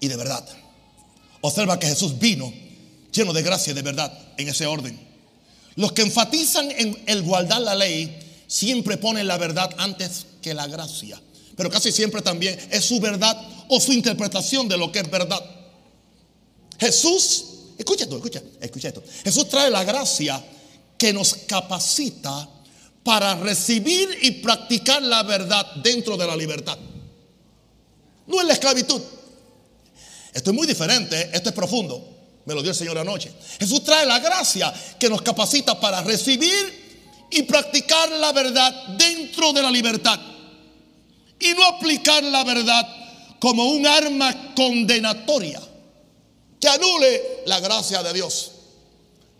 y 0.00 0.08
de 0.08 0.16
verdad. 0.16 0.44
Observa 1.40 1.78
que 1.78 1.86
Jesús 1.86 2.18
vino 2.18 2.52
lleno 3.12 3.32
de 3.32 3.42
gracia 3.42 3.72
y 3.72 3.74
de 3.74 3.82
verdad 3.82 4.12
en 4.36 4.48
ese 4.48 4.66
orden. 4.66 4.98
Los 5.76 5.92
que 5.92 6.02
enfatizan 6.02 6.70
en 6.72 7.02
el 7.06 7.22
guardar 7.22 7.60
la 7.62 7.74
ley 7.74 8.18
siempre 8.46 8.96
ponen 8.96 9.28
la 9.28 9.36
verdad 9.38 9.70
antes 9.78 10.26
que 10.42 10.54
la 10.54 10.66
gracia. 10.66 11.20
Pero 11.56 11.70
casi 11.70 11.92
siempre 11.92 12.22
también 12.22 12.58
es 12.70 12.84
su 12.84 13.00
verdad 13.00 13.36
o 13.68 13.80
su 13.80 13.92
interpretación 13.92 14.68
de 14.68 14.76
lo 14.76 14.90
que 14.90 15.00
es 15.00 15.10
verdad. 15.10 15.40
Jesús, 16.78 17.44
escucha 17.76 18.04
esto, 18.04 18.16
escucha, 18.16 18.42
escucha 18.60 18.88
esto. 18.88 19.02
Jesús 19.24 19.48
trae 19.48 19.70
la 19.70 19.84
gracia 19.84 20.44
que 20.96 21.12
nos 21.12 21.34
capacita 21.34 22.48
para 23.02 23.36
recibir 23.36 24.08
y 24.22 24.32
practicar 24.32 25.02
la 25.02 25.22
verdad 25.22 25.66
dentro 25.76 26.16
de 26.16 26.26
la 26.26 26.36
libertad. 26.36 26.78
No 28.26 28.40
es 28.40 28.46
la 28.46 28.52
esclavitud. 28.52 29.00
Esto 30.32 30.50
es 30.50 30.56
muy 30.56 30.66
diferente, 30.66 31.30
esto 31.32 31.48
es 31.48 31.54
profundo. 31.54 32.17
Me 32.48 32.54
lo 32.54 32.62
dio 32.62 32.70
el 32.70 32.76
Señor 32.76 32.96
anoche. 32.96 33.30
Jesús 33.60 33.84
trae 33.84 34.06
la 34.06 34.20
gracia 34.20 34.72
que 34.98 35.10
nos 35.10 35.20
capacita 35.20 35.78
para 35.78 36.02
recibir 36.02 37.26
y 37.30 37.42
practicar 37.42 38.10
la 38.10 38.32
verdad 38.32 38.72
dentro 38.96 39.52
de 39.52 39.60
la 39.60 39.70
libertad. 39.70 40.18
Y 41.38 41.52
no 41.52 41.62
aplicar 41.66 42.24
la 42.24 42.44
verdad 42.44 42.88
como 43.38 43.66
un 43.66 43.86
arma 43.86 44.54
condenatoria 44.56 45.60
que 46.58 46.68
anule 46.68 47.42
la 47.44 47.60
gracia 47.60 48.02
de 48.02 48.14
Dios. 48.14 48.52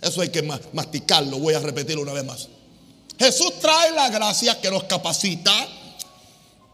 Eso 0.02 0.20
hay 0.20 0.28
que 0.28 0.42
ma- 0.42 0.60
masticarlo, 0.74 1.38
voy 1.38 1.54
a 1.54 1.60
repetirlo 1.60 2.02
una 2.02 2.12
vez 2.12 2.24
más. 2.26 2.46
Jesús 3.18 3.54
trae 3.58 3.90
la 3.92 4.10
gracia 4.10 4.60
que 4.60 4.70
nos 4.70 4.84
capacita 4.84 5.66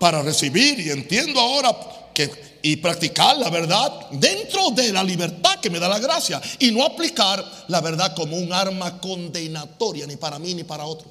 para 0.00 0.20
recibir 0.20 0.80
y 0.80 0.90
entiendo 0.90 1.38
ahora 1.40 1.76
que 2.12 2.28
y 2.66 2.76
practicar 2.76 3.36
la 3.36 3.50
verdad 3.50 4.08
dentro 4.12 4.70
de 4.70 4.90
la 4.90 5.04
libertad 5.04 5.60
que 5.60 5.68
me 5.68 5.78
da 5.78 5.86
la 5.86 5.98
gracia 5.98 6.40
y 6.58 6.70
no 6.70 6.82
aplicar 6.82 7.44
la 7.68 7.82
verdad 7.82 8.14
como 8.16 8.38
un 8.38 8.50
arma 8.54 8.98
condenatoria 9.02 10.06
ni 10.06 10.16
para 10.16 10.38
mí 10.38 10.54
ni 10.54 10.64
para 10.64 10.86
otro. 10.86 11.06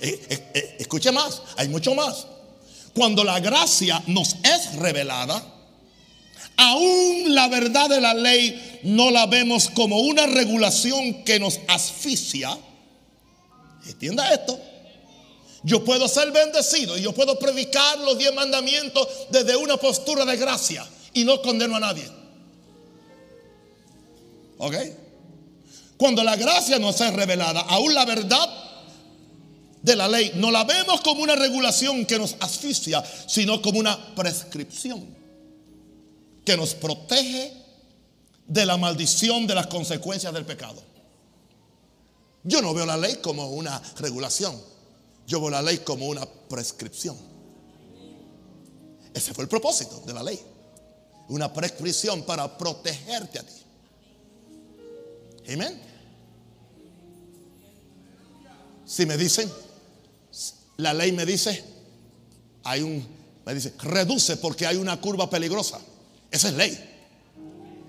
Eh, 0.00 0.26
eh, 0.30 0.50
eh, 0.54 0.76
escuche 0.78 1.12
más, 1.12 1.42
hay 1.58 1.68
mucho 1.68 1.94
más. 1.94 2.26
Cuando 2.94 3.22
la 3.24 3.40
gracia 3.40 4.02
nos 4.06 4.36
es 4.42 4.74
revelada, 4.76 5.44
aún 6.56 7.34
la 7.34 7.48
verdad 7.48 7.90
de 7.90 8.00
la 8.00 8.14
ley 8.14 8.80
no 8.84 9.10
la 9.10 9.26
vemos 9.26 9.68
como 9.68 9.98
una 9.98 10.26
regulación 10.26 11.24
que 11.24 11.38
nos 11.38 11.60
asfixia. 11.68 12.56
Entienda 13.86 14.32
esto. 14.32 14.58
Yo 15.62 15.84
puedo 15.84 16.06
ser 16.08 16.30
bendecido 16.30 16.96
y 16.96 17.02
yo 17.02 17.12
puedo 17.12 17.38
predicar 17.38 17.98
los 17.98 18.16
diez 18.16 18.32
mandamientos 18.34 19.08
desde 19.30 19.56
una 19.56 19.76
postura 19.76 20.24
de 20.24 20.36
gracia 20.36 20.86
y 21.12 21.24
no 21.24 21.42
condeno 21.42 21.76
a 21.76 21.80
nadie. 21.80 22.08
¿Ok? 24.58 24.74
Cuando 25.96 26.22
la 26.22 26.36
gracia 26.36 26.78
nos 26.78 27.00
es 27.00 27.12
revelada, 27.12 27.60
aún 27.60 27.92
la 27.92 28.04
verdad 28.04 28.48
de 29.82 29.96
la 29.96 30.08
ley 30.08 30.32
no 30.36 30.50
la 30.50 30.64
vemos 30.64 31.00
como 31.00 31.22
una 31.22 31.34
regulación 31.34 32.06
que 32.06 32.18
nos 32.18 32.36
asfixia, 32.40 33.02
sino 33.26 33.60
como 33.60 33.78
una 33.78 34.14
prescripción 34.14 35.16
que 36.44 36.56
nos 36.56 36.74
protege 36.74 37.52
de 38.46 38.64
la 38.64 38.76
maldición 38.76 39.46
de 39.46 39.54
las 39.54 39.66
consecuencias 39.66 40.32
del 40.32 40.46
pecado. 40.46 40.82
Yo 42.44 42.62
no 42.62 42.72
veo 42.72 42.86
la 42.86 42.96
ley 42.96 43.16
como 43.16 43.48
una 43.48 43.80
regulación, 43.98 44.58
yo 45.28 45.40
veo 45.42 45.50
la 45.50 45.60
ley 45.60 45.78
como 45.78 46.08
una 46.08 46.24
prescripción. 46.24 47.14
Ese 49.12 49.34
fue 49.34 49.44
el 49.44 49.48
propósito 49.48 50.02
de 50.06 50.14
la 50.14 50.22
ley. 50.22 50.40
Una 51.28 51.52
prescripción 51.52 52.22
para 52.22 52.56
protegerte 52.56 53.38
a 53.38 53.42
ti. 53.42 53.52
Amén. 55.52 55.82
Si 58.86 59.04
me 59.04 59.18
dicen, 59.18 59.52
la 60.78 60.94
ley 60.94 61.12
me 61.12 61.26
dice, 61.26 61.62
hay 62.64 62.80
un, 62.80 63.06
me 63.44 63.54
dice, 63.54 63.74
reduce 63.80 64.38
porque 64.38 64.66
hay 64.66 64.76
una 64.76 64.98
curva 64.98 65.28
peligrosa. 65.28 65.78
Esa 66.30 66.48
es 66.48 66.54
ley. 66.54 66.78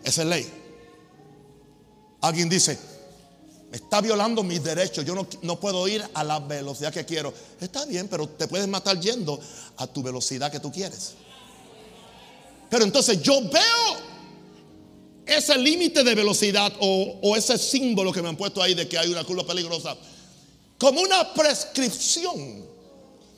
Esa 0.04 0.24
es 0.24 0.28
ley. 0.28 0.54
Alguien 2.20 2.50
dice, 2.50 2.78
está 3.72 4.02
violando 4.02 4.44
mis 4.44 4.64
derechos, 4.64 5.06
yo 5.06 5.16
no, 5.16 5.28
no 5.42 5.60
puedo 5.60 5.88
ir 5.88 6.04
a 6.14 6.24
la 6.24 6.40
velocidad 6.40 6.94
que 6.94 7.06
quiero. 7.06 7.34
Está 7.60 7.86
bien, 7.86 8.08
pero 8.08 8.28
te 8.28 8.48
puedes 8.48 8.68
matar 8.68 9.00
yendo 9.00 9.40
a 9.78 9.88
tu 9.88 10.02
velocidad 10.02 10.52
que 10.52 10.60
tú 10.60 10.72
quieres. 10.72 11.14
Pero 12.70 12.84
entonces 12.84 13.22
yo 13.22 13.42
veo 13.42 14.10
ese 15.26 15.58
límite 15.58 16.04
de 16.04 16.16
velocidad 16.16 16.74
o, 16.80 17.20
o 17.22 17.36
ese 17.36 17.58
símbolo 17.58 18.12
que 18.12 18.22
me 18.22 18.30
han 18.30 18.38
puesto 18.38 18.62
ahí 18.62 18.74
de 18.74 18.88
que 18.88 18.98
hay 18.98 19.12
una 19.12 19.24
curva 19.24 19.46
peligrosa 19.46 19.96
como 20.80 21.02
una 21.02 21.34
prescripción 21.34 22.66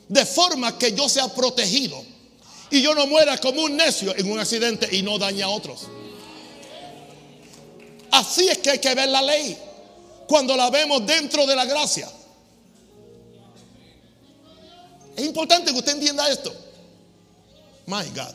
de 0.08 0.24
forma 0.24 0.78
que 0.78 0.92
yo 0.92 1.08
sea 1.08 1.28
protegido 1.28 2.02
y 2.70 2.80
yo 2.80 2.94
no 2.94 3.06
muera 3.06 3.36
como 3.38 3.62
un 3.62 3.76
necio 3.76 4.16
en 4.16 4.30
un 4.30 4.38
accidente 4.38 4.88
y 4.96 5.02
no 5.02 5.18
dañe 5.18 5.42
a 5.42 5.48
otros. 5.48 5.88
Así 8.10 8.48
es 8.48 8.58
que 8.58 8.70
hay 8.70 8.78
que 8.78 8.94
ver 8.94 9.08
la 9.08 9.22
ley 9.22 9.58
cuando 10.32 10.56
la 10.56 10.70
vemos 10.70 11.06
dentro 11.06 11.46
de 11.46 11.54
la 11.54 11.66
gracia. 11.66 12.08
Es 15.14 15.26
importante 15.26 15.70
que 15.72 15.78
usted 15.78 15.92
entienda 15.92 16.26
esto. 16.30 16.50
My 17.84 18.04
God. 18.16 18.34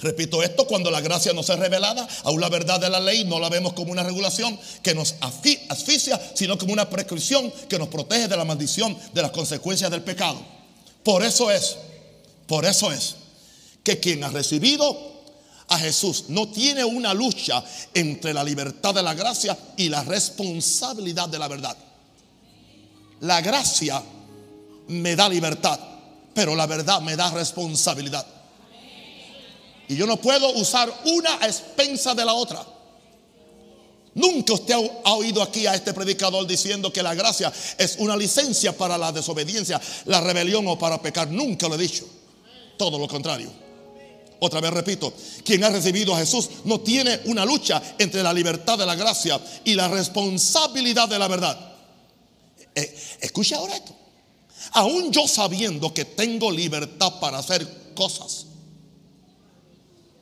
Repito 0.00 0.42
esto, 0.42 0.66
cuando 0.66 0.90
la 0.90 1.02
gracia 1.02 1.34
nos 1.34 1.50
es 1.50 1.58
revelada, 1.58 2.08
aún 2.22 2.40
la 2.40 2.48
verdad 2.48 2.80
de 2.80 2.88
la 2.88 2.98
ley 2.98 3.24
no 3.24 3.38
la 3.38 3.50
vemos 3.50 3.74
como 3.74 3.92
una 3.92 4.02
regulación 4.04 4.58
que 4.82 4.94
nos 4.94 5.16
asfi- 5.20 5.60
asfixia, 5.68 6.18
sino 6.34 6.56
como 6.56 6.72
una 6.72 6.88
prescripción 6.88 7.52
que 7.68 7.78
nos 7.78 7.88
protege 7.88 8.26
de 8.26 8.36
la 8.38 8.46
maldición, 8.46 8.96
de 9.12 9.20
las 9.20 9.32
consecuencias 9.32 9.90
del 9.90 10.02
pecado. 10.02 10.40
Por 11.02 11.22
eso 11.22 11.50
es, 11.50 11.76
por 12.46 12.64
eso 12.64 12.90
es 12.90 13.16
que 13.82 14.00
quien 14.00 14.24
ha 14.24 14.30
recibido 14.30 15.12
Jesús 15.78 16.24
no 16.28 16.48
tiene 16.48 16.84
una 16.84 17.12
lucha 17.14 17.62
entre 17.92 18.32
la 18.34 18.42
libertad 18.44 18.94
de 18.94 19.02
la 19.02 19.14
gracia 19.14 19.56
y 19.76 19.88
la 19.88 20.02
responsabilidad 20.04 21.28
de 21.28 21.38
la 21.38 21.48
verdad. 21.48 21.76
La 23.20 23.40
gracia 23.40 24.02
me 24.88 25.16
da 25.16 25.28
libertad, 25.28 25.78
pero 26.34 26.54
la 26.54 26.66
verdad 26.66 27.00
me 27.00 27.16
da 27.16 27.30
responsabilidad. 27.30 28.26
Y 29.88 29.96
yo 29.96 30.06
no 30.06 30.16
puedo 30.16 30.50
usar 30.54 30.92
una 31.06 31.34
a 31.40 31.46
expensa 31.46 32.14
de 32.14 32.24
la 32.24 32.34
otra. 32.34 32.64
Nunca 34.14 34.52
usted 34.54 34.74
ha- 34.74 35.10
ha 35.10 35.14
oído 35.14 35.42
aquí 35.42 35.66
a 35.66 35.74
este 35.74 35.92
predicador 35.92 36.46
diciendo 36.46 36.92
que 36.92 37.02
la 37.02 37.14
gracia 37.14 37.52
es 37.76 37.96
una 37.98 38.16
licencia 38.16 38.76
para 38.76 38.96
la 38.96 39.10
desobediencia, 39.10 39.80
la 40.06 40.20
rebelión 40.20 40.66
o 40.68 40.78
para 40.78 41.02
pecar. 41.02 41.28
Nunca 41.30 41.68
lo 41.68 41.74
he 41.74 41.78
dicho. 41.78 42.06
Todo 42.78 42.98
lo 42.98 43.08
contrario. 43.08 43.63
Otra 44.44 44.60
vez 44.60 44.74
repito, 44.74 45.14
quien 45.42 45.64
ha 45.64 45.70
recibido 45.70 46.14
a 46.14 46.18
Jesús 46.18 46.50
no 46.64 46.80
tiene 46.80 47.22
una 47.24 47.46
lucha 47.46 47.82
entre 47.96 48.22
la 48.22 48.30
libertad 48.30 48.76
de 48.76 48.84
la 48.84 48.94
gracia 48.94 49.40
y 49.64 49.74
la 49.74 49.88
responsabilidad 49.88 51.08
de 51.08 51.18
la 51.18 51.28
verdad. 51.28 51.58
Eh, 52.74 52.94
escucha 53.22 53.56
ahora 53.56 53.74
esto. 53.74 53.96
Aún 54.72 55.10
yo 55.10 55.26
sabiendo 55.26 55.94
que 55.94 56.04
tengo 56.04 56.50
libertad 56.50 57.20
para 57.20 57.38
hacer 57.38 57.94
cosas, 57.94 58.44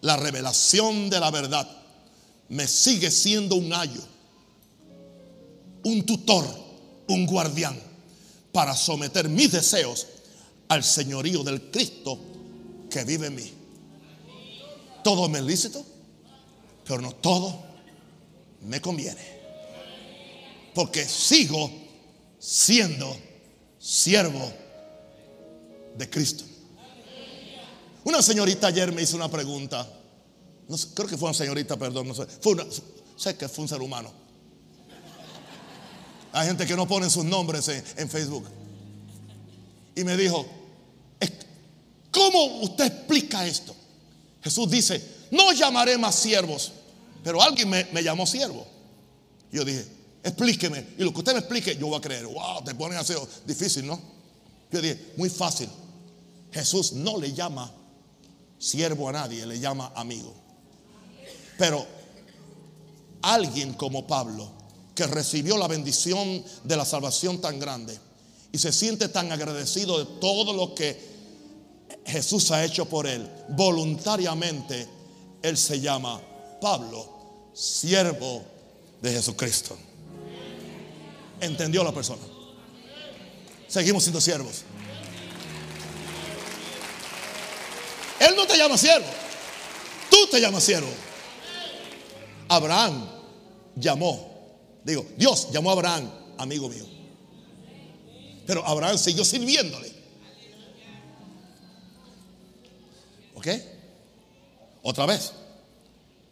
la 0.03 0.16
revelación 0.16 1.11
de 1.11 1.18
la 1.18 1.33
verdad 1.33 1.68
me 2.49 2.68
sigue 2.68 3.11
siendo 3.11 3.57
un 3.57 3.73
ayo, 3.73 4.03
un 5.83 6.07
tutor, 6.07 6.47
un 7.09 7.27
guardián 7.27 7.77
para 8.53 8.77
someter 8.77 9.29
mis 9.29 9.51
deseos 9.51 10.07
al 10.68 10.85
señorío 10.85 11.43
del 11.43 11.73
Cristo 11.73 12.20
que 12.89 13.03
vive 13.03 13.27
en 13.27 13.35
mí. 13.35 13.62
Todo 15.03 15.28
me 15.28 15.38
es 15.38 15.44
lícito, 15.44 15.84
pero 16.86 17.00
no 17.00 17.12
todo 17.12 17.62
me 18.62 18.80
conviene. 18.80 19.20
Porque 20.74 21.05
sigo 21.07 21.70
siendo 22.38 23.16
siervo 23.78 24.53
de 25.96 26.09
Cristo. 26.09 26.44
Una 28.05 28.22
señorita 28.22 28.68
ayer 28.68 28.92
me 28.92 29.03
hizo 29.03 29.16
una 29.16 29.28
pregunta. 29.30 29.88
No 30.68 30.76
sé, 30.78 30.88
creo 30.94 31.09
que 31.09 31.16
fue 31.16 31.28
una 31.28 31.36
señorita, 31.38 31.76
perdón, 31.76 32.09
no 32.09 32.14
sé. 32.14 32.26
Fue 32.40 32.53
una, 32.53 32.64
sé 33.16 33.36
que 33.36 33.48
fue 33.48 33.62
un 33.62 33.68
ser 33.68 33.80
humano. 33.82 34.11
Hay 36.32 36.46
gente 36.46 36.66
que 36.66 36.74
no 36.74 36.88
pone 36.88 37.11
sus 37.11 37.24
nombres 37.24 37.68
en, 37.68 37.84
en 37.96 38.09
Facebook. 38.09 38.46
Y 39.94 40.03
me 40.05 40.16
dijo, 40.16 40.46
"Es- 41.20 41.30
¿cómo 42.11 42.61
usted 42.62 42.86
explica 42.86 43.46
esto? 43.46 43.74
Jesús 44.43 44.70
dice, 44.70 45.03
no 45.30 45.53
llamaré 45.53 45.97
más 45.97 46.16
siervos, 46.16 46.72
pero 47.22 47.40
alguien 47.43 47.68
me, 47.68 47.84
me 47.93 48.03
llamó 48.03 48.26
siervo. 48.26 48.66
Yo 49.51 49.64
dije, 49.64 49.86
explíqueme. 50.22 50.86
Y 50.99 51.05
lo 51.05 51.12
que 51.12 51.18
usted 51.18 51.32
me 51.32 51.38
explique, 51.40 51.76
yo 51.76 51.86
voy 51.86 51.99
a 51.99 52.01
creer. 52.01 52.26
Wow, 52.26 52.64
te 52.64 52.74
ponen 52.74 52.99
a 52.99 53.03
hacer 53.03 53.18
difícil, 53.47 53.86
¿no? 53.86 54.01
Yo 54.70 54.80
dije, 54.80 55.12
muy 55.16 55.30
fácil. 55.30 55.68
Jesús 56.51 56.93
no 56.93 57.18
le 57.18 57.32
llama 57.32 57.72
siervo 58.59 59.09
a 59.09 59.12
nadie, 59.12 59.47
le 59.47 59.59
llama 59.59 59.93
amigo. 59.95 60.34
Pero 61.59 61.86
alguien 63.22 63.74
como 63.74 64.07
Pablo 64.07 64.51
que 64.95 65.07
recibió 65.07 65.57
la 65.57 65.68
bendición 65.68 66.45
de 66.64 66.76
la 66.76 66.84
salvación 66.84 67.40
tan 67.40 67.59
grande 67.59 67.99
y 68.53 68.59
se 68.59 68.72
siente 68.72 69.09
tan 69.09 69.32
agradecido 69.32 69.99
de 69.99 70.20
todo 70.20 70.53
lo 70.53 70.74
que 70.74 71.12
Jesús 72.07 72.50
ha 72.50 72.64
hecho 72.64 72.86
por 72.86 73.07
él, 73.07 73.28
voluntariamente 73.50 74.86
él 75.42 75.57
se 75.57 75.80
llama 75.80 76.20
Pablo, 76.61 77.50
siervo 77.53 78.44
de 79.00 79.12
Jesucristo. 79.12 79.76
¿Entendió 81.40 81.82
la 81.82 81.92
persona? 81.92 82.22
Seguimos 83.66 84.03
siendo 84.05 84.20
siervos. 84.20 84.62
Él 88.20 88.36
no 88.36 88.46
te 88.46 88.57
llama 88.57 88.78
siervo. 88.78 89.07
Tú 90.09 90.28
te 90.30 90.40
llamas 90.40 90.62
siervo. 90.62 90.90
Abraham 92.48 93.09
llamó. 93.74 94.30
Digo, 94.84 95.07
Dios 95.16 95.48
llamó 95.50 95.70
a 95.70 95.72
Abraham, 95.72 96.11
amigo 96.38 96.68
mío. 96.68 96.84
Pero 98.46 98.64
Abraham 98.66 98.98
siguió 98.98 99.24
sirviéndole. 99.24 99.91
¿Ok? 103.43 103.49
Otra 104.84 105.05
vez. 105.07 105.32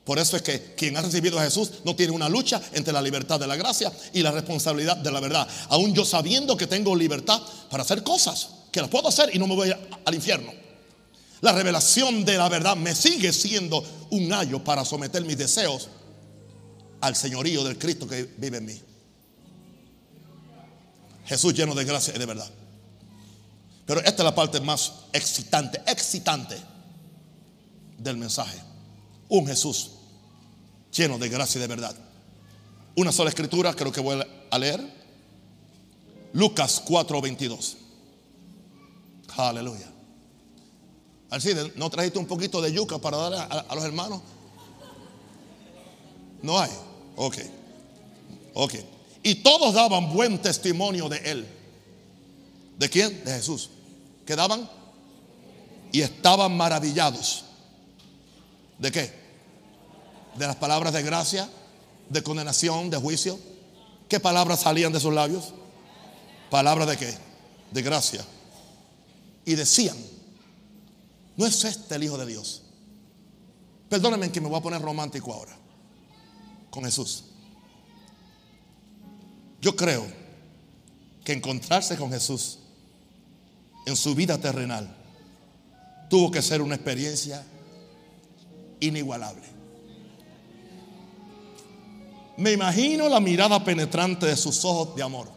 Por 0.05 0.19
eso 0.19 0.37
es 0.37 0.43
que 0.43 0.75
quien 0.75 0.97
ha 0.97 1.03
recibido 1.03 1.39
a 1.39 1.43
Jesús 1.43 1.73
no 1.85 1.95
tiene 1.95 2.13
una 2.13 2.29
lucha 2.29 2.61
entre 2.73 2.93
la 2.93 3.03
libertad 3.03 3.39
de 3.39 3.47
la 3.47 3.57
gracia 3.57 3.93
y 4.13 4.23
la 4.23 4.31
responsabilidad 4.31 4.97
de 4.97 5.11
la 5.11 5.21
verdad. 5.21 5.47
Aún 5.69 5.93
yo 5.95 6.05
sabiendo 6.05 6.57
que 6.57 6.67
tengo 6.67 6.95
libertad 6.97 7.41
para 7.69 7.83
hacer 7.83 8.03
cosas, 8.03 8.49
que 8.73 8.81
las 8.81 8.89
puedo 8.89 9.09
hacer 9.09 9.35
y 9.35 9.39
no 9.39 9.47
me 9.47 9.57
voy 9.57 9.73
al 10.05 10.15
infierno. 10.15 10.53
La 11.41 11.53
revelación 11.53 12.25
de 12.25 12.37
la 12.37 12.49
verdad 12.49 12.77
me 12.77 12.95
sigue 12.95 13.33
siendo 13.33 13.85
un 14.11 14.33
ayo 14.33 14.63
para 14.63 14.85
someter 14.85 15.25
mis 15.25 15.39
deseos 15.39 15.89
al 17.01 17.17
señorío 17.17 17.65
del 17.65 17.79
Cristo 17.79 18.07
que 18.07 18.29
vive 18.37 18.59
en 18.59 18.67
mí. 18.67 18.81
Jesús 21.27 21.55
lleno 21.55 21.75
de 21.75 21.85
gracia 21.85 22.15
y 22.15 22.19
de 22.19 22.27
verdad. 22.27 22.51
Pero 23.87 24.01
esta 24.01 24.23
es 24.23 24.25
la 24.25 24.35
parte 24.35 24.61
más 24.61 24.93
excitante, 25.13 25.81
excitante 25.87 26.70
del 28.03 28.17
mensaje. 28.17 28.59
Un 29.29 29.47
Jesús 29.47 29.93
lleno 30.93 31.19
de 31.19 31.29
gracia 31.29 31.59
y 31.59 31.63
de 31.63 31.69
verdad. 31.69 31.95
Una 32.97 33.13
sola 33.13 33.31
escritura, 33.31 33.75
creo 33.75 33.93
que 33.93 34.01
voy 34.01 34.21
a 34.51 34.59
leer. 34.59 34.81
Lucas 36.33 36.83
4:22. 36.85 37.77
Aleluya. 39.37 39.87
Alcide, 41.31 41.73
¿no 41.77 41.89
trajiste 41.89 42.19
un 42.19 42.27
poquito 42.27 42.61
de 42.61 42.73
yuca 42.73 42.99
para 42.99 43.17
dar 43.17 43.67
a, 43.69 43.75
los 43.75 43.85
hermanos? 43.85 44.21
No 46.43 46.59
hay. 46.59 46.71
Ok. 47.17 47.37
Ok. 48.55 48.75
Y 49.23 49.37
todos 49.37 49.75
daban 49.75 50.13
buen 50.13 50.43
testimonio 50.43 51.09
de 51.09 51.19
él. 51.19 51.47
¿De 52.79 52.89
quién? 52.89 53.25
De 53.25 53.33
Jesús. 53.33 53.71
¿Qué 54.27 54.35
daban? 54.35 54.69
Y 55.93 56.01
estaban 56.01 56.57
maravillados. 56.57 57.45
¿De 58.81 58.91
qué? 58.91 59.13
De 60.37 60.47
las 60.47 60.57
palabras 60.57 60.93
de 60.93 61.03
gracia, 61.03 61.49
de 62.09 62.23
condenación, 62.23 62.91
de 62.91 62.97
juicio. 62.97 63.39
¿Qué 64.09 64.19
palabras 64.19 64.61
salían 64.61 64.93
de 64.93 64.99
sus 64.99 65.13
labios? 65.13 65.53
Palabras 66.51 66.89
de 66.89 66.97
qué? 66.97 67.15
De 67.71 67.83
gracia. 67.83 68.25
Y 69.45 69.55
decían, 69.55 69.97
no 71.37 71.47
es 71.47 71.65
este 71.65 71.95
el 71.95 72.05
Hijo 72.05 72.19
de 72.19 72.27
Dios. 72.27 72.63
Perdónenme 73.89 74.33
que 74.33 74.41
me 74.41 74.49
voy 74.49 74.59
a 74.59 74.63
poner 74.63 74.81
romántico 74.81 75.33
ahora 75.33 75.57
con 76.71 76.85
Jesús. 76.85 77.25
Yo 79.61 79.77
creo 79.77 80.07
que 81.25 81.33
encontrarse 81.35 81.97
con 81.97 82.11
Jesús 82.11 82.61
en 83.87 83.97
su 83.97 84.15
vida 84.15 84.39
terrenal 84.39 84.97
tuvo 86.09 86.31
que 86.31 86.41
ser 86.41 86.63
una 86.63 86.77
experiencia 86.77 87.45
inigualable. 88.81 89.43
Me 92.37 92.53
imagino 92.53 93.09
la 93.09 93.21
mirada 93.21 93.63
penetrante 93.63 94.27
de 94.27 94.37
sus 94.37 94.65
ojos 94.65 94.95
de 94.97 95.03
amor, 95.03 95.29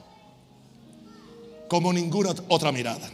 como 1.68 1.92
ninguna 1.92 2.34
otra 2.48 2.72
mirada. 2.72 3.10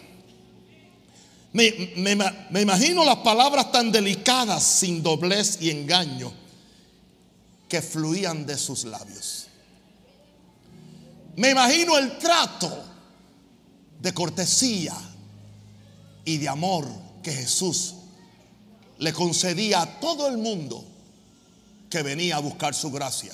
Me, 1.51 1.93
me- 1.95 2.15
me 2.51 2.61
imagino 2.61 3.03
las 3.03 3.17
palabras 3.17 3.71
tan 3.71 3.91
delicadas, 3.91 4.63
sin 4.63 5.01
doblez 5.01 5.57
y 5.61 5.71
engaño, 5.71 6.31
que 7.67 7.81
fluían 7.81 8.45
de 8.45 8.57
sus 8.57 8.83
labios. 8.83 9.47
Me 11.35 11.51
imagino 11.51 11.97
el 11.97 12.17
trato 12.19 12.83
de 13.99 14.13
cortesía 14.13 14.93
y 16.25 16.37
de 16.37 16.47
amor 16.49 16.87
que 17.23 17.31
Jesús 17.31 17.95
le 18.99 19.13
concedía 19.13 19.81
a 19.81 19.99
todo 19.99 20.27
el 20.27 20.37
mundo 20.37 20.83
que 21.89 22.03
venía 22.03 22.35
a 22.35 22.39
buscar 22.39 22.75
su 22.75 22.91
gracia. 22.91 23.33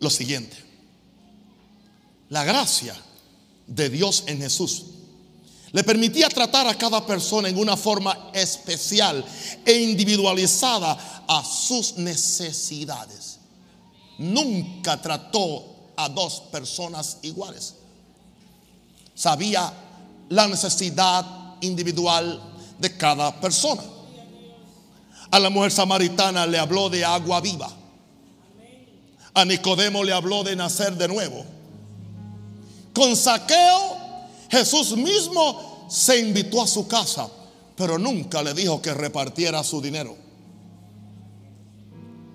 Lo 0.00 0.10
siguiente, 0.10 0.56
la 2.28 2.44
gracia 2.44 2.94
de 3.66 3.88
Dios 3.88 4.24
en 4.26 4.40
Jesús 4.40 4.84
le 5.72 5.82
permitía 5.82 6.28
tratar 6.28 6.68
a 6.68 6.78
cada 6.78 7.04
persona 7.04 7.48
en 7.48 7.58
una 7.58 7.76
forma 7.76 8.30
especial 8.32 9.24
e 9.64 9.72
individualizada 9.72 11.24
a 11.26 11.44
sus 11.44 11.96
necesidades. 11.96 13.38
Nunca 14.18 15.00
trató 15.02 15.64
a 15.96 16.08
dos 16.08 16.42
personas 16.52 17.18
iguales. 17.22 17.74
Sabía 19.16 19.72
la 20.28 20.46
necesidad 20.46 21.43
individual 21.64 22.40
de 22.78 22.96
cada 22.96 23.40
persona. 23.40 23.82
A 25.30 25.38
la 25.38 25.50
mujer 25.50 25.72
samaritana 25.72 26.46
le 26.46 26.58
habló 26.58 26.88
de 26.88 27.04
agua 27.04 27.40
viva. 27.40 27.70
A 29.34 29.44
Nicodemo 29.44 30.04
le 30.04 30.12
habló 30.12 30.44
de 30.44 30.54
nacer 30.54 30.94
de 30.94 31.08
nuevo. 31.08 31.44
Con 32.94 33.16
saqueo, 33.16 33.96
Jesús 34.48 34.96
mismo 34.96 35.86
se 35.88 36.20
invitó 36.20 36.62
a 36.62 36.66
su 36.66 36.86
casa, 36.86 37.28
pero 37.74 37.98
nunca 37.98 38.42
le 38.42 38.54
dijo 38.54 38.80
que 38.80 38.94
repartiera 38.94 39.64
su 39.64 39.80
dinero. 39.80 40.16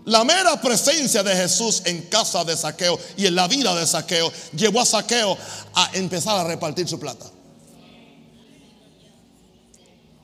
La 0.05 0.23
mera 0.23 0.59
presencia 0.59 1.23
de 1.23 1.35
Jesús 1.35 1.83
en 1.85 2.01
casa 2.03 2.43
de 2.43 2.57
saqueo 2.57 2.99
y 3.15 3.27
en 3.27 3.35
la 3.35 3.47
vida 3.47 3.75
de 3.75 3.85
saqueo 3.85 4.31
llevó 4.53 4.81
a 4.81 4.85
saqueo 4.85 5.37
a 5.75 5.91
empezar 5.93 6.37
a 6.39 6.43
repartir 6.43 6.87
su 6.87 6.99
plata. 6.99 7.27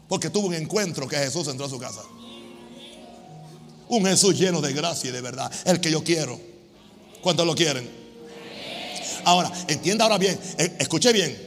Porque 0.07 0.29
tuvo 0.29 0.47
un 0.47 0.53
encuentro 0.53 1.07
que 1.07 1.17
Jesús 1.17 1.47
entró 1.47 1.65
a 1.65 1.69
su 1.69 1.79
casa. 1.79 2.01
Un 3.87 4.05
Jesús 4.05 4.37
lleno 4.37 4.61
de 4.61 4.73
gracia 4.73 5.09
y 5.09 5.13
de 5.13 5.21
verdad. 5.21 5.51
El 5.65 5.79
que 5.79 5.91
yo 5.91 6.03
quiero. 6.03 6.39
¿Cuántos 7.21 7.45
lo 7.45 7.55
quieren? 7.55 7.89
Ahora, 9.23 9.51
entienda 9.67 10.05
ahora 10.05 10.17
bien, 10.17 10.39
eh, 10.57 10.75
escuche 10.79 11.11
bien. 11.11 11.45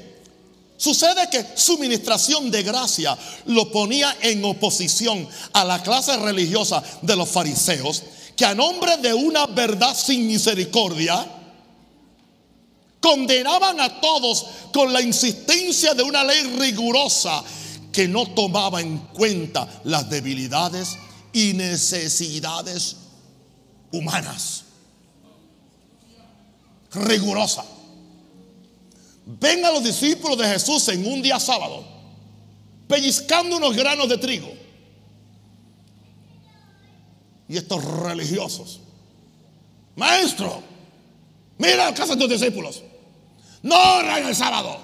Sucede 0.76 1.28
que 1.30 1.44
su 1.56 1.78
ministración 1.78 2.50
de 2.50 2.62
gracia 2.62 3.16
lo 3.46 3.70
ponía 3.70 4.16
en 4.20 4.44
oposición 4.44 5.28
a 5.52 5.64
la 5.64 5.82
clase 5.82 6.16
religiosa 6.16 6.82
de 7.02 7.16
los 7.16 7.28
fariseos, 7.28 8.02
que 8.36 8.44
a 8.44 8.54
nombre 8.54 8.96
de 8.98 9.12
una 9.12 9.46
verdad 9.46 9.96
sin 9.96 10.26
misericordia, 10.26 11.26
condenaban 13.00 13.80
a 13.80 14.00
todos 14.00 14.46
con 14.72 14.92
la 14.92 15.00
insistencia 15.00 15.94
de 15.94 16.02
una 16.02 16.24
ley 16.24 16.42
rigurosa 16.58 17.42
que 17.98 18.06
no 18.06 18.26
tomaba 18.26 18.80
en 18.80 18.96
cuenta 18.96 19.68
las 19.82 20.08
debilidades 20.08 20.96
y 21.32 21.52
necesidades 21.54 22.96
humanas. 23.90 24.66
Rigurosa. 26.92 27.64
Ven 29.26 29.64
a 29.64 29.72
los 29.72 29.82
discípulos 29.82 30.38
de 30.38 30.46
Jesús 30.46 30.86
en 30.90 31.12
un 31.12 31.20
día 31.22 31.40
sábado, 31.40 31.84
pellizcando 32.86 33.56
unos 33.56 33.74
granos 33.74 34.08
de 34.08 34.18
trigo. 34.18 34.52
Y 37.48 37.56
estos 37.56 37.84
religiosos, 37.84 38.78
maestro, 39.96 40.62
mira 41.58 41.86
la 41.86 41.94
casa 41.94 42.14
de 42.14 42.20
tus 42.20 42.30
discípulos. 42.30 42.80
No 43.60 43.74
honran 43.74 44.24
el 44.24 44.36
sábado, 44.36 44.78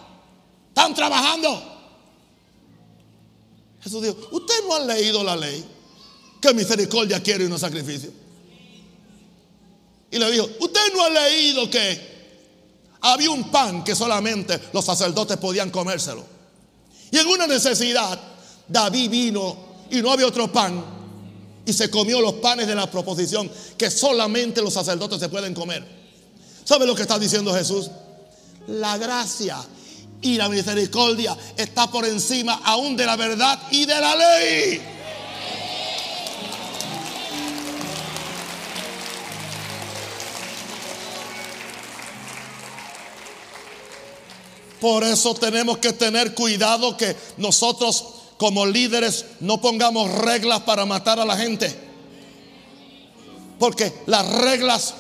están 0.70 0.92
trabajando. 0.96 1.73
Jesús 3.85 4.03
dijo, 4.03 4.16
¿usted 4.32 4.55
no 4.66 4.76
han 4.76 4.87
leído 4.87 5.22
la 5.22 5.37
ley? 5.37 5.62
Que 6.41 6.55
misericordia 6.55 7.22
quiere 7.22 7.45
y 7.45 7.49
no 7.49 7.59
sacrificio. 7.59 8.11
Y 10.11 10.18
le 10.18 10.30
dijo, 10.30 10.49
¿usted 10.59 10.80
no 10.95 11.05
ha 11.05 11.11
leído 11.11 11.68
que 11.68 12.14
había 13.03 13.30
un 13.30 13.51
pan 13.51 13.85
que 13.85 13.95
solamente 13.95 14.59
los 14.72 14.87
sacerdotes 14.87 15.37
podían 15.37 15.70
comérselo? 15.70 16.24
Y 17.11 17.18
en 17.18 17.26
una 17.26 17.47
necesidad, 17.47 18.18
David 18.66 19.11
vino 19.11 19.57
y 19.91 20.01
no 20.01 20.11
había 20.11 20.28
otro 20.28 20.51
pan 20.51 20.82
y 21.66 21.72
se 21.72 21.91
comió 21.91 22.22
los 22.22 22.35
panes 22.35 22.66
de 22.66 22.74
la 22.74 22.91
proposición 22.91 23.51
que 23.76 23.91
solamente 23.91 24.62
los 24.62 24.72
sacerdotes 24.72 25.20
se 25.20 25.28
pueden 25.28 25.53
comer. 25.53 25.85
¿Sabe 26.64 26.87
lo 26.87 26.95
que 26.95 27.03
está 27.03 27.18
diciendo 27.18 27.53
Jesús? 27.53 27.91
La 28.66 28.97
gracia 28.97 29.59
y 30.24 30.36
la 30.36 30.48
misericordia 30.48 31.36
está 31.56 31.90
por 31.90 32.04
encima 32.04 32.60
aún 32.64 32.96
de 32.96 33.06
la 33.06 33.14
verdad 33.14 33.60
y 33.70 33.84
de 33.84 34.00
la 34.00 34.16
ley. 34.16 34.82
Por 44.80 45.04
eso 45.04 45.34
tenemos 45.34 45.78
que 45.78 45.92
tener 45.92 46.34
cuidado 46.34 46.96
que 46.96 47.16
nosotros 47.36 48.04
como 48.36 48.66
líderes 48.66 49.26
no 49.40 49.60
pongamos 49.60 50.10
reglas 50.10 50.60
para 50.60 50.84
matar 50.84 51.20
a 51.20 51.24
la 51.24 51.36
gente. 51.36 51.74
Porque 53.58 53.92
las 54.06 54.26
reglas 54.28 54.94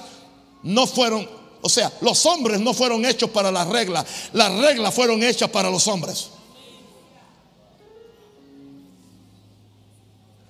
no 0.62 0.86
fueron, 0.86 1.28
o 1.64 1.68
sea, 1.70 1.90
los 2.02 2.26
hombres 2.26 2.60
no 2.60 2.74
fueron 2.74 3.06
hechos 3.06 3.30
para 3.30 3.50
las 3.50 3.66
reglas, 3.66 4.04
las 4.34 4.52
reglas 4.52 4.92
fueron 4.92 5.22
hechas 5.22 5.48
para 5.48 5.70
los 5.70 5.88
hombres. 5.88 6.28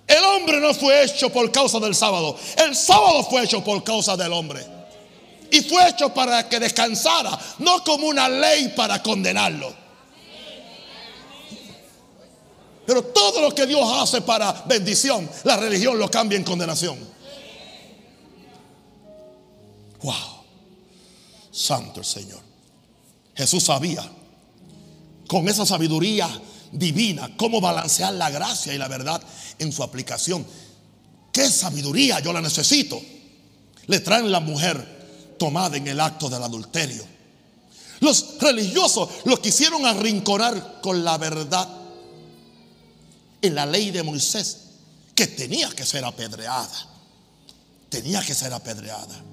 El 0.05 0.21
hombre 0.25 0.59
no 0.59 0.73
fue 0.73 1.05
hecho 1.05 1.29
por 1.31 1.49
causa 1.53 1.79
del 1.79 1.95
sábado, 1.95 2.37
el 2.57 2.75
sábado 2.75 3.23
fue 3.29 3.45
hecho 3.45 3.63
por 3.63 3.81
causa 3.81 4.17
del 4.17 4.33
hombre. 4.33 4.67
Y 5.51 5.61
fue 5.61 5.87
hecho 5.87 6.13
para 6.13 6.49
que 6.49 6.59
descansara, 6.59 7.39
no 7.59 7.81
como 7.85 8.07
una 8.07 8.27
ley 8.27 8.73
para 8.75 9.01
condenarlo. 9.01 9.73
Pero 12.85 13.03
todo 13.03 13.39
lo 13.39 13.55
que 13.55 13.65
Dios 13.65 13.89
hace 13.89 14.19
para 14.19 14.51
bendición, 14.65 15.29
la 15.45 15.55
religión 15.55 15.97
lo 15.97 16.11
cambia 16.11 16.37
en 16.37 16.43
condenación. 16.43 16.99
Wow. 20.01 20.34
Santo 21.55 22.01
el 22.01 22.05
Señor. 22.05 22.41
Jesús 23.33 23.63
sabía 23.63 24.03
con 25.27 25.47
esa 25.47 25.65
sabiduría 25.65 26.29
divina 26.71 27.35
cómo 27.37 27.61
balancear 27.61 28.13
la 28.13 28.29
gracia 28.29 28.73
y 28.73 28.77
la 28.77 28.89
verdad 28.89 29.21
en 29.57 29.71
su 29.71 29.81
aplicación. 29.81 30.45
¿Qué 31.31 31.49
sabiduría 31.49 32.19
yo 32.19 32.33
la 32.33 32.41
necesito? 32.41 33.01
Le 33.87 33.99
traen 34.01 34.31
la 34.31 34.41
mujer 34.41 35.35
tomada 35.39 35.77
en 35.77 35.87
el 35.87 35.99
acto 35.99 36.29
del 36.29 36.43
adulterio. 36.43 37.03
Los 38.01 38.37
religiosos 38.39 39.09
lo 39.23 39.41
quisieron 39.41 39.85
arrinconar 39.85 40.81
con 40.81 41.03
la 41.05 41.17
verdad 41.17 41.67
en 43.41 43.55
la 43.55 43.65
ley 43.65 43.91
de 43.91 44.03
Moisés, 44.03 44.57
que 45.13 45.27
tenía 45.27 45.69
que 45.69 45.85
ser 45.85 46.03
apedreada. 46.03 46.89
Tenía 47.89 48.21
que 48.21 48.33
ser 48.33 48.51
apedreada. 48.51 49.23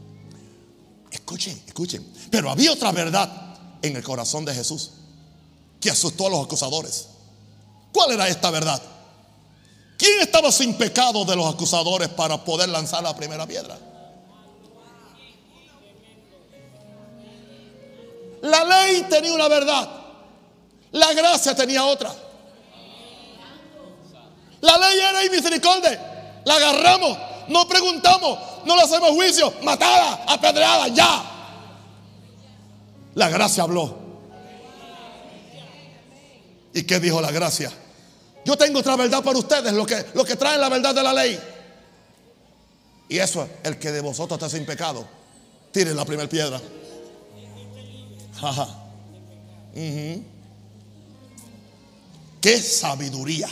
Escuchen, 1.13 1.63
escuchen. 1.67 2.13
Pero 2.31 2.51
había 2.51 2.73
otra 2.73 2.91
verdad 2.91 3.31
en 3.83 3.95
el 3.95 4.03
corazón 4.03 4.45
de 4.45 4.55
Jesús 4.55 4.91
que 5.79 5.91
asustó 5.91 6.27
a 6.27 6.31
los 6.31 6.45
acusadores. 6.45 7.09
¿Cuál 7.93 8.13
era 8.13 8.29
esta 8.29 8.51
verdad? 8.51 8.81
¿Quién 9.99 10.21
estaba 10.21 10.51
sin 10.51 10.75
pecado 10.75 11.25
de 11.25 11.37
los 11.37 11.53
acusadores 11.53 12.09
para 12.09 12.43
poder 12.43 12.71
lanzar 12.71 13.03
la 13.03 13.15
primera 13.15 13.47
piedra? 13.47 13.79
La 18.41 18.65
ley 18.65 19.07
tenía 19.09 19.35
una 19.35 19.49
verdad. 19.49 19.89
La 20.93 21.13
gracia 21.13 21.55
tenía 21.55 21.85
otra. 21.85 22.13
La 24.63 24.79
ley 24.79 24.99
era 24.99 25.25
y 25.25 25.31
misericordia. 25.31 26.43
La 26.45 26.55
agarramos, 26.55 27.19
no 27.49 27.69
preguntamos, 27.69 28.39
no 28.65 28.77
le 28.77 28.83
hacemos 28.83 29.11
juicio. 29.11 29.53
Matada, 29.63 30.25
apedreada, 30.27 30.89
ya. 30.89 31.25
La 33.15 33.29
gracia 33.29 33.63
habló. 33.65 33.97
¿Y 36.75 36.85
qué 36.85 36.99
dijo 37.01 37.21
la 37.21 37.31
gracia? 37.31 37.71
Yo 38.45 38.57
tengo 38.57 38.81
otra 38.81 38.97
verdad 38.97 39.23
para 39.23 39.39
ustedes, 39.39 39.73
lo 39.73 39.87
que, 39.87 40.07
lo 40.15 40.25
que 40.25 40.37
traen 40.37 40.61
la 40.61 40.69
verdad 40.69 40.95
de 40.95 41.03
la 41.03 41.13
ley. 41.13 41.39
Y 43.09 43.19
eso, 43.19 43.47
el 43.63 43.79
que 43.79 43.93
de 43.93 44.01
vosotros 44.01 44.39
está 44.39 44.49
sin 44.49 44.65
pecado, 44.65 45.07
tire 45.71 45.95
la 45.95 46.05
primera 46.05 46.29
piedra. 46.29 46.61
Ajá. 48.41 48.69
Qué 52.41 52.61
sabiduría 52.61 53.49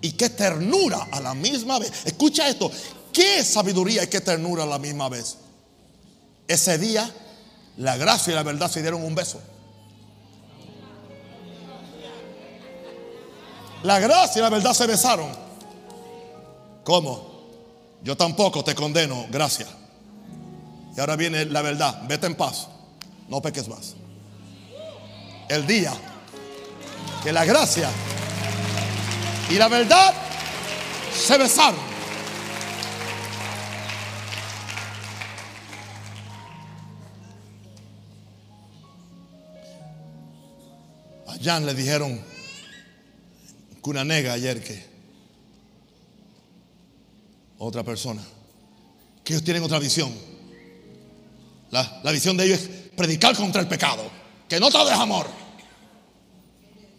y 0.00 0.12
qué 0.12 0.28
ternura 0.28 1.08
a 1.10 1.20
la 1.20 1.34
misma 1.34 1.78
vez. 1.78 1.90
Escucha 2.04 2.48
esto, 2.48 2.70
qué 3.14 3.42
sabiduría 3.42 4.04
y 4.04 4.08
qué 4.08 4.20
ternura 4.20 4.64
a 4.64 4.66
la 4.66 4.78
misma 4.78 5.08
vez. 5.08 5.38
Ese 6.46 6.76
día, 6.76 7.10
la 7.78 7.96
gracia 7.96 8.32
y 8.32 8.34
la 8.34 8.42
verdad 8.42 8.70
se 8.70 8.82
dieron 8.82 9.02
un 9.02 9.14
beso. 9.14 9.40
La 13.82 13.98
gracia 14.00 14.40
y 14.40 14.42
la 14.42 14.50
verdad 14.50 14.74
se 14.74 14.86
besaron. 14.86 15.30
¿Cómo? 16.84 17.32
Yo 18.02 18.16
tampoco 18.16 18.62
te 18.62 18.74
condeno, 18.74 19.26
gracias. 19.30 19.70
Y 20.94 21.00
ahora 21.00 21.16
viene 21.16 21.46
la 21.46 21.62
verdad, 21.62 22.02
vete 22.06 22.26
en 22.26 22.34
paz, 22.34 22.68
no 23.28 23.40
peques 23.40 23.68
más. 23.68 23.94
El 25.48 25.66
día 25.66 25.92
que 27.22 27.32
la 27.32 27.44
gracia 27.44 27.88
y 29.48 29.54
la 29.54 29.68
verdad 29.68 30.12
se 31.14 31.38
besaron. 31.38 31.93
A 41.34 41.42
Jan 41.42 41.66
le 41.66 41.74
dijeron 41.74 42.20
que 43.82 43.90
una 43.90 44.04
nega 44.04 44.34
ayer 44.34 44.62
que 44.62 44.86
otra 47.58 47.82
persona, 47.82 48.22
que 49.24 49.32
ellos 49.32 49.44
tienen 49.44 49.62
otra 49.62 49.78
visión. 49.78 50.12
La, 51.70 52.00
la 52.04 52.12
visión 52.12 52.36
de 52.36 52.44
ellos 52.44 52.60
es 52.60 52.68
predicar 52.96 53.34
contra 53.36 53.60
el 53.60 53.66
pecado, 53.66 54.04
que 54.48 54.60
no 54.60 54.70
todo 54.70 54.90
es 54.90 54.98
amor. 54.98 55.26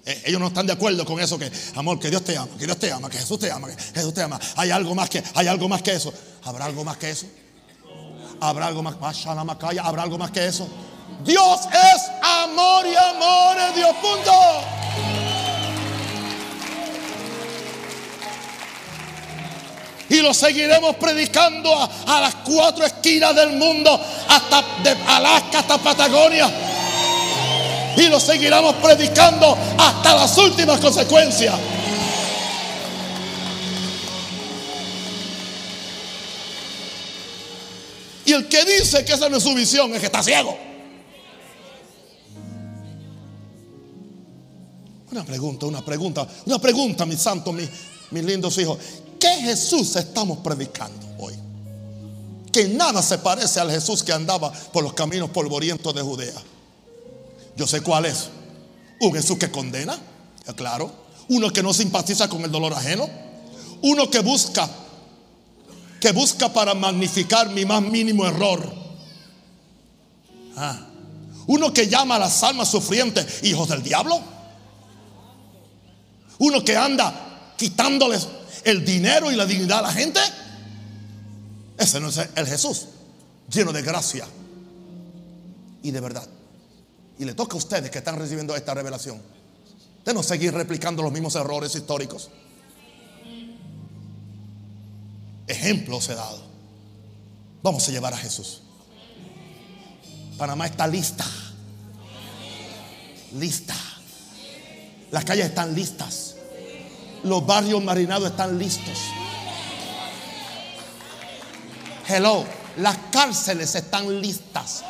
Eh, 0.06 0.24
Ellos 0.26 0.40
no 0.40 0.48
están 0.48 0.68
de 0.68 0.74
acuerdo 0.74 1.04
con 1.06 1.20
eso 1.20 1.40
que 1.40 1.52
amor, 1.76 2.00
que 2.00 2.10
Dios 2.10 2.24
te 2.24 2.38
ama, 2.38 2.50
que 2.58 2.66
Dios 2.66 2.78
te 2.78 2.92
ama, 2.92 3.10
que 3.10 3.18
Jesús 3.18 3.40
te 3.40 3.52
ama, 3.52 3.68
que 3.70 3.82
Jesús 3.94 4.14
te 4.14 4.22
ama. 4.22 4.40
Hay 4.56 4.70
algo 4.70 4.94
más 4.94 5.10
que, 5.10 5.24
hay 5.34 5.48
algo 5.48 5.68
más 5.68 5.82
que 5.82 5.94
eso. 5.94 6.14
¿Habrá 6.44 6.66
algo 6.66 6.84
más 6.84 6.98
que 6.98 7.10
eso? 7.10 7.26
¿Habrá 8.40 8.68
algo 8.68 8.84
más? 8.84 8.96
¿Habrá 9.26 10.04
algo 10.04 10.18
más 10.18 10.32
que 10.32 10.46
eso? 10.46 10.68
Dios 11.24 11.60
es 11.72 12.02
amor 12.46 12.86
y 12.88 12.96
amor 12.96 13.58
es 13.70 13.76
Dios. 13.76 13.96
Punto. 14.02 14.32
Y 20.08 20.22
lo 20.22 20.34
seguiremos 20.34 20.96
predicando 20.96 21.74
a, 21.74 21.90
a 22.08 22.22
las 22.22 22.36
cuatro 22.36 22.86
esquinas 22.86 23.36
del 23.36 23.54
mundo, 23.54 24.00
hasta 24.30 24.64
de 24.84 24.96
Alaska 25.08 25.60
hasta 25.60 25.78
Patagonia 25.78 26.50
y 27.98 28.08
lo 28.08 28.20
seguiremos 28.20 28.76
predicando 28.76 29.58
hasta 29.78 30.16
las 30.16 30.38
últimas 30.38 30.80
consecuencias. 30.80 31.54
Y 38.26 38.34
el 38.34 38.48
que 38.48 38.66
dice 38.66 39.06
que 39.06 39.14
esa 39.14 39.30
no 39.30 39.38
es 39.38 39.44
su 39.44 39.54
visión 39.54 39.94
es 39.94 40.00
que 40.00 40.08
está 40.08 40.24
ciego. 40.24 40.75
Una 45.16 45.24
pregunta, 45.24 45.66
una 45.66 45.82
pregunta, 45.82 46.28
una 46.46 46.60
pregunta, 46.60 47.06
mis 47.06 47.22
santos, 47.22 47.54
mis, 47.54 47.70
mis 48.12 48.26
lindos 48.26 48.58
hijos. 48.58 48.78
¿Qué 49.18 49.30
Jesús 49.30 49.96
estamos 49.96 50.40
predicando 50.40 51.08
hoy? 51.20 51.34
Que 52.52 52.68
nada 52.68 53.02
se 53.02 53.20
parece 53.20 53.62
al 53.62 53.72
Jesús 53.72 54.04
que 54.04 54.12
andaba 54.12 54.52
por 54.52 54.84
los 54.84 54.92
caminos 54.92 55.30
polvorientos 55.30 55.96
de 55.96 56.02
Judea. 56.02 56.34
Yo 57.56 57.66
sé 57.66 57.80
cuál 57.80 58.08
es. 58.08 58.28
Un 59.00 59.14
Jesús 59.14 59.38
que 59.38 59.50
condena, 59.50 59.98
claro. 60.54 60.92
Uno 61.30 61.50
que 61.50 61.64
no 61.64 61.74
simpatiza 61.74 62.28
con 62.28 62.42
el 62.42 62.52
dolor 62.52 62.74
ajeno. 62.74 63.10
Uno 63.84 64.10
que 64.10 64.20
busca, 64.20 64.70
que 66.02 66.12
busca 66.12 66.52
para 66.52 66.74
magnificar 66.74 67.50
mi 67.52 67.64
más 67.64 67.82
mínimo 67.82 68.26
error. 68.26 68.70
Ah. 70.58 70.78
Uno 71.48 71.72
que 71.72 71.88
llama 71.88 72.18
a 72.18 72.20
las 72.20 72.44
almas 72.44 72.68
sufrientes 72.68 73.46
hijos 73.46 73.70
del 73.70 73.82
diablo. 73.82 74.35
Uno 76.40 76.64
que 76.64 76.76
anda 76.76 77.54
quitándoles 77.58 78.28
el 78.64 78.84
dinero 78.84 79.32
y 79.32 79.36
la 79.36 79.46
dignidad 79.46 79.80
a 79.80 79.84
la 79.84 79.94
gente. 79.94 80.20
Ese 81.78 82.00
no 82.00 82.10
es 82.10 82.18
el 82.36 82.48
Jesús 82.48 82.88
lleno 83.50 83.72
de 83.72 83.82
gracia 83.82 84.26
y 85.84 85.92
de 85.92 86.00
verdad. 86.00 86.28
Y 87.18 87.26
le 87.26 87.34
toca 87.34 87.54
a 87.54 87.58
ustedes 87.58 87.90
que 87.90 88.00
están 88.00 88.18
recibiendo 88.18 88.56
esta 88.56 88.74
revelación. 88.74 89.22
De 90.04 90.14
no 90.14 90.22
seguir 90.22 90.54
replicando 90.54 91.02
los 91.02 91.12
mismos 91.12 91.36
errores 91.36 91.76
históricos. 91.76 92.30
ejemplos 95.48 96.10
he 96.10 96.16
dado. 96.16 96.44
Vamos 97.62 97.88
a 97.88 97.92
llevar 97.92 98.14
a 98.14 98.18
Jesús. 98.18 98.62
Panamá 100.38 100.68
está 100.68 100.88
lista. 100.88 101.26
Lista. 103.34 103.76
Las 105.12 105.24
calles 105.24 105.46
están 105.48 105.74
listas. 105.76 106.25
Los 107.26 107.44
barrios 107.44 107.84
marinados 107.84 108.30
están 108.30 108.60
listos. 108.60 109.00
Hello. 112.08 112.46
Las 112.78 112.98
cárceles 113.12 113.74
están 113.74 114.22
listas. 114.22 114.84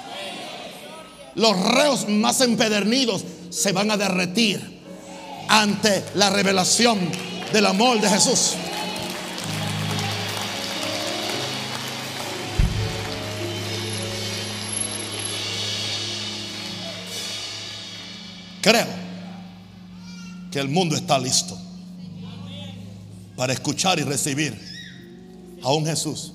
Los 1.36 1.58
reos 1.58 2.10
más 2.10 2.42
empedernidos 2.42 3.24
se 3.50 3.72
van 3.72 3.90
a 3.90 3.96
derretir 3.96 4.82
ante 5.48 6.04
la 6.16 6.30
revelación 6.30 7.00
del 7.54 7.68
amor 7.68 8.02
de 8.02 8.10
Jesús. 8.10 8.56
Creo 18.60 18.88
que 20.52 20.60
el 20.60 20.68
mundo 20.68 20.98
está 20.98 21.18
listo 21.18 21.64
para 23.36 23.54
escuchar 23.54 24.00
y 24.00 24.04
recibir 24.04 24.58
a 25.62 25.74
un 25.74 25.86
Jesús 25.86 26.34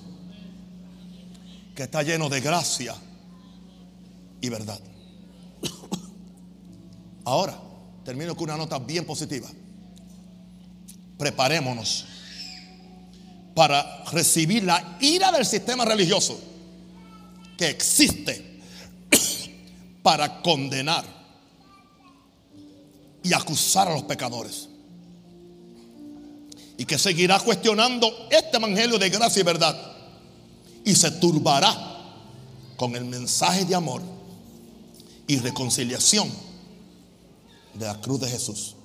que 1.75 1.85
está 1.85 2.03
lleno 2.03 2.29
de 2.29 2.41
gracia 2.41 2.95
y 4.41 4.49
verdad. 4.49 4.81
Ahora, 7.25 7.59
termino 8.05 8.35
con 8.35 8.45
una 8.45 8.57
nota 8.57 8.79
bien 8.79 9.05
positiva. 9.05 9.49
Preparémonos 11.19 12.07
para 13.55 14.05
recibir 14.07 14.65
la 14.65 14.97
ira 15.01 15.31
del 15.33 15.45
sistema 15.45 15.85
religioso 15.85 16.41
que 17.57 17.69
existe 17.69 18.61
para 20.03 20.41
condenar 20.41 21.05
y 23.23 23.35
acusar 23.35 23.89
a 23.89 23.93
los 23.93 24.05
pecadores. 24.05 24.70
Y 26.81 26.87
que 26.87 26.97
seguirá 26.97 27.39
cuestionando 27.41 28.11
este 28.31 28.57
evangelio 28.57 28.99
de 28.99 29.11
gracia 29.11 29.41
y 29.41 29.43
verdad. 29.43 29.79
Y 30.83 30.95
se 30.95 31.11
turbará 31.11 31.77
con 32.79 32.97
el 32.97 33.05
mensaje 33.05 33.67
de 33.67 33.75
amor 33.75 34.01
y 35.27 35.37
reconciliación 35.37 36.31
de 37.75 37.85
la 37.85 38.01
cruz 38.01 38.21
de 38.21 38.31
Jesús. 38.31 38.77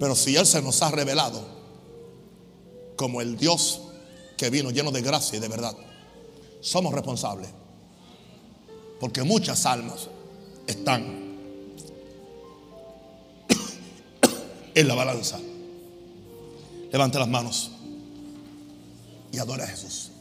Pero 0.00 0.16
si 0.16 0.34
Él 0.34 0.46
se 0.46 0.62
nos 0.62 0.80
ha 0.80 0.90
revelado 0.90 1.44
como 2.96 3.20
el 3.20 3.36
Dios 3.36 3.82
que 4.38 4.48
vino 4.48 4.70
lleno 4.70 4.90
de 4.90 5.02
gracia 5.02 5.36
y 5.36 5.40
de 5.40 5.48
verdad, 5.48 5.76
somos 6.62 6.94
responsables. 6.94 7.50
Porque 8.98 9.22
muchas 9.24 9.66
almas 9.66 10.08
están 10.66 11.36
en 14.74 14.88
la 14.88 14.94
balanza. 14.94 15.38
Levante 16.92 17.18
las 17.18 17.28
manos 17.28 17.72
y 19.32 19.38
adora 19.38 19.64
a 19.64 19.66
Jesús. 19.66 20.11